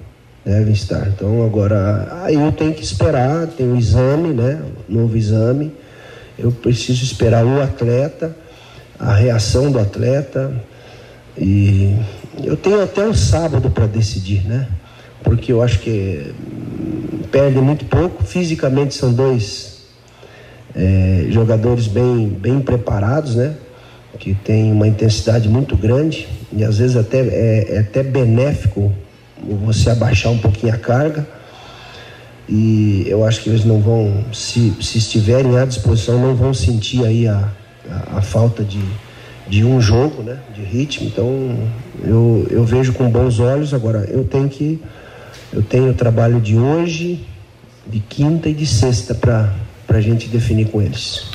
Devem 0.44 0.72
estar. 0.72 1.07
Então 1.07 1.44
agora 1.44 2.20
aí 2.24 2.34
eu 2.34 2.50
tenho 2.50 2.74
que 2.74 2.82
esperar, 2.82 3.46
tem 3.46 3.68
o 3.68 3.74
um 3.74 3.78
exame, 3.78 4.30
né? 4.30 4.61
Novo 4.88 5.16
exame. 5.16 5.72
Eu 6.36 6.50
preciso 6.50 7.05
esperar 7.05 7.46
o 7.46 7.62
atleta, 7.62 8.34
a 8.98 9.14
reação 9.14 9.70
do 9.70 9.78
atleta. 9.78 10.53
E 11.39 11.97
eu 12.43 12.57
tenho 12.57 12.83
até 12.83 13.07
o 13.07 13.14
sábado 13.14 13.70
para 13.70 13.87
decidir, 13.87 14.45
né? 14.45 14.68
Porque 15.22 15.53
eu 15.53 15.62
acho 15.62 15.78
que 15.78 16.35
perde 17.30 17.59
muito 17.59 17.85
pouco. 17.85 18.24
Fisicamente 18.24 18.95
são 18.95 19.12
dois 19.12 19.85
é, 20.74 21.26
jogadores 21.30 21.87
bem, 21.87 22.28
bem 22.28 22.61
preparados, 22.61 23.37
né? 23.37 23.55
Que 24.18 24.35
tem 24.35 24.70
uma 24.70 24.87
intensidade 24.87 25.49
muito 25.49 25.76
grande 25.76 26.28
e 26.53 26.62
às 26.62 26.78
vezes 26.78 26.97
até 26.97 27.20
é, 27.20 27.76
é 27.76 27.78
até 27.78 28.03
benéfico 28.03 28.93
você 29.64 29.91
abaixar 29.91 30.33
um 30.33 30.39
pouquinho 30.39 30.74
a 30.74 30.78
carga. 30.78 31.26
E 32.49 33.05
eu 33.09 33.24
acho 33.24 33.41
que 33.43 33.49
eles 33.49 33.64
não 33.64 33.80
vão, 33.80 34.24
se, 34.33 34.74
se 34.80 34.99
estiverem 34.99 35.57
à 35.59 35.64
disposição, 35.64 36.20
não 36.20 36.35
vão 36.35 36.53
sentir 36.53 37.05
aí 37.05 37.26
a, 37.26 37.49
a, 37.89 38.18
a 38.18 38.22
falta 38.22 38.62
de, 38.62 38.80
de 39.53 39.66
um 39.66 39.82
jogo, 39.82 40.22
né? 40.22 40.38
De 40.55 40.62
ritmo. 40.62 41.07
Então 41.07 41.59
eu, 42.03 42.46
eu 42.50 42.64
vejo 42.64 42.94
com 42.94 43.11
bons 43.11 43.38
olhos. 43.38 43.74
Agora 43.74 44.09
eu 44.11 44.24
tenho 44.24 44.48
que. 44.48 44.80
Eu 45.53 45.62
tenho 45.62 45.90
o 45.90 45.94
trabalho 45.94 46.40
de 46.40 46.57
hoje, 46.57 47.20
de 47.86 48.00
quinta 48.00 48.48
e 48.48 48.55
de 48.55 48.64
sexta 48.64 49.14
para 49.14 49.53
a 49.90 50.00
gente 50.00 50.26
definir 50.28 50.68
com 50.68 50.80
eles. 50.80 51.26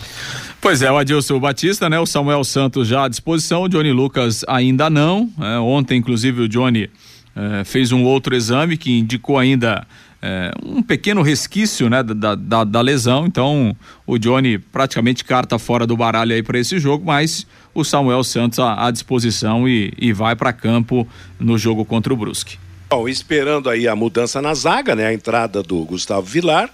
Pois 0.59 0.82
é, 0.82 0.91
o 0.91 0.97
Adilson 0.97 1.39
Batista, 1.39 1.88
né? 1.88 1.99
O 1.99 2.07
Samuel 2.07 2.43
Santos 2.43 2.88
já 2.88 3.03
à 3.03 3.07
disposição, 3.07 3.61
o 3.61 3.70
Johnny 3.70 3.91
Lucas 3.91 4.43
ainda 4.47 4.89
não. 4.89 5.30
É, 5.39 5.59
ontem, 5.59 5.99
inclusive, 5.99 6.41
o 6.41 6.49
Johnny 6.49 6.89
é, 7.36 7.63
fez 7.63 7.91
um 7.91 8.03
outro 8.03 8.36
exame 8.36 8.78
que 8.78 8.97
indicou 8.97 9.38
ainda 9.38 9.86
é, 10.22 10.51
um 10.63 10.82
pequeno 10.82 11.22
resquício 11.22 11.89
né, 11.89 12.01
da, 12.03 12.36
da, 12.36 12.63
da, 12.63 12.82
lesão. 12.82 13.26
Então, 13.26 13.76
o 14.05 14.18
Johnny 14.18 14.57
praticamente 14.57 15.24
carta 15.24 15.59
fora 15.59 15.86
do 15.86 15.95
baralho 15.95 16.34
aí 16.34 16.41
para 16.41 16.59
esse 16.59 16.80
jogo, 16.80 17.05
mas 17.05 17.45
o 17.74 17.84
Samuel 17.84 18.24
Santos 18.24 18.59
à, 18.59 18.88
à 18.88 18.91
disposição 18.91 19.68
e, 19.68 19.93
e 19.97 20.11
vai 20.11 20.36
para 20.36 20.51
campo 20.51 21.07
no 21.39 21.57
jogo 21.57 21.86
contra 21.86 22.13
o 22.13 22.18
Brusque. 22.18 22.57
Bom, 22.89 23.07
esperando 23.07 23.70
aí 23.70 23.88
a 23.88 23.95
mudança 23.95 24.41
na 24.41 24.53
zaga, 24.53 24.95
né? 24.95 25.07
A 25.07 25.13
entrada 25.13 25.61
do 25.61 25.84
Gustavo 25.84 26.26
Vilar, 26.26 26.70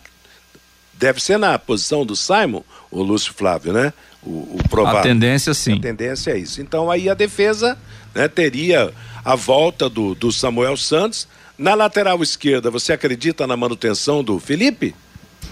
deve 0.93 1.21
ser 1.21 1.37
na 1.37 1.57
posição 1.57 2.05
do 2.05 2.15
Simon, 2.15 2.61
o 2.91 3.01
Lúcio 3.01 3.33
Flávio, 3.33 3.73
né? 3.73 3.91
o, 4.25 4.57
o 4.59 4.69
provável. 4.69 4.99
A 4.99 5.03
tendência 5.03 5.53
sim. 5.53 5.77
A 5.77 5.81
tendência 5.81 6.31
é 6.31 6.37
isso. 6.37 6.61
Então 6.61 6.89
aí 6.89 7.09
a 7.09 7.13
defesa 7.13 7.77
né, 8.13 8.27
teria 8.27 8.91
a 9.23 9.35
volta 9.35 9.89
do, 9.89 10.15
do 10.15 10.31
Samuel 10.31 10.77
Santos. 10.77 11.27
Na 11.57 11.75
lateral 11.75 12.21
esquerda, 12.23 12.71
você 12.71 12.93
acredita 12.93 13.45
na 13.45 13.55
manutenção 13.55 14.23
do 14.23 14.39
Felipe? 14.39 14.95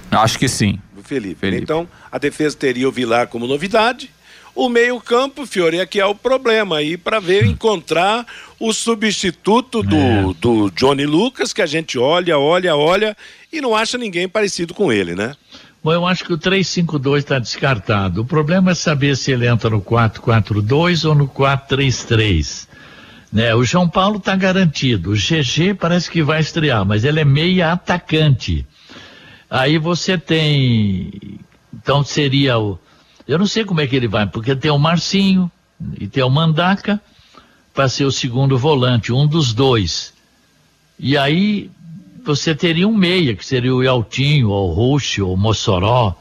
Acho 0.10 0.38
que 0.38 0.48
sim. 0.48 0.80
Do 0.96 1.04
Felipe. 1.04 1.36
Felipe. 1.36 1.64
Então, 1.64 1.88
a 2.12 2.18
defesa 2.18 2.58
teria 2.58 2.88
o 2.88 2.92
Vilar 2.92 3.28
como 3.28 3.48
novidade. 3.48 4.10
O 4.54 4.68
meio-campo, 4.68 5.46
Fiore, 5.46 5.80
aqui 5.80 6.00
é 6.00 6.06
o 6.06 6.14
problema 6.14 6.78
aí 6.78 6.98
para 6.98 7.22
ver 7.22 7.46
encontrar 7.46 8.26
o 8.60 8.74
substituto 8.74 9.82
do, 9.82 9.96
é. 9.96 10.34
do 10.42 10.70
Johnny 10.72 11.06
Lucas, 11.06 11.54
que 11.54 11.62
a 11.62 11.66
gente 11.66 11.98
olha, 11.98 12.38
olha, 12.38 12.76
olha 12.76 13.16
e 13.52 13.62
não 13.62 13.74
acha 13.74 13.98
ninguém 13.98 14.28
parecido 14.28 14.74
com 14.74 14.92
ele, 14.92 15.16
né? 15.16 15.36
Bom, 15.82 15.94
eu 15.94 16.06
acho 16.06 16.26
que 16.26 16.34
o 16.34 16.38
352 16.38 17.24
está 17.24 17.40
descartado. 17.40 18.22
O 18.22 18.26
problema 18.26 18.72
é 18.72 18.76
saber 18.76 19.16
se 19.16 19.32
ele 19.32 19.48
entra 19.48 19.70
no 19.70 19.82
442 19.82 21.06
ou 21.06 21.16
no 21.16 21.28
433. 21.28 22.68
Né? 23.32 23.56
O 23.56 23.64
João 23.64 23.88
Paulo 23.88 24.18
está 24.18 24.36
garantido. 24.36 25.12
O 25.12 25.16
GG 25.16 25.76
parece 25.80 26.10
que 26.10 26.22
vai 26.22 26.42
estrear, 26.42 26.86
mas 26.86 27.04
ele 27.04 27.20
é 27.20 27.26
meia 27.26 27.72
atacante. 27.72 28.66
Aí 29.50 29.78
você 29.78 30.18
tem. 30.18 31.40
Então 31.74 32.04
seria 32.04 32.58
o. 32.60 32.78
Eu 33.28 33.40
não 33.40 33.46
sei 33.46 33.64
como 33.64 33.80
é 33.80 33.88
que 33.88 33.96
ele 33.96 34.08
vai, 34.08 34.28
porque 34.28 34.56
tem 34.56 34.72
o 34.72 34.80
Marcinho 34.80 35.50
e 36.00 36.08
tem 36.08 36.24
o 36.24 36.30
Mandaca 36.30 37.00
para 37.74 37.88
ser 37.88 38.04
o 38.04 38.12
segundo 38.12 38.58
volante, 38.58 39.14
um 39.14 39.26
dos 39.26 39.54
dois. 39.54 40.14
E 41.00 41.18
aí 41.18 41.70
você 42.24 42.54
teria 42.54 42.88
um 42.88 42.96
meia, 42.96 43.36
que 43.36 43.46
seria 43.46 43.74
o 43.74 43.84
Yaltinho, 43.84 44.50
ou 44.50 44.70
o 44.70 44.74
Ruxo, 44.74 45.26
ou 45.26 45.34
o 45.34 45.38
Mossoró. 45.38 46.16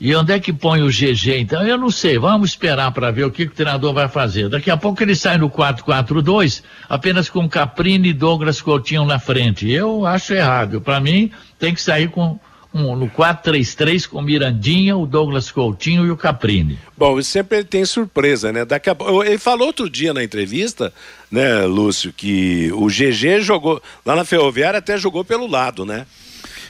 E 0.00 0.14
onde 0.14 0.32
é 0.32 0.38
que 0.38 0.52
põe 0.52 0.82
o 0.82 0.88
GG? 0.88 1.38
Então, 1.40 1.66
eu 1.66 1.76
não 1.76 1.90
sei. 1.90 2.18
Vamos 2.18 2.50
esperar 2.50 2.92
para 2.92 3.10
ver 3.10 3.24
o 3.24 3.30
que, 3.30 3.46
que, 3.46 3.52
o 3.52 3.54
treinador 3.54 3.92
vai 3.92 4.08
fazer. 4.08 4.48
Daqui 4.48 4.70
a 4.70 4.76
pouco 4.76 5.02
ele 5.02 5.16
sai 5.16 5.38
no 5.38 5.50
4-4-2, 5.50 6.62
apenas 6.88 7.28
com 7.28 7.48
Caprini 7.48 8.10
e 8.10 8.12
Douglas 8.12 8.60
Coutinho 8.60 9.04
na 9.04 9.18
frente. 9.18 9.68
Eu 9.68 10.06
acho 10.06 10.34
errado. 10.34 10.80
Para 10.80 11.00
mim, 11.00 11.32
tem 11.58 11.74
que 11.74 11.82
sair 11.82 12.08
com 12.10 12.38
um, 12.72 12.94
no 12.94 13.08
4-3-3 13.08 14.06
com 14.06 14.22
Mirandinha, 14.22 14.96
o 14.96 15.06
Douglas 15.06 15.50
Coutinho 15.50 16.06
e 16.06 16.10
o 16.10 16.16
Caprini. 16.16 16.78
Bom, 16.96 17.20
sempre 17.22 17.58
ele 17.58 17.64
tem 17.64 17.84
surpresa, 17.84 18.52
né? 18.52 18.64
Daqui 18.64 18.90
a... 18.90 18.96
Ele 19.24 19.38
falou 19.38 19.68
outro 19.68 19.88
dia 19.90 20.14
na 20.14 20.22
entrevista, 20.22 20.92
né, 21.30 21.64
Lúcio, 21.64 22.12
que 22.12 22.70
o 22.72 22.86
GG 22.86 23.40
jogou, 23.40 23.82
lá 24.04 24.14
na 24.14 24.24
Ferroviária 24.24 24.78
até 24.78 24.96
jogou 24.96 25.24
pelo 25.24 25.46
lado, 25.46 25.84
né? 25.84 26.06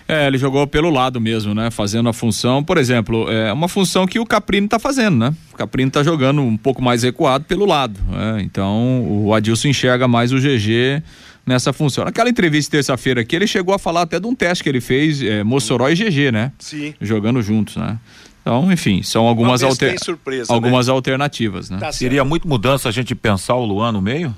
É, 0.09 0.26
ele 0.26 0.38
jogou 0.38 0.66
pelo 0.66 0.88
lado 0.88 1.20
mesmo, 1.20 1.54
né? 1.54 1.70
Fazendo 1.70 2.09
a 2.09 2.14
função, 2.14 2.64
por 2.64 2.78
exemplo, 2.78 3.30
é 3.30 3.52
uma 3.52 3.68
função 3.68 4.06
que 4.06 4.18
o 4.18 4.24
Caprini 4.24 4.64
está 4.64 4.78
fazendo, 4.78 5.18
né? 5.18 5.34
O 5.52 5.56
Caprini 5.56 5.88
está 5.88 6.02
jogando 6.02 6.40
um 6.40 6.56
pouco 6.56 6.80
mais 6.80 7.02
recuado 7.02 7.44
pelo 7.44 7.66
lado. 7.66 8.00
Né? 8.09 8.40
Então 8.42 9.02
o 9.06 9.34
Adilson 9.34 9.68
enxerga 9.68 10.09
mais 10.09 10.32
o 10.32 10.38
GG 10.38 11.02
nessa 11.44 11.74
função. 11.74 12.06
Naquela 12.06 12.30
entrevista 12.30 12.70
terça-feira 12.70 13.20
aqui, 13.20 13.36
ele 13.36 13.46
chegou 13.46 13.74
a 13.74 13.78
falar 13.78 14.02
até 14.02 14.18
de 14.18 14.26
um 14.26 14.34
teste 14.34 14.64
que 14.64 14.70
ele 14.70 14.80
fez, 14.80 15.20
é, 15.22 15.44
Mossoró 15.44 15.90
e 15.90 15.94
GG, 15.94 16.32
né? 16.32 16.52
Sim. 16.59 16.94
Jogando 17.00 17.42
juntos, 17.42 17.76
né? 17.76 17.98
Então, 18.40 18.72
enfim, 18.72 19.02
são 19.02 19.26
algumas, 19.26 19.62
alter... 19.62 20.02
surpresa, 20.02 20.50
algumas 20.50 20.86
né? 20.86 20.92
alternativas, 20.94 21.68
né? 21.68 21.76
Tá 21.76 21.92
Seria 21.92 22.24
muito 22.24 22.48
mudança 22.48 22.88
a 22.88 22.92
gente 22.92 23.14
pensar 23.14 23.56
o 23.56 23.64
Luan 23.66 23.92
no 23.92 24.00
meio? 24.00 24.34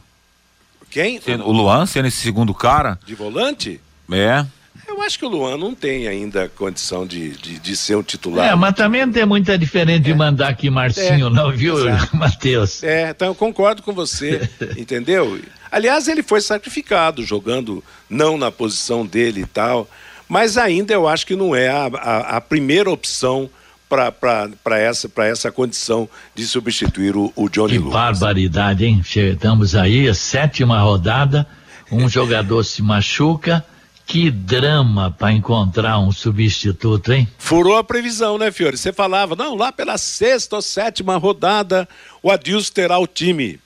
Quem? 0.91 1.21
O 1.45 1.53
Luan 1.53 1.87
sendo 1.87 2.09
esse 2.09 2.16
segundo 2.16 2.53
cara? 2.53 2.99
De 3.07 3.14
volante? 3.14 3.81
É. 4.11 4.45
Eu 4.91 5.01
acho 5.03 5.20
que 5.20 5.24
o 5.24 5.28
Luan 5.28 5.57
não 5.57 5.72
tem 5.72 6.09
ainda 6.09 6.49
condição 6.49 7.07
de, 7.07 7.30
de, 7.36 7.61
de 7.61 7.76
ser 7.76 7.95
um 7.95 8.03
titular. 8.03 8.49
É, 8.49 8.55
mas 8.57 8.74
também 8.74 9.07
não 9.07 9.12
tem 9.12 9.24
muita 9.24 9.57
diferença 9.57 10.01
de 10.01 10.11
é. 10.11 10.14
mandar 10.14 10.49
aqui 10.49 10.68
Marcinho, 10.68 11.28
é, 11.28 11.30
não, 11.30 11.53
viu, 11.53 11.76
Matheus? 12.12 12.82
É, 12.82 13.11
então 13.11 13.28
eu 13.28 13.34
concordo 13.36 13.84
com 13.84 13.93
você, 13.93 14.51
entendeu? 14.76 15.41
Aliás, 15.70 16.09
ele 16.09 16.24
foi 16.24 16.41
sacrificado, 16.41 17.22
jogando 17.22 17.84
não 18.09 18.36
na 18.36 18.51
posição 18.51 19.07
dele 19.07 19.43
e 19.43 19.47
tal, 19.47 19.88
mas 20.28 20.59
ainda 20.59 20.93
eu 20.93 21.07
acho 21.07 21.24
que 21.24 21.36
não 21.36 21.55
é 21.55 21.68
a, 21.68 21.86
a, 21.86 22.18
a 22.38 22.41
primeira 22.41 22.91
opção 22.91 23.49
para 23.88 24.78
essa, 24.80 25.09
essa 25.18 25.53
condição 25.53 26.09
de 26.34 26.49
substituir 26.49 27.16
o, 27.16 27.32
o 27.36 27.49
Johnny 27.49 27.74
que 27.74 27.78
Lucas. 27.78 27.93
barbaridade, 27.93 28.84
hein? 28.84 29.03
Chegamos 29.05 29.76
aí, 29.76 30.09
a 30.09 30.14
sétima 30.14 30.80
rodada, 30.80 31.47
um 31.93 32.09
jogador 32.09 32.64
se 32.64 32.82
machuca, 32.82 33.64
que 34.11 34.29
drama 34.29 35.15
para 35.17 35.31
encontrar 35.31 36.01
um 36.01 36.11
substituto, 36.11 37.13
hein? 37.13 37.29
Furou 37.39 37.77
a 37.77 37.85
previsão, 37.85 38.37
né, 38.37 38.51
Fiore? 38.51 38.77
Você 38.77 38.93
falava, 38.93 39.37
não, 39.37 39.55
lá 39.55 39.71
pela 39.71 39.97
sexta 39.97 40.57
ou 40.57 40.63
sétima 40.63 41.17
rodada, 41.17 41.89
o 42.21 42.29
Adilson 42.29 42.73
terá 42.73 42.99
o 42.99 43.07
time 43.07 43.61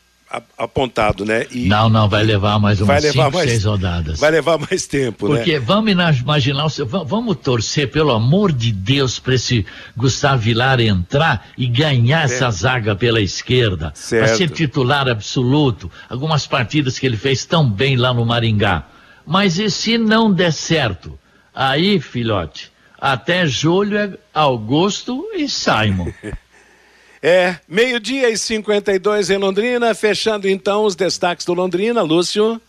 apontado, 0.59 1.25
né? 1.25 1.47
E 1.51 1.67
não, 1.67 1.89
não, 1.89 2.11
vai 2.11 2.23
levar 2.23 2.59
mais 2.59 2.79
umas 2.79 2.89
vai 2.89 3.01
levar 3.01 3.25
cinco, 3.25 3.37
mais, 3.37 3.51
seis 3.51 3.65
rodadas. 3.65 4.21
Vai 4.21 4.33
levar 4.33 4.59
mais 4.59 4.87
tempo, 4.87 5.29
Porque 5.29 5.55
né? 5.55 5.61
vamos 5.61 5.91
imaginar, 6.21 6.67
vamos 7.07 7.37
torcer, 7.37 7.91
pelo 7.91 8.11
amor 8.11 8.53
de 8.53 8.71
Deus, 8.71 9.19
para 9.19 9.37
esse 9.37 9.65
Gustavo 9.97 10.43
Vilar 10.43 10.79
entrar 10.79 11.47
e 11.57 11.67
ganhar 11.67 12.21
é. 12.21 12.25
essa 12.25 12.51
zaga 12.51 12.95
pela 12.95 13.21
esquerda. 13.21 13.95
Para 14.11 14.37
ser 14.37 14.51
titular 14.51 15.09
absoluto. 15.09 15.91
Algumas 16.07 16.47
partidas 16.47 16.99
que 16.99 17.07
ele 17.07 17.17
fez 17.17 17.47
tão 17.47 17.67
bem 17.67 17.97
lá 17.97 18.13
no 18.13 18.27
Maringá. 18.27 18.89
Mas 19.27 19.59
e 19.59 19.71
se 19.71 19.97
não 19.99 20.33
der 20.33 20.53
certo? 20.53 21.19
Aí, 21.55 22.01
filhote, 22.01 22.71
até 23.01 23.47
julho 23.47 23.97
é 23.97 24.19
Augusto 24.33 25.25
e 25.35 25.49
Simon. 25.49 26.13
É, 27.27 27.57
meio-dia 27.67 28.29
e 28.29 28.37
52 28.37 29.31
em 29.31 29.39
Londrina, 29.39 29.95
fechando 29.95 30.47
então 30.47 30.85
os 30.85 30.95
destaques 30.95 31.47
do 31.47 31.55
Londrina, 31.55 32.03
Lúcio. 32.03 32.61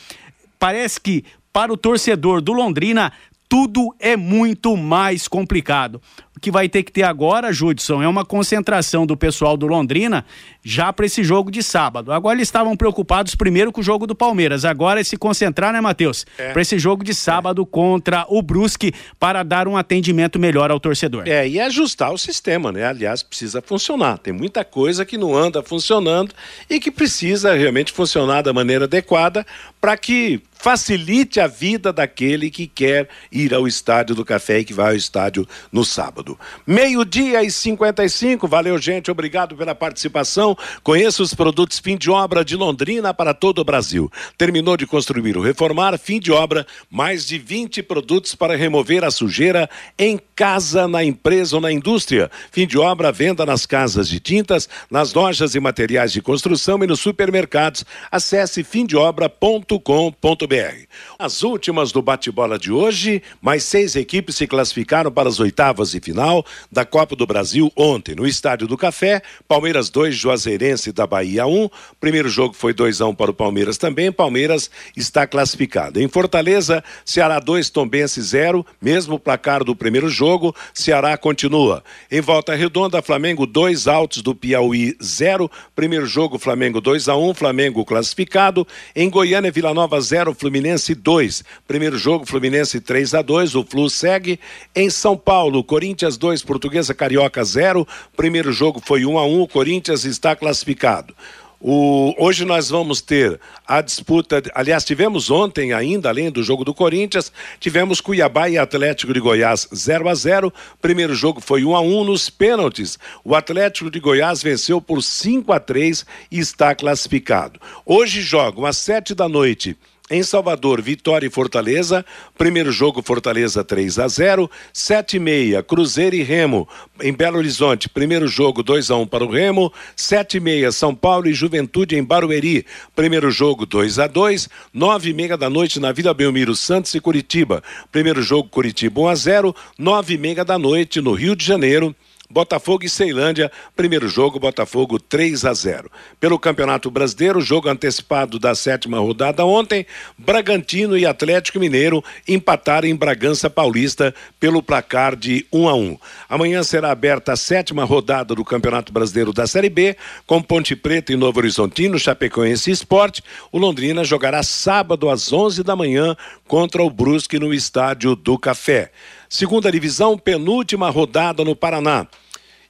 Parece 0.59 0.99
que 0.99 1.25
para 1.53 1.73
o 1.73 1.77
torcedor 1.77 2.41
do 2.41 2.53
Londrina 2.53 3.13
tudo 3.51 3.93
é 3.99 4.17
muito 4.17 4.77
mais 4.77 5.27
complicado. 5.27 6.01
O 6.37 6.41
que 6.41 6.51
vai 6.51 6.69
ter 6.69 6.85
que 6.85 6.93
ter 6.93 7.03
agora, 7.03 7.53
Judson, 7.53 8.03
é 8.03 8.09
uma 8.09 8.25
concentração 8.25 9.05
do 9.05 9.17
pessoal 9.17 9.57
do 9.57 9.67
Londrina 9.67 10.25
já 10.63 10.93
para 10.93 11.05
esse 11.05 11.25
jogo 11.25 11.51
de 11.51 11.61
sábado. 11.61 12.13
Agora 12.13 12.37
eles 12.37 12.47
estavam 12.47 12.77
preocupados 12.77 13.35
primeiro 13.35 13.73
com 13.73 13.81
o 13.81 13.85
jogo 13.85 14.07
do 14.07 14.15
Palmeiras, 14.15 14.65
agora 14.65 15.01
é 15.01 15.05
se 15.05 15.17
concentrar, 15.17 15.73
né, 15.73 15.81
Matheus? 15.81 16.25
É. 16.39 16.53
Para 16.53 16.63
esse 16.63 16.79
jogo 16.79 17.03
de 17.03 17.15
sábado 17.15 17.63
é. 17.63 17.67
contra 17.67 18.25
o 18.29 18.41
Brusque 18.43 18.93
para 19.19 19.43
dar 19.43 19.67
um 19.67 19.77
atendimento 19.77 20.39
melhor 20.39 20.71
ao 20.71 20.79
torcedor. 20.79 21.25
É, 21.27 21.49
e 21.49 21.59
ajustar 21.59 22.13
o 22.13 22.19
sistema, 22.19 22.71
né? 22.71 22.85
Aliás, 22.87 23.23
precisa 23.23 23.61
funcionar. 23.61 24.19
Tem 24.19 24.33
muita 24.33 24.65
coisa 24.65 25.05
que 25.05 25.19
não 25.19 25.37
anda 25.37 25.63
funcionando 25.65 26.33
e 26.71 26.79
que 26.79 26.93
precisa 26.93 27.55
realmente 27.55 27.93
funcionar 27.93 28.43
da 28.43 28.53
maneira 28.53 28.85
adequada 28.85 29.45
para 29.81 29.97
que 29.97 30.41
facilite 30.61 31.41
a 31.41 31.47
vida 31.47 31.91
daquele 31.91 32.51
que 32.51 32.67
quer 32.67 33.09
ir 33.33 33.55
ao 33.55 33.67
estádio 33.67 34.15
do 34.15 34.25
café 34.25 34.59
e 34.59 34.65
que 34.65 34.75
vai 34.75 34.91
ao 34.91 34.97
estádio 34.97 35.49
no 35.73 35.85
sábado. 35.85 36.20
Meio-dia 36.67 37.43
e 37.43 37.51
55, 37.51 38.47
valeu, 38.47 38.79
gente, 38.79 39.11
obrigado 39.11 39.57
pela 39.57 39.75
participação. 39.75 40.57
Conheça 40.83 41.23
os 41.23 41.35
produtos 41.35 41.79
fim 41.79 41.97
de 41.97 42.11
obra 42.11 42.45
de 42.45 42.57
Londrina 42.57 43.13
para 43.13 43.35
todo 43.35 43.61
o 43.61 43.65
Brasil. 43.65 44.11
Terminou 44.37 44.77
de 44.77 44.87
construir 44.87 45.37
ou 45.37 45.43
reformar, 45.43 45.99
fim 45.99 46.21
de 46.21 46.33
obra, 46.33 46.67
mais 46.91 47.27
de 47.27 47.39
20 47.39 47.83
produtos 47.83 48.35
para 48.35 48.57
remover 48.57 49.05
a 49.05 49.11
sujeira 49.11 49.69
em 49.99 50.19
casa, 50.35 50.87
na 50.87 51.05
empresa 51.05 51.57
ou 51.57 51.63
na 51.63 51.73
indústria. 51.73 52.31
Fim 52.51 52.67
de 52.67 52.79
obra, 52.79 53.13
venda 53.13 53.45
nas 53.45 53.67
casas 53.67 54.09
de 54.09 54.21
tintas, 54.21 54.69
nas 54.91 55.13
lojas 55.13 55.55
e 55.55 55.61
materiais 55.61 56.13
de 56.13 56.23
construção 56.23 56.83
e 56.83 56.87
nos 56.87 57.01
supermercados. 57.01 57.85
Acesse 58.11 58.63
fimdeobra.com.br. 58.63 60.87
As 61.19 61.43
últimas 61.43 61.93
do 61.93 62.03
bate-bola 62.03 62.59
de 62.59 62.73
hoje, 62.73 63.23
mais 63.41 63.65
seis 63.65 63.97
equipes 63.97 64.37
se 64.37 64.47
classificaram 64.47 65.11
para 65.11 65.29
as 65.29 65.41
oitavas 65.41 65.95
e 65.95 66.01
final 66.11 66.45
da 66.71 66.85
Copa 66.85 67.15
do 67.15 67.25
Brasil 67.27 67.71
ontem, 67.77 68.17
no 68.17 68.27
Estádio 68.27 68.67
do 68.67 68.77
Café. 68.77 69.23
Palmeiras 69.47 69.89
2, 69.91 70.15
Juazeirense 70.15 70.93
da 70.93 71.07
Bahia 71.07 71.47
1. 71.47 71.63
Um. 71.65 71.71
Primeiro 72.01 72.29
jogo 72.29 72.53
foi 72.53 72.75
2 72.75 73.01
a 73.01 73.07
1 73.07 73.09
um 73.11 73.15
para 73.15 73.31
o 73.31 73.35
Palmeiras 73.35 73.79
também. 73.79 74.11
Palmeiras 74.11 74.71
está 74.97 75.27
classificado. 75.27 76.01
Em 76.01 76.09
Fortaleza, 76.09 76.83
Ceará 77.05 77.39
2, 77.39 77.71
Tombense 77.71 78.21
0. 78.21 78.67
Mesmo 78.83 79.21
placar 79.21 79.63
do 79.63 79.77
primeiro 79.77 80.09
jogo, 80.09 80.55
Ceará 80.75 81.17
continua. 81.17 81.85
Em 82.11 82.21
Volta 82.21 82.55
Redonda, 82.55 83.01
Flamengo 83.01 83.47
2, 83.47 83.87
Altos 83.87 84.21
do 84.21 84.35
Piauí 84.35 84.97
0. 85.01 85.49
Primeiro 85.77 86.07
jogo, 86.07 86.39
Flamengo 86.39 86.81
2 86.81 87.09
a 87.09 87.17
1 87.17 87.29
um, 87.29 87.35
Flamengo 87.35 87.85
classificado. 87.85 88.67
Em 88.97 89.09
Goiânia, 89.09 89.53
Vila 89.53 89.73
Nova 89.73 90.01
0, 90.01 90.35
Fluminense 90.35 90.93
2. 90.93 91.45
Primeiro 91.69 91.97
jogo, 91.97 92.27
Fluminense 92.27 92.81
3 92.81 93.15
a 93.15 93.23
2 93.23 93.55
O 93.55 93.65
Flu 93.65 93.89
segue. 93.89 94.41
Em 94.75 94.91
São 94.91 95.17
Paulo, 95.17 95.63
Corinthians 95.63 96.00
2, 96.17 96.43
Portuguesa 96.43 96.95
Carioca 96.95 97.45
0. 97.45 97.87
Primeiro 98.17 98.53
jogo 98.53 98.81
foi 98.85 99.05
1 99.05 99.19
a 99.19 99.27
1 99.27 99.43
O 99.43 99.49
Corinthians 99.49 100.05
está 100.05 100.35
classificado. 100.35 101.15
O, 101.63 102.15
hoje 102.19 102.47
nós 102.47 102.71
vamos 102.71 103.03
ter 103.03 103.39
a 103.67 103.83
disputa. 103.83 104.43
Aliás, 104.55 104.83
tivemos 104.83 105.31
ontem 105.31 105.75
ainda, 105.75 106.09
além 106.09 106.31
do 106.31 106.43
jogo 106.43 106.65
do 106.65 106.73
Corinthians, 106.73 107.31
tivemos 107.59 108.01
Cuiabá 108.01 108.49
e 108.49 108.57
Atlético 108.57 109.13
de 109.13 109.21
Goiás 109.21 109.69
0 109.75 110.09
a 110.09 110.15
0 110.15 110.53
Primeiro 110.81 111.15
jogo 111.15 111.39
foi 111.39 111.63
1 111.63 111.77
a 111.77 111.81
1 111.83 112.05
nos 112.05 112.31
pênaltis. 112.31 112.99
O 113.23 113.35
Atlético 113.35 113.91
de 113.91 114.01
Goiás 114.01 114.43
venceu 114.43 114.81
por 114.81 115.03
5 115.03 115.53
a 115.53 115.61
3 115.61 116.07
e 116.31 116.39
está 116.39 116.75
classificado. 116.75 117.61
Hoje 117.85 118.23
jogam 118.23 118.65
às 118.65 118.79
7 118.79 119.15
da 119.15 119.29
noite 119.29 119.77
em 120.11 120.23
Salvador, 120.23 120.83
Vitória 120.83 121.27
e 121.27 121.31
Fortaleza. 121.31 122.05
Primeiro 122.37 122.73
jogo, 122.73 123.01
Fortaleza 123.03 123.63
3 123.63 123.99
a 124.01 124.09
0. 124.09 124.51
7 124.73 125.17
e 125.17 125.21
meia, 125.21 125.63
Cruzeiro 125.63 126.17
e 126.17 126.23
Remo. 126.23 126.69
Em 127.01 127.13
Belo 127.13 127.39
Horizonte, 127.39 127.89
primeiro 127.89 128.27
jogo 128.27 128.63
2 128.63 128.91
a 128.91 128.97
1 128.97 129.07
para 129.07 129.25
o 129.25 129.31
Remo. 129.31 129.73
7 129.95 130.39
e 130.39 130.41
meia, 130.41 130.73
São 130.73 130.95
Paulo 130.95 131.29
e 131.29 131.33
Juventude 131.33 131.97
em 131.97 132.03
Barueri. 132.03 132.67
Primeiro 132.97 133.31
jogo 133.31 133.65
2 133.65 134.01
a 134.01 134.07
2. 134.09 134.49
9 134.75 135.11
e 135.11 135.13
meia 135.13 135.37
da 135.37 135.49
noite 135.49 135.79
na 135.79 135.93
Vila 135.93 136.13
Belmiro, 136.13 136.57
Santos 136.57 136.95
e 136.95 137.01
Curitiba. 137.01 137.63
Primeiro 137.93 138.21
jogo, 138.23 138.49
Curitiba 138.49 139.01
1 139.03 139.09
a 139.09 139.15
0. 139.15 139.57
9 139.79 140.15
e 140.15 140.19
meia 140.19 140.45
da 140.45 140.59
noite 140.59 141.01
no 141.01 141.13
Rio 141.13 141.37
de 141.37 141.45
Janeiro. 141.45 141.95
Botafogo 142.31 142.85
e 142.85 142.89
Ceilândia, 142.89 143.51
primeiro 143.75 144.09
jogo, 144.09 144.39
Botafogo 144.39 145.01
3 145.01 145.45
a 145.45 145.53
0. 145.53 145.91
Pelo 146.21 146.39
Campeonato 146.39 146.89
Brasileiro, 146.89 147.41
jogo 147.41 147.69
antecipado 147.69 148.39
da 148.39 148.55
sétima 148.55 149.01
rodada 149.01 149.45
ontem, 149.45 149.85
Bragantino 150.17 150.97
e 150.97 151.05
Atlético 151.05 151.59
Mineiro 151.59 152.05
empataram 152.29 152.87
em 152.87 152.95
Bragança 152.95 153.51
Paulista 153.51 154.15
pelo 154.39 154.63
placar 154.63 155.17
de 155.17 155.45
1 155.53 155.69
a 155.69 155.75
1. 155.75 155.99
Amanhã 156.29 156.63
será 156.63 156.93
aberta 156.93 157.33
a 157.33 157.37
sétima 157.37 157.85
rodada 157.85 158.33
do 158.33 158.45
Campeonato 158.45 158.93
Brasileiro 158.93 159.33
da 159.33 159.49
Série 159.49 159.69
B, 159.69 159.97
com 160.25 160.41
Ponte 160.41 160.77
Preta 160.77 161.13
e 161.13 161.17
Novo 161.17 161.41
Horizontino, 161.41 161.99
Chapecoense 161.99 162.71
e 162.71 162.73
Esporte. 162.73 163.25
O 163.51 163.59
Londrina 163.59 164.05
jogará 164.05 164.45
sábado 164.45 165.11
às 165.11 165.33
11 165.33 165.65
da 165.65 165.75
manhã 165.75 166.17
contra 166.47 166.83
o 166.83 166.91
Brusque 166.91 167.41
no 167.41 167.53
Estádio 167.53 168.15
do 168.15 168.39
Café. 168.39 168.93
Segunda 169.33 169.71
divisão, 169.71 170.19
penúltima 170.19 170.91
rodada 170.91 171.45
no 171.45 171.55
Paraná. 171.55 172.05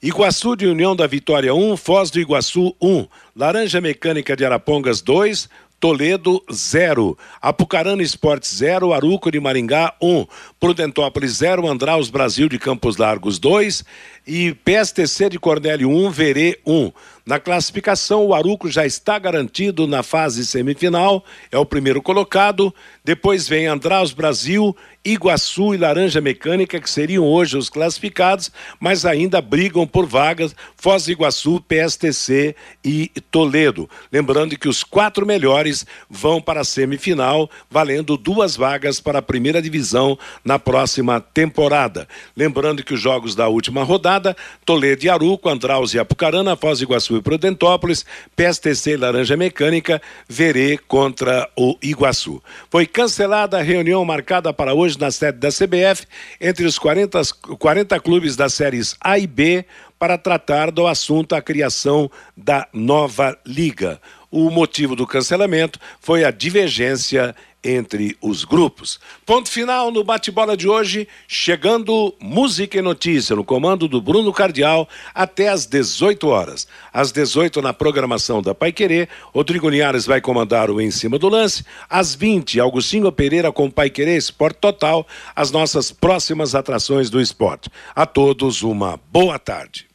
Iguaçu 0.03 0.55
de 0.55 0.67
União 0.67 0.95
da 0.95 1.07
Vitória 1.07 1.55
1, 1.55 1.75
Foz 1.79 2.11
do 2.11 2.21
Iguaçu 2.21 2.77
1, 2.79 3.07
Laranja 3.35 3.81
Mecânica 3.81 4.37
de 4.37 4.45
Arapongas 4.45 5.01
2, 5.01 5.49
Toledo 5.81 6.45
0, 6.53 7.17
Apucarana 7.41 8.03
Esportes 8.03 8.55
0, 8.57 8.93
Aruco 8.93 9.31
de 9.31 9.41
Maringá 9.41 9.95
1, 10.03 10.27
Prudentópolis 10.61 11.33
0, 11.39 11.67
Andraus 11.67 12.11
Brasil 12.11 12.47
de 12.47 12.59
Campos 12.59 12.99
Largos 12.99 13.39
2 13.39 13.83
e 14.27 14.53
PSTC 14.53 15.31
de 15.31 15.39
Cornélio 15.39 15.89
1, 15.89 16.11
Verê 16.11 16.61
1. 16.67 16.93
Na 17.31 17.39
classificação, 17.39 18.27
o 18.27 18.35
Aruco 18.35 18.69
já 18.69 18.85
está 18.85 19.17
garantido 19.17 19.87
na 19.87 20.03
fase 20.03 20.45
semifinal, 20.45 21.25
é 21.53 21.57
o 21.57 21.65
primeiro 21.65 22.03
colocado. 22.03 22.75
Depois 23.05 23.47
vem 23.47 23.69
Andraus 23.69 24.13
Brasil, 24.13 24.77
Iguaçu 25.05 25.73
e 25.73 25.77
Laranja 25.77 26.21
Mecânica, 26.21 26.81
que 26.81 26.91
seriam 26.91 27.25
hoje 27.25 27.57
os 27.57 27.71
classificados, 27.71 28.51
mas 28.81 29.07
ainda 29.07 29.41
brigam 29.41 29.87
por 29.87 30.07
vagas 30.07 30.57
Foz 30.77 31.05
do 31.05 31.13
Iguaçu, 31.13 31.61
PSTC 31.61 32.57
e 32.85 33.13
Toledo. 33.31 33.89
Lembrando 34.11 34.59
que 34.59 34.69
os 34.69 34.83
quatro 34.83 35.25
melhores 35.25 35.87
vão 36.11 36.43
para 36.43 36.63
a 36.63 36.65
semifinal, 36.65 37.49
valendo 37.71 38.17
duas 38.17 38.57
vagas 38.57 38.99
para 38.99 39.21
a 39.21 39.23
primeira 39.23 39.63
divisão 39.63 40.19
na 40.45 40.59
próxima 40.59 41.21
temporada. 41.21 42.09
Lembrando 42.37 42.83
que 42.83 42.93
os 42.93 43.01
jogos 43.01 43.37
da 43.37 43.47
última 43.47 43.85
rodada, 43.85 44.37
Toledo 44.67 45.05
e 45.05 45.09
Aruco, 45.09 45.49
Andraus 45.49 45.95
e 45.95 45.99
Apucarana, 46.01 46.57
Foz 46.57 46.81
do 46.81 46.87
Iguaçu 46.87 47.20
e 47.21 47.23
Prudentópolis, 47.23 48.05
PSTC 48.35 48.97
Laranja 48.97 49.37
Mecânica, 49.37 50.03
Verê 50.29 50.79
contra 50.89 51.49
o 51.57 51.77
Iguaçu. 51.83 52.43
Foi 52.71 52.87
cancelada 52.87 53.59
a 53.59 53.63
reunião 53.63 54.05
marcada 54.05 54.53
para 54.53 54.75
hoje 54.75 54.99
na 54.99 55.11
sede 55.11 55.39
da 55.39 55.49
CBF 55.49 56.07
entre 56.41 56.67
os 56.67 56.79
40, 56.79 57.21
40 57.59 58.01
clubes 58.01 58.35
das 58.35 58.55
séries 58.55 58.97
A 59.01 59.19
e 59.19 59.27
B 59.27 59.65
para 59.99 60.17
tratar 60.17 60.71
do 60.71 60.87
assunto 60.87 61.35
a 61.35 61.43
criação 61.43 62.11
da 62.35 62.67
nova 62.73 63.39
liga. 63.47 64.01
O 64.31 64.49
motivo 64.49 64.97
do 64.97 65.07
cancelamento 65.07 65.79
foi 66.01 66.25
a 66.25 66.31
divergência 66.31 67.35
entre 67.63 68.17
os 68.21 68.45
grupos. 68.45 68.99
Ponto 69.25 69.51
final 69.51 69.91
no 69.91 70.03
bate-bola 70.03 70.57
de 70.57 70.69
hoje, 70.69 71.07
chegando 71.29 72.15
música 72.21 72.79
e 72.79 72.83
notícia 72.83 73.37
no 73.37 73.45
comando 73.45 73.87
do 73.87 74.01
Bruno 74.01 74.33
Cardial 74.33 74.89
até 75.15 75.49
às 75.49 75.67
18 75.67 76.27
horas. 76.29 76.67
Às 76.93 77.13
18 77.13 77.61
na 77.61 77.73
programação 77.73 78.43
da 78.43 78.55
Pai 78.55 78.73
Querer, 78.73 79.09
Rodrigo 79.35 79.69
Linhares 79.69 80.07
vai 80.07 80.21
comandar 80.21 80.71
o 80.71 80.81
Em 80.81 80.91
Cima 80.91 81.19
do 81.19 81.29
Lance. 81.29 81.65
Às 81.89 82.15
20, 82.15 82.61
Augustinho 82.61 83.11
Pereira 83.13 83.53
com 83.53 83.71
Pai 83.71 83.91
Querer 83.91 84.17
Esporte 84.17 84.59
Total, 84.61 85.07
as 85.35 85.51
nossas 85.51 85.93
próximas 85.93 86.55
atrações 86.55 87.11
do 87.11 87.21
esporte. 87.21 87.71
A 87.95 88.07
todos 88.07 88.63
uma 88.63 88.99
boa 89.13 89.39
tarde. 89.39 89.87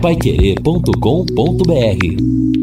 Paiquerê.com.br 0.00 2.53